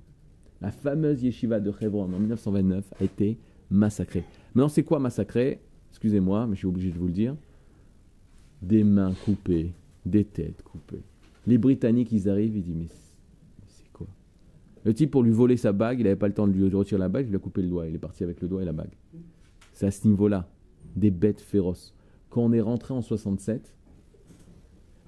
La 0.61 0.71
fameuse 0.71 1.23
yeshiva 1.23 1.61
de 1.61 1.73
Hebron 1.81 2.05
en 2.05 2.19
1929 2.19 2.95
a 3.01 3.05
été 3.05 3.39
massacrée. 3.71 4.25
Maintenant, 4.55 4.69
c'est 4.69 4.83
quoi 4.83 4.99
massacré 4.99 5.61
Excusez-moi, 5.91 6.47
mais 6.47 6.55
je 6.55 6.61
suis 6.61 6.67
obligé 6.67 6.91
de 6.91 6.99
vous 6.99 7.07
le 7.07 7.13
dire. 7.13 7.37
Des 8.63 8.83
mains 8.83 9.13
coupées, 9.25 9.73
des 10.07 10.25
têtes 10.25 10.63
coupées. 10.63 11.03
Les 11.47 11.59
Britanniques, 11.59 12.13
ils 12.13 12.29
arrivent, 12.29 12.57
ils 12.57 12.63
disent 12.63 12.77
Mais 12.77 12.87
c'est 13.67 13.93
quoi? 13.93 14.07
Le 14.85 14.95
type, 14.95 15.11
pour 15.11 15.23
lui 15.23 15.33
voler 15.33 15.57
sa 15.57 15.73
bague, 15.73 16.01
il 16.01 16.05
n'avait 16.05 16.17
pas 16.17 16.29
le 16.29 16.35
temps 16.35 16.47
de 16.49 16.53
lui 16.53 16.69
retirer 16.75 16.99
la 16.99 17.09
bague, 17.09 17.27
il 17.27 17.31
lui 17.31 17.37
a 17.37 17.41
coupé 17.41 17.63
le 17.63 17.69
doigt. 17.69 17.87
Il 17.87 17.95
est 17.95 17.99
parti 17.99 18.25
avec 18.25 18.41
le 18.41 18.49
doigt 18.49 18.63
et 18.63 18.65
la 18.65 18.73
bague. 18.73 18.93
C'est 19.73 19.87
à 19.87 19.91
ce 19.91 20.07
niveau-là, 20.09 20.49
des 20.97 21.11
bêtes 21.11 21.41
féroces. 21.41 21.95
Quand 22.31 22.43
on 22.43 22.53
est 22.53 22.61
rentré 22.61 22.95
en 22.95 23.03
67, 23.03 23.75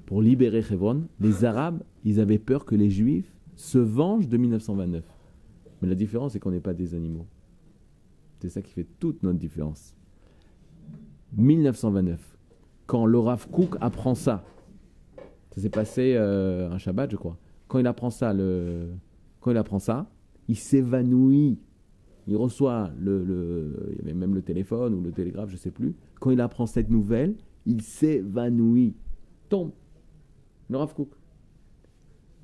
pour 0.07 0.22
libérer 0.22 0.62
Hebron, 0.70 1.09
les 1.20 1.45
Arabes, 1.45 1.82
ils 2.05 2.20
avaient 2.20 2.39
peur 2.39 2.64
que 2.64 2.74
les 2.74 2.91
Juifs 2.91 3.32
se 3.57 3.78
vengent 3.78 4.28
de 4.28 4.37
1929. 4.37 5.05
Mais 5.82 5.89
la 5.89 5.95
différence, 5.95 6.32
c'est 6.32 6.39
qu'on 6.39 6.53
n'est 6.53 6.61
pas 6.61 6.74
des 6.74 6.95
animaux. 6.95 7.26
C'est 8.41 8.49
ça 8.49 8.62
qui 8.62 8.72
fait 8.72 8.87
toute 9.01 9.22
notre 9.22 9.39
différence. 9.39 9.95
1929, 11.37 12.39
quand 12.87 13.07
le 13.07 13.18
Rav 13.18 13.49
Kook 13.51 13.76
apprend 13.80 14.14
ça, 14.14 14.45
ça 15.55 15.61
s'est 15.61 15.70
passé 15.70 16.14
euh, 16.16 16.70
un 16.70 16.78
Shabbat, 16.78 17.11
je 17.11 17.16
crois. 17.16 17.37
Quand 17.66 17.78
il 17.78 17.87
apprend 17.87 18.11
ça, 18.11 18.32
quand 19.41 19.51
il 19.51 19.57
apprend 19.57 19.78
ça, 19.78 20.09
il 20.49 20.57
s'évanouit. 20.57 21.59
Il 22.27 22.37
reçoit 22.37 22.91
le, 22.99 23.77
il 23.93 23.99
y 23.99 24.01
avait 24.01 24.14
même 24.14 24.35
le 24.35 24.43
téléphone 24.43 24.95
ou 24.95 25.01
le 25.01 25.12
télégraphe, 25.12 25.51
je 25.51 25.57
sais 25.57 25.70
plus. 25.70 25.95
Quand 26.20 26.31
il 26.31 26.41
apprend 26.41 26.66
cette 26.66 26.91
nouvelle, 26.91 27.37
il 27.66 27.83
s'évanouit, 27.83 28.95
tombe. 29.49 29.70
Le 30.68 30.79
Rav. 30.79 30.93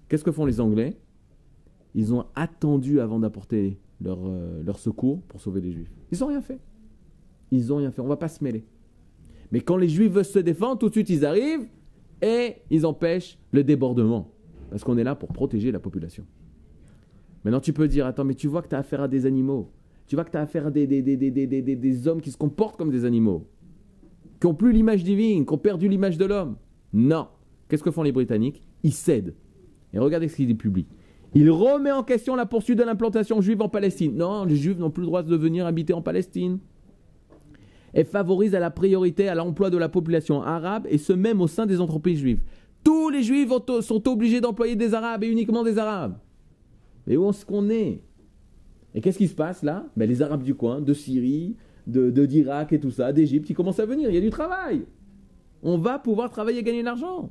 Qu'est-ce 0.09 0.23
que 0.23 0.31
font 0.31 0.47
les 0.47 0.61
Anglais? 0.61 0.97
Ils 1.95 2.15
ont 2.15 2.27
attendu 2.35 3.01
avant 3.01 3.19
d'apporter 3.19 3.79
leur, 4.01 4.19
euh, 4.25 4.63
leur 4.63 4.79
secours 4.79 5.23
pour 5.23 5.41
sauver 5.41 5.61
les 5.61 5.73
Juifs. 5.73 5.93
Ils 6.13 6.19
n'ont 6.21 6.27
rien 6.27 6.41
fait. 6.41 6.61
Ils 7.51 7.69
n'ont 7.69 7.77
rien 7.77 7.91
fait. 7.91 8.01
On 8.01 8.07
va 8.07 8.17
pas 8.17 8.29
se 8.29 8.43
mêler. 8.43 8.65
Mais 9.51 9.61
quand 9.61 9.77
les 9.77 9.89
Juifs 9.89 10.13
veulent 10.13 10.25
se 10.25 10.39
défendre, 10.39 10.79
tout 10.79 10.89
de 10.89 10.95
suite 10.95 11.11
ils 11.11 11.27
arrivent 11.27 11.67
et 12.23 12.57
ils 12.71 12.87
empêchent 12.87 13.39
le 13.51 13.65
débordement. 13.65 14.31
Parce 14.71 14.85
qu'on 14.85 14.97
est 14.97 15.05
là 15.05 15.15
pour 15.15 15.33
protéger 15.33 15.73
la 15.73 15.81
population. 15.81 16.25
Maintenant 17.45 17.61
tu 17.61 17.73
peux 17.73 17.89
dire, 17.89 18.07
attends, 18.07 18.25
mais 18.25 18.35
tu 18.35 18.47
vois 18.49 18.63
que 18.63 18.69
tu 18.69 18.75
as 18.75 18.79
affaire 18.79 19.01
à 19.03 19.09
des 19.09 19.27
animaux. 19.27 19.71
Tu 20.07 20.17
vois 20.17 20.25
que 20.25 20.31
tu 20.31 20.37
as 20.37 20.41
affaire 20.43 20.67
à 20.67 20.71
des, 20.71 20.87
des, 20.87 21.03
des, 21.03 21.17
des, 21.17 22.09
hommes 22.09 22.21
qui 22.21 22.31
se 22.31 22.37
comportent 22.37 22.77
comme 22.77 22.91
des 22.91 23.05
animaux. 23.05 23.47
Qui 24.41 24.47
n'ont 24.47 24.55
plus 24.55 24.73
l'image 24.73 25.05
divine, 25.05 25.47
qui 25.47 25.53
ont 25.55 25.59
perdu 25.59 25.89
l'image 25.89 26.19
de 26.19 26.25
l'homme. 26.25 26.57
Non. 26.93 27.29
Qu'est-ce 27.69 27.83
que 27.83 27.91
font 27.91 28.03
les 28.03 28.13
Britanniques? 28.13 28.63
Ils 28.83 28.93
cèdent. 28.93 29.35
Et 29.95 29.99
regardez 29.99 30.29
ce 30.29 30.37
qu'il 30.37 30.57
publie. 30.57 30.87
Il 31.35 31.51
remet 31.51 31.93
en 31.93 32.03
question 32.03 32.35
la 32.37 32.45
poursuite 32.45 32.79
de 32.79 32.83
l'implantation 32.85 33.41
juive 33.41 33.63
en 33.63 33.69
Palestine. 33.69 34.15
Non, 34.17 34.45
les 34.45 34.57
juifs 34.57 34.79
n'ont 34.79 34.91
plus 34.91 35.01
le 35.03 35.07
droit 35.07 35.23
de 35.23 35.37
venir 35.37 35.67
habiter 35.67 35.95
en 35.95 36.03
Palestine. 36.03 36.59
Et 37.95 38.05
favorise 38.05 38.55
à 38.55 38.61
la 38.61 38.71
priorité 38.71 39.29
à 39.29 39.35
l'emploi 39.35 39.71
de 39.71 39.77
la 39.79 39.89
population 39.89 40.43
arabe 40.43 40.87
et 40.91 40.99
ce 40.99 41.13
même 41.13 41.41
au 41.41 41.47
sein 41.47 41.67
des 41.67 41.81
entreprises 41.81 42.19
juives. 42.19 42.43
Tous 42.85 43.11
les 43.11 43.23
juifs 43.23 43.51
ont- 43.51 43.81
sont 43.81 44.09
obligés 44.09 44.41
d'employer 44.41 44.77
des 44.77 44.93
arabes 44.95 45.25
et 45.25 45.29
uniquement 45.29 45.63
des 45.63 45.79
arabes. 45.79 46.17
Mais 47.07 47.17
où 47.17 47.29
est-ce 47.29 47.45
qu'on 47.45 47.69
est? 47.71 48.01
Et 48.95 49.01
qu'est-ce 49.01 49.19
qui 49.19 49.29
se 49.29 49.35
passe 49.35 49.63
là? 49.63 49.87
Ben, 49.97 50.09
Les 50.09 50.23
arabes 50.23 50.43
du 50.43 50.55
coin, 50.55 50.81
de 50.81 50.93
Syrie, 50.93 51.57
de 51.87 52.11
d'Irak 52.27 52.73
et 52.73 52.81
tout 52.81 52.91
ça, 52.91 53.13
d'Égypte, 53.13 53.49
ils 53.51 53.55
commencent 53.55 53.81
à 53.81 53.87
venir. 53.87 54.09
Il 54.11 54.15
y 54.15 54.19
a 54.19 54.21
du 54.21 54.31
travail. 54.31 54.85
On 55.63 55.79
va 55.79 55.99
pouvoir 55.99 56.31
travailler 56.31 56.61
et 56.61 56.63
gagner 56.63 56.81
de 56.81 56.87
l'argent. 56.87 57.31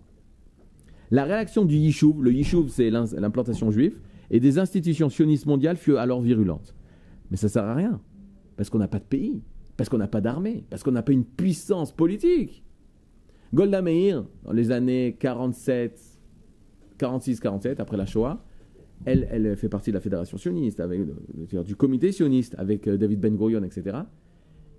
La 1.09 1.26
réaction 1.26 1.65
du 1.65 1.76
Yishuv, 1.76 2.22
le 2.22 2.32
Yishuv 2.32 2.69
c'est 2.69 2.89
l'implantation 2.89 3.69
juive, 3.69 3.99
et 4.30 4.39
des 4.39 4.59
institutions 4.59 5.09
sionistes 5.09 5.45
mondiales 5.45 5.76
fut 5.76 5.97
alors 5.97 6.22
virulente. 6.22 6.74
Mais 7.30 7.38
ça 7.38 7.49
sert 7.49 7.65
à 7.65 7.76
rien, 7.76 7.99
parce 8.55 8.69
qu'on 8.69 8.80
n'a 8.80 8.88
pas 8.88 8.99
de 8.99 9.03
pays, 9.03 9.41
parce 9.76 9.89
qu'on 9.89 9.97
n'a 9.97 10.07
pas 10.07 10.22
d'armée, 10.22 10.63
parce 10.69 10.84
qu'on 10.84 10.91
n'a 10.91 11.03
pas 11.03 11.11
une 11.11 11.26
puissance 11.26 11.91
politique. 11.91 12.63
Golda 13.53 13.82
Meir, 13.82 14.24
dans 14.45 14.53
les 14.53 14.72
années 14.72 15.17
47, 15.19 15.99
46-47, 16.97 17.82
après 17.82 17.97
la 17.97 18.05
Shoah, 18.05 18.41
elle, 19.06 19.56
fait 19.58 19.70
partie 19.70 19.89
de 19.91 19.95
la 19.95 20.02
fédération 20.02 20.38
sioniste, 20.38 20.80
avec, 20.80 20.99
le- 20.99 21.64
du 21.64 21.76
comité 21.76 22.12
sioniste, 22.12 22.56
avec 22.58 22.88
euh, 22.88 22.97
David 22.97 23.20
Ben 23.20 23.36
Gurion, 23.36 23.64
etc. 23.64 23.97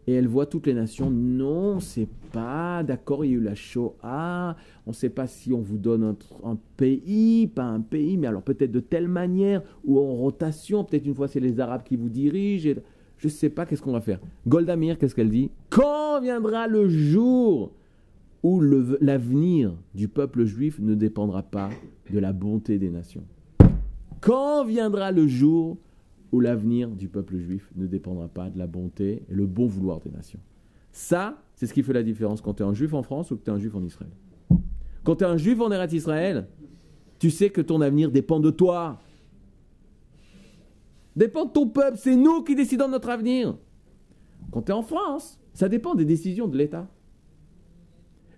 Et 0.07 0.15
elle 0.15 0.27
voit 0.27 0.47
toutes 0.47 0.67
les 0.67 0.75
nations, 0.75 1.11
non, 1.11 1.79
c'est 1.79 2.09
pas, 2.33 2.83
d'accord, 2.83 3.25
il 3.25 3.31
y 3.31 3.35
a 3.35 3.37
eu 3.37 3.41
la 3.41 3.55
Shoah, 3.55 4.57
on 4.85 4.91
ne 4.91 4.95
sait 4.95 5.11
pas 5.11 5.29
si 5.29 5.53
on 5.53 5.61
vous 5.61 5.79
donne 5.79 6.17
un, 6.43 6.59
pays, 6.77 7.47
pas 7.47 7.63
un 7.63 7.81
pays, 7.81 8.17
mais 8.17 8.27
alors 8.27 8.43
peut-être 8.43 8.73
de 8.73 8.81
telle 8.81 9.07
manière, 9.07 9.63
ou 9.85 10.01
en 10.01 10.13
rotation, 10.15 10.83
peut-être 10.83 11.07
une 11.07 11.15
fois 11.15 11.29
c'est 11.29 11.39
les 11.39 11.61
Arabes 11.61 11.85
qui 11.85 11.95
vous 11.95 12.09
dirigent, 12.09 12.71
et 12.71 12.77
je 13.17 13.29
ne 13.29 13.31
sais 13.31 13.49
pas 13.49 13.65
qu'est-ce 13.65 13.81
qu'on 13.83 13.93
va 13.93 14.01
faire. 14.01 14.19
Golda 14.49 14.75
Meir, 14.75 14.99
qu'est-ce 14.99 15.15
qu'elle 15.15 15.31
dit? 15.31 15.51
Quand 15.71 16.21
viendra 16.21 16.67
le 16.67 16.89
jour 16.89 17.71
où 18.43 18.61
l'avenir 18.61 19.73
du 19.95 20.09
peuple 20.09 20.45
juif 20.47 20.81
ne 20.81 20.97
dépendra 20.97 21.45
pas 21.45 21.71
de 22.13 22.19
la 22.19 22.33
bonté 22.33 22.77
des 22.81 22.91
nations? 22.91 23.23
Quand 24.23 24.65
viendra 24.65 25.11
le 25.11 25.27
jour 25.27 25.79
où 26.31 26.39
l'avenir 26.39 26.89
du 26.89 27.09
peuple 27.09 27.39
juif 27.39 27.69
ne 27.75 27.89
dépendra 27.89 28.29
pas 28.29 28.51
de 28.51 28.57
la 28.57 28.69
bonté 28.69 29.25
et 29.29 29.35
le 29.35 29.47
bon 29.47 29.67
vouloir 29.67 29.99
des 29.99 30.11
nations? 30.11 30.39
Ça, 30.93 31.43
c'est 31.57 31.67
ce 31.67 31.75
qui 31.75 31.83
fait 31.83 31.93
la 31.93 32.05
différence 32.05 32.41
quand 32.41 32.55
tu 32.55 32.63
es 32.63 32.67
un 32.67 32.73
juif 32.73 32.95
en 32.95 33.03
France 33.03 33.33
ou 33.33 33.37
que 33.37 33.43
tu 33.43 33.51
es 33.51 33.53
un 33.53 33.59
juif 33.59 33.75
en 33.75 33.83
Israël. 33.83 34.13
Quand 35.03 35.17
tu 35.17 35.25
es 35.25 35.27
un 35.27 35.37
juif 35.37 35.61
en 35.61 35.73
Eretz 35.73 35.93
Israël, 35.93 36.47
tu 37.19 37.31
sais 37.31 37.51
que 37.51 37.61
ton 37.61 37.81
avenir 37.81 38.13
dépend 38.13 38.39
de 38.39 38.51
toi. 38.51 39.01
Dépend 41.17 41.47
de 41.47 41.51
ton 41.51 41.67
peuple, 41.67 41.99
c'est 41.99 42.15
nous 42.15 42.45
qui 42.45 42.55
décidons 42.55 42.87
de 42.87 42.93
notre 42.93 43.09
avenir. 43.09 43.59
Quand 44.53 44.63
tu 44.63 44.71
es 44.71 44.75
en 44.75 44.83
France, 44.83 45.41
ça 45.53 45.69
dépend 45.69 45.97
des 45.97 46.05
décisions 46.05 46.47
de 46.47 46.57
l'État. 46.57 46.89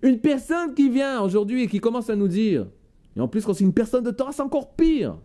Une 0.01 0.19
personne 0.19 0.73
qui 0.73 0.89
vient 0.89 1.21
aujourd'hui 1.21 1.61
et 1.61 1.67
qui 1.67 1.79
commence 1.79 2.09
à 2.09 2.15
nous 2.15 2.27
dire, 2.27 2.65
et 3.15 3.19
en 3.19 3.27
plus 3.27 3.45
quand 3.45 3.53
c'est 3.53 3.63
une 3.63 3.73
personne 3.73 4.03
de 4.03 4.11
Torah, 4.11 4.31
c'est 4.31 4.41
encore 4.41 4.73
pire. 4.73 5.19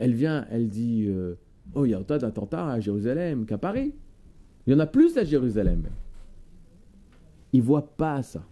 Elle 0.00 0.14
vient, 0.14 0.46
elle 0.50 0.68
dit 0.68 1.06
euh, 1.08 1.34
Oh, 1.74 1.84
il 1.84 1.90
y 1.90 1.94
a 1.94 2.00
autant 2.00 2.16
d'attentats 2.16 2.70
à 2.70 2.80
Jérusalem 2.80 3.46
qu'à 3.46 3.58
Paris. 3.58 3.94
Il 4.66 4.72
y 4.72 4.76
en 4.76 4.78
a 4.78 4.86
plus 4.86 5.16
à 5.16 5.24
Jérusalem. 5.24 5.84
Ils 7.52 7.60
ne 7.60 7.64
voient 7.64 7.96
pas 7.96 8.22
ça. 8.22 8.44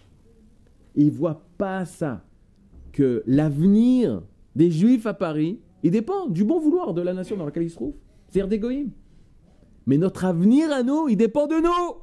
Ils 0.94 1.06
ne 1.06 1.10
voient 1.10 1.46
pas 1.58 1.84
ça. 1.84 2.24
Que 2.92 3.22
l'avenir 3.26 4.22
des 4.54 4.70
Juifs 4.70 5.06
à 5.06 5.12
Paris, 5.14 5.60
il 5.82 5.90
dépend 5.90 6.28
du 6.28 6.44
bon 6.44 6.58
vouloir 6.58 6.94
de 6.94 7.02
la 7.02 7.12
nation 7.12 7.36
dans 7.36 7.44
laquelle 7.44 7.64
ils 7.64 7.70
se 7.70 7.76
trouvent. 7.76 7.96
C'est-à-dire 8.28 8.48
des 8.48 8.58
goïms. 8.58 8.90
Mais 9.86 9.98
notre 9.98 10.24
avenir 10.24 10.72
à 10.72 10.82
nous, 10.82 11.08
il 11.08 11.16
dépend 11.16 11.46
de 11.46 11.56
nous. 11.56 11.96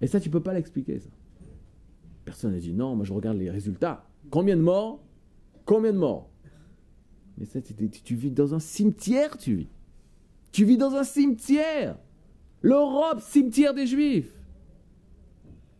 Et 0.00 0.06
ça, 0.06 0.20
tu 0.20 0.28
ne 0.28 0.32
peux 0.32 0.42
pas 0.42 0.52
l'expliquer, 0.52 0.98
ça. 0.98 1.08
Personne 2.24 2.52
n'a 2.52 2.58
dit 2.58 2.72
non, 2.72 2.94
moi 2.94 3.04
je 3.04 3.12
regarde 3.12 3.36
les 3.38 3.50
résultats. 3.50 4.04
Combien 4.30 4.56
de 4.56 4.62
morts? 4.62 5.02
Combien 5.64 5.92
de 5.92 5.98
morts? 5.98 6.31
Mais 7.38 7.46
tu, 8.04 8.14
vis 8.14 8.30
dans 8.30 8.54
un 8.54 8.58
cimetière, 8.58 9.36
tu 9.38 9.54
vis. 9.54 9.68
Tu 10.52 10.64
vis 10.64 10.76
dans 10.76 10.94
un 10.94 11.04
cimetière. 11.04 11.98
L'Europe, 12.60 13.20
cimetière 13.20 13.74
des 13.74 13.86
Juifs. 13.86 14.32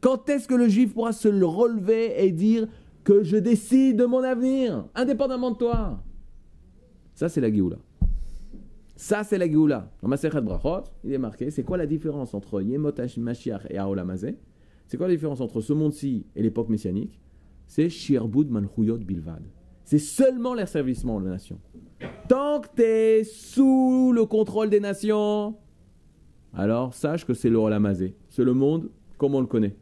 Quand 0.00 0.28
est-ce 0.28 0.48
que 0.48 0.54
le 0.54 0.68
Juif 0.68 0.94
pourra 0.94 1.12
se 1.12 1.28
relever 1.28 2.24
et 2.24 2.32
dire 2.32 2.66
que 3.04 3.22
je 3.22 3.36
décide 3.36 3.98
de 3.98 4.04
mon 4.04 4.22
avenir, 4.22 4.86
indépendamment 4.94 5.52
de 5.52 5.56
toi? 5.58 6.02
Ça, 7.14 7.28
c'est 7.28 7.40
la 7.40 7.52
Géoula. 7.52 7.76
Ça, 8.96 9.22
c'est 9.24 9.38
la 9.38 9.48
Géoula. 9.48 9.90
Dans 10.02 10.08
ma 10.08 10.16
Brachot, 10.16 10.84
il 11.04 11.12
est 11.12 11.18
marqué 11.18 11.50
c'est 11.50 11.62
quoi 11.62 11.76
la 11.76 11.86
différence 11.86 12.34
entre 12.34 12.62
Yemot 12.62 12.92
Mashiach 13.16 13.66
et 13.70 13.78
Aolamazé 13.78 14.36
C'est 14.86 14.96
quoi 14.96 15.06
la 15.06 15.14
différence 15.14 15.40
entre 15.40 15.60
ce 15.60 15.72
monde-ci 15.72 16.26
et 16.34 16.42
l'époque 16.42 16.68
messianique? 16.68 17.20
C'est 17.66 17.88
Shirbud 17.88 18.50
Manchuyot 18.50 18.98
Bilvad. 18.98 19.42
C'est 19.92 19.98
seulement 19.98 20.54
l'asservissement 20.54 21.20
de 21.20 21.26
la 21.26 21.32
nation. 21.32 21.60
Tant 22.26 22.62
que 22.62 22.68
tu 22.74 22.82
es 22.82 23.24
sous 23.24 24.10
le 24.14 24.24
contrôle 24.24 24.70
des 24.70 24.80
nations, 24.80 25.58
alors 26.54 26.94
sache 26.94 27.26
que 27.26 27.34
c'est 27.34 27.50
le 27.50 27.58
Olamazé. 27.58 28.16
C'est 28.30 28.42
le 28.42 28.54
monde 28.54 28.90
comme 29.18 29.34
on 29.34 29.42
le 29.42 29.46
connaît. 29.46 29.76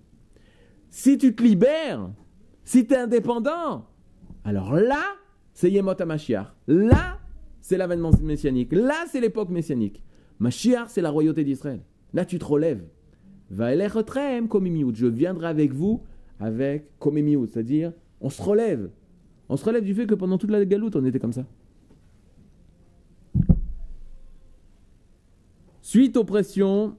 Si 0.89 1.17
tu 1.17 1.33
te 1.33 1.45
libères, 1.45 2.11
si 2.65 2.89
tu 2.89 2.95
es 2.95 2.97
indépendant, 2.97 3.87
alors 4.43 4.75
là, 4.75 5.05
c'est 5.53 5.71
Yemot 5.71 5.95
HaMashiach. 5.97 6.57
Là, 6.67 7.21
c'est 7.61 7.77
l'avènement 7.77 8.11
messianique. 8.21 8.73
Là, 8.73 9.05
c'est 9.07 9.21
l'époque 9.21 9.51
messianique. 9.51 10.03
Mashiach, 10.41 10.89
c'est 10.89 11.03
la 11.03 11.11
royauté 11.11 11.45
d'Israël. 11.45 11.83
Là, 12.15 12.25
tu 12.25 12.41
te 12.41 12.45
relèves. 12.45 12.83
Je 13.49 15.07
viendrai 15.07 15.47
avec 15.47 15.73
vous 15.73 16.03
avec 16.41 16.99
komimiout, 16.99 17.47
c'est-à-dire 17.47 17.93
on 18.21 18.29
se 18.29 18.43
relève. 18.43 18.91
On 19.53 19.57
se 19.57 19.65
relève 19.65 19.83
du 19.83 19.93
fait 19.97 20.07
que 20.07 20.15
pendant 20.15 20.39
toute 20.39 20.53
la 20.53 20.65
galoute, 20.65 20.95
on 20.95 21.05
était 21.05 21.19
comme 21.19 21.33
ça. 21.33 21.45
Suite 25.83 26.17
aux 26.17 26.23
pressions. 26.23 26.97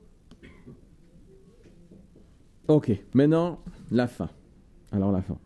Ok, 2.68 2.91
maintenant, 3.14 3.62
la 3.89 4.06
fin. 4.06 4.30
Alors 4.91 5.14
la 5.14 5.22
fin. 5.22 5.38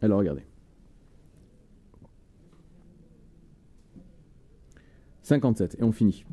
Alors 0.00 0.20
regardez. 0.20 0.46
57, 5.22 5.78
et 5.80 5.82
on 5.82 5.90
finit. 5.90 6.24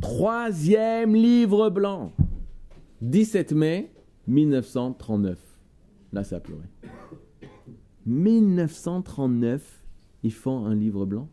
Troisième 0.00 1.14
livre 1.14 1.68
blanc. 1.68 2.10
17 3.04 3.52
mai 3.52 3.92
1939. 4.28 5.38
Là, 6.14 6.24
ça 6.24 6.36
a 6.36 6.40
pleuré. 6.40 6.62
1939, 8.06 9.84
ils 10.22 10.32
font 10.32 10.64
un 10.64 10.74
livre 10.74 11.04
blanc. 11.04 11.28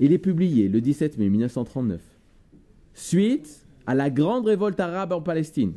Il 0.00 0.12
est 0.12 0.18
publié 0.18 0.68
le 0.68 0.80
17 0.80 1.18
mai 1.18 1.28
1939. 1.28 2.02
Suite 2.94 3.64
à 3.86 3.94
la 3.94 4.10
grande 4.10 4.46
révolte 4.46 4.80
arabe 4.80 5.12
en 5.12 5.20
Palestine. 5.22 5.74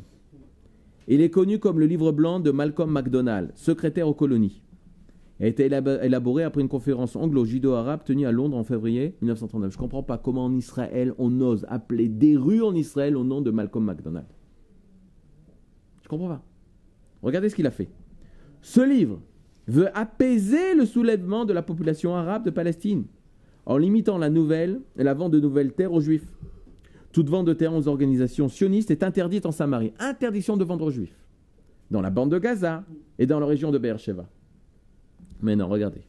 Il 1.06 1.20
est 1.20 1.30
connu 1.30 1.60
comme 1.60 1.78
le 1.78 1.86
livre 1.86 2.10
blanc 2.10 2.40
de 2.40 2.50
Malcolm 2.50 2.90
MacDonald, 2.90 3.52
secrétaire 3.54 4.08
aux 4.08 4.14
colonies. 4.14 4.60
Il 5.38 5.46
a 5.46 5.48
été 5.48 5.66
élaboré 5.66 6.42
après 6.42 6.62
une 6.62 6.68
conférence 6.68 7.14
anglo-judo-arabe 7.14 8.02
tenue 8.04 8.26
à 8.26 8.32
Londres 8.32 8.56
en 8.56 8.64
février 8.64 9.14
1939. 9.20 9.70
Je 9.70 9.76
ne 9.76 9.80
comprends 9.80 10.02
pas 10.02 10.18
comment 10.18 10.46
en 10.46 10.54
Israël 10.56 11.14
on 11.18 11.40
ose 11.40 11.64
appeler 11.68 12.08
des 12.08 12.36
rues 12.36 12.62
en 12.62 12.74
Israël 12.74 13.16
au 13.16 13.22
nom 13.22 13.40
de 13.40 13.52
Malcolm 13.52 13.84
MacDonald. 13.84 14.26
Comprends 16.10 16.26
pas. 16.26 16.42
Regardez 17.22 17.48
ce 17.48 17.54
qu'il 17.54 17.68
a 17.68 17.70
fait. 17.70 17.88
Ce 18.62 18.80
livre 18.80 19.20
veut 19.68 19.96
apaiser 19.96 20.74
le 20.74 20.84
soulèvement 20.84 21.44
de 21.44 21.52
la 21.52 21.62
population 21.62 22.16
arabe 22.16 22.44
de 22.44 22.50
Palestine 22.50 23.04
en 23.64 23.76
limitant 23.76 24.18
la 24.18 24.28
nouvelle 24.28 24.80
la 24.96 25.14
vente 25.14 25.30
de 25.30 25.38
nouvelles 25.38 25.72
terres 25.72 25.92
aux 25.92 26.00
juifs. 26.00 26.26
Toute 27.12 27.28
vente 27.28 27.46
de 27.46 27.52
terres 27.52 27.74
aux 27.74 27.86
organisations 27.86 28.48
sionistes 28.48 28.90
est 28.90 29.04
interdite 29.04 29.46
en 29.46 29.52
Samarie. 29.52 29.92
Interdiction 30.00 30.56
de 30.56 30.64
vendre 30.64 30.86
aux 30.86 30.90
juifs. 30.90 31.14
Dans 31.92 32.00
la 32.00 32.10
bande 32.10 32.32
de 32.32 32.40
Gaza 32.40 32.84
et 33.20 33.26
dans 33.26 33.38
la 33.38 33.46
région 33.46 33.70
de 33.70 33.78
Beersheba. 33.78 34.28
Maintenant, 35.40 35.68
regardez. 35.68 36.02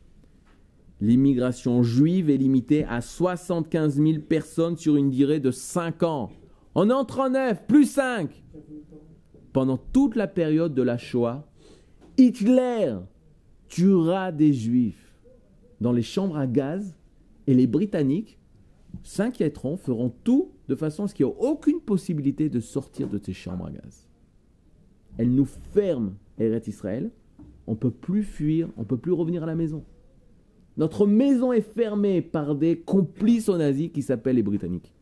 L'immigration 0.99 1.83
juive 1.83 2.31
est 2.31 2.37
limitée 2.37 2.85
à 2.85 3.01
75 3.01 4.01
000 4.01 4.19
personnes 4.27 4.77
sur 4.77 4.95
une 4.95 5.11
durée 5.11 5.39
de 5.39 5.51
5 5.51 6.01
ans. 6.01 6.31
On 6.73 6.89
est 6.89 6.93
en 6.93 7.05
39, 7.05 7.67
plus 7.67 7.85
5. 7.85 8.41
Pendant 9.53 9.77
toute 9.77 10.15
la 10.15 10.27
période 10.27 10.73
de 10.73 10.81
la 10.81 10.97
Shoah, 10.97 11.45
Hitler 12.17 12.95
tuera 13.67 14.31
des 14.31 14.53
juifs 14.53 15.13
dans 15.79 15.91
les 15.91 16.01
chambres 16.01 16.37
à 16.37 16.47
gaz 16.47 16.95
et 17.47 17.53
les 17.53 17.67
Britanniques 17.67 18.37
s'inquiéteront, 19.03 19.77
feront 19.77 20.13
tout 20.23 20.51
de 20.67 20.75
façon 20.75 21.03
à 21.03 21.07
ce 21.07 21.15
qu'il 21.15 21.25
n'y 21.25 21.31
ait 21.31 21.35
aucune 21.39 21.79
possibilité 21.79 22.49
de 22.49 22.59
sortir 22.59 23.07
de 23.07 23.19
ces 23.21 23.33
chambres 23.33 23.65
à 23.65 23.71
gaz. 23.71 24.07
Elles 25.17 25.33
nous 25.33 25.45
ferment 25.45 26.13
Eret 26.39 26.63
Israël, 26.67 27.11
on 27.67 27.71
ne 27.71 27.77
peut 27.77 27.91
plus 27.91 28.23
fuir, 28.23 28.69
on 28.77 28.81
ne 28.81 28.85
peut 28.85 28.97
plus 28.97 29.11
revenir 29.11 29.43
à 29.43 29.45
la 29.45 29.55
maison. 29.55 29.83
Notre 30.77 31.05
maison 31.05 31.51
est 31.51 31.61
fermée 31.61 32.21
par 32.21 32.55
des 32.55 32.79
complices 32.79 33.49
aux 33.49 33.57
nazis 33.57 33.91
qui 33.91 34.01
s'appellent 34.01 34.37
les 34.37 34.43
Britanniques. 34.43 34.93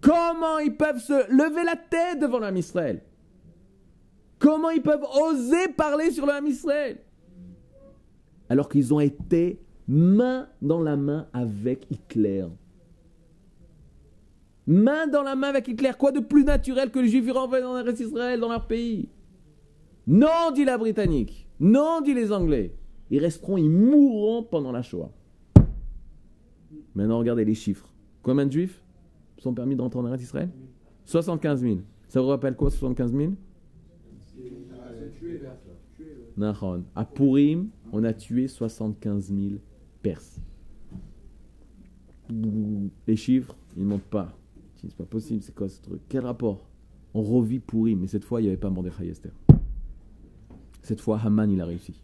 Comment 0.00 0.58
ils 0.58 0.76
peuvent 0.76 1.00
se 1.00 1.30
lever 1.30 1.64
la 1.64 1.76
tête 1.76 2.20
devant 2.20 2.38
l'âme 2.38 2.56
Israël? 2.56 3.02
Comment 4.38 4.70
ils 4.70 4.82
peuvent 4.82 5.06
oser 5.22 5.68
parler 5.76 6.10
sur 6.10 6.26
l'âme 6.26 6.46
Israël? 6.46 6.98
Alors 8.48 8.68
qu'ils 8.68 8.92
ont 8.92 9.00
été 9.00 9.60
main 9.88 10.48
dans 10.60 10.80
la 10.80 10.96
main 10.96 11.26
avec 11.32 11.90
Hitler. 11.90 12.46
Main 14.66 15.06
dans 15.06 15.22
la 15.22 15.36
main 15.36 15.48
avec 15.48 15.68
Hitler. 15.68 15.92
Quoi 15.98 16.12
de 16.12 16.20
plus 16.20 16.44
naturel 16.44 16.90
que 16.90 16.98
les 16.98 17.08
Juifs 17.08 17.30
renvoient 17.32 17.60
dans 17.60 17.72
reste 17.72 18.00
Israël, 18.00 18.40
dans 18.40 18.50
leur 18.50 18.66
pays? 18.66 19.08
Non, 20.06 20.50
dit 20.54 20.64
la 20.64 20.78
Britannique. 20.78 21.48
Non, 21.58 22.00
dit 22.00 22.14
les 22.14 22.32
Anglais. 22.32 22.74
Ils 23.10 23.20
resteront, 23.20 23.56
ils 23.56 23.70
mourront 23.70 24.42
pendant 24.42 24.72
la 24.72 24.82
Shoah. 24.82 25.10
Maintenant, 26.94 27.18
regardez 27.18 27.44
les 27.44 27.54
chiffres. 27.54 27.88
Combien 28.22 28.46
de 28.46 28.52
Juifs? 28.52 28.82
Sont 29.46 29.54
permis 29.54 29.76
d'entrer 29.76 30.00
en 30.00 30.14
Israël? 30.14 30.50
75 31.04 31.60
000. 31.62 31.76
Ça 32.08 32.20
vous 32.20 32.28
rappelle 32.28 32.56
quoi, 32.56 32.70
75 32.70 33.12
000 33.12 33.32
À 36.94 37.04
Purim, 37.04 37.68
on 37.92 38.04
a 38.04 38.12
tué 38.12 38.48
75 38.48 39.28
000 39.28 39.54
Perses. 40.02 40.40
Les 43.06 43.16
chiffres, 43.16 43.56
ils 43.76 43.84
ne 43.84 43.88
montent 43.88 44.02
pas. 44.02 44.36
C'est 44.76 44.94
pas 44.94 45.04
possible, 45.04 45.42
c'est 45.42 45.54
quoi 45.54 45.68
ce 45.68 45.80
truc? 45.80 46.00
Quel 46.08 46.24
rapport? 46.24 46.68
On 47.14 47.22
revit 47.22 47.60
Purim, 47.60 48.00
mais 48.00 48.08
cette 48.08 48.24
fois, 48.24 48.40
il 48.40 48.44
n'y 48.44 48.48
avait 48.48 48.58
pas 48.58 48.68
Mordechai 48.68 49.08
Esther. 49.08 49.32
Cette 50.82 51.00
fois, 51.00 51.20
Haman, 51.24 51.50
il 51.50 51.60
a 51.60 51.64
réussi. 51.64 52.00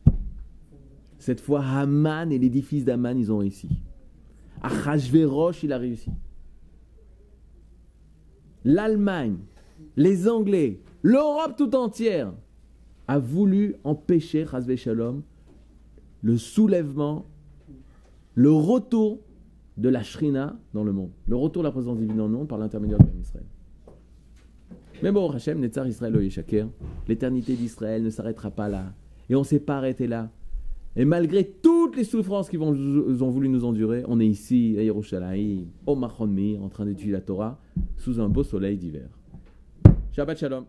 Cette 1.19 1.41
fois, 1.41 1.65
Haman 1.65 2.33
et 2.33 2.39
l'édifice 2.39 2.85
d'Haman, 2.85 3.19
ils 3.19 3.31
ont 3.31 3.39
réussi. 3.39 3.69
Achashverosh, 4.63 5.65
il 5.65 5.73
a 5.73 5.79
réussi. 5.79 6.11
L'Allemagne, 8.65 9.39
les 9.97 10.29
Anglais, 10.29 10.81
l'Europe 11.03 11.55
tout 11.57 11.75
entière 11.75 12.33
a 13.09 13.19
voulu 13.19 13.75
empêcher, 13.85 14.47
Shalom, 14.77 15.23
le 16.23 16.37
soulèvement, 16.37 17.27
le 18.35 18.53
retour 18.53 19.21
de 19.77 19.89
la 19.89 20.03
Shrina 20.03 20.57
dans 20.73 20.85
le 20.85 20.93
monde, 20.93 21.11
le 21.27 21.37
retour 21.37 21.63
de 21.63 21.69
la 21.69 21.73
présence 21.73 21.99
divine 21.99 22.17
dans 22.17 22.29
le 22.29 22.33
monde 22.33 22.49
par 22.49 22.59
l'intermédiaire 22.59 22.99
de 22.99 23.21
Israël. 23.21 23.47
Mais 25.03 25.11
bon, 25.11 25.31
Hachem, 25.31 25.59
Netzar 25.59 25.87
Israël 25.89 26.17
l'éternité 27.09 27.57
d'Israël 27.57 28.03
ne 28.05 28.11
s'arrêtera 28.11 28.51
pas 28.51 28.69
là. 28.69 28.93
Et 29.29 29.35
on 29.35 29.41
ne 29.41 29.45
s'est 29.45 29.61
pas 29.61 29.79
arrêté 29.79 30.07
là. 30.07 30.31
Et 30.95 31.07
malgré 31.07 31.45
toutes 31.45 31.97
les 31.97 32.05
souffrances 32.05 32.51
qu'ils 32.51 32.63
ont 32.63 33.31
voulu 33.31 33.49
nous 33.49 33.65
endurer, 33.65 34.05
on 34.09 34.21
est 34.21 34.27
ici, 34.27 34.77
à 34.79 34.83
Yerushalayim, 34.83 35.67
au 35.87 35.97
Machon 35.97 36.27
Mir, 36.27 36.63
en 36.63 36.69
train 36.69 36.85
d'étudier 36.85 37.13
la 37.13 37.23
Torah, 37.23 37.59
sous 37.97 38.21
un 38.21 38.29
beau 38.29 38.43
soleil 38.43 38.77
d'hiver. 38.77 39.09
Shabbat 40.13 40.39
Shalom. 40.39 40.67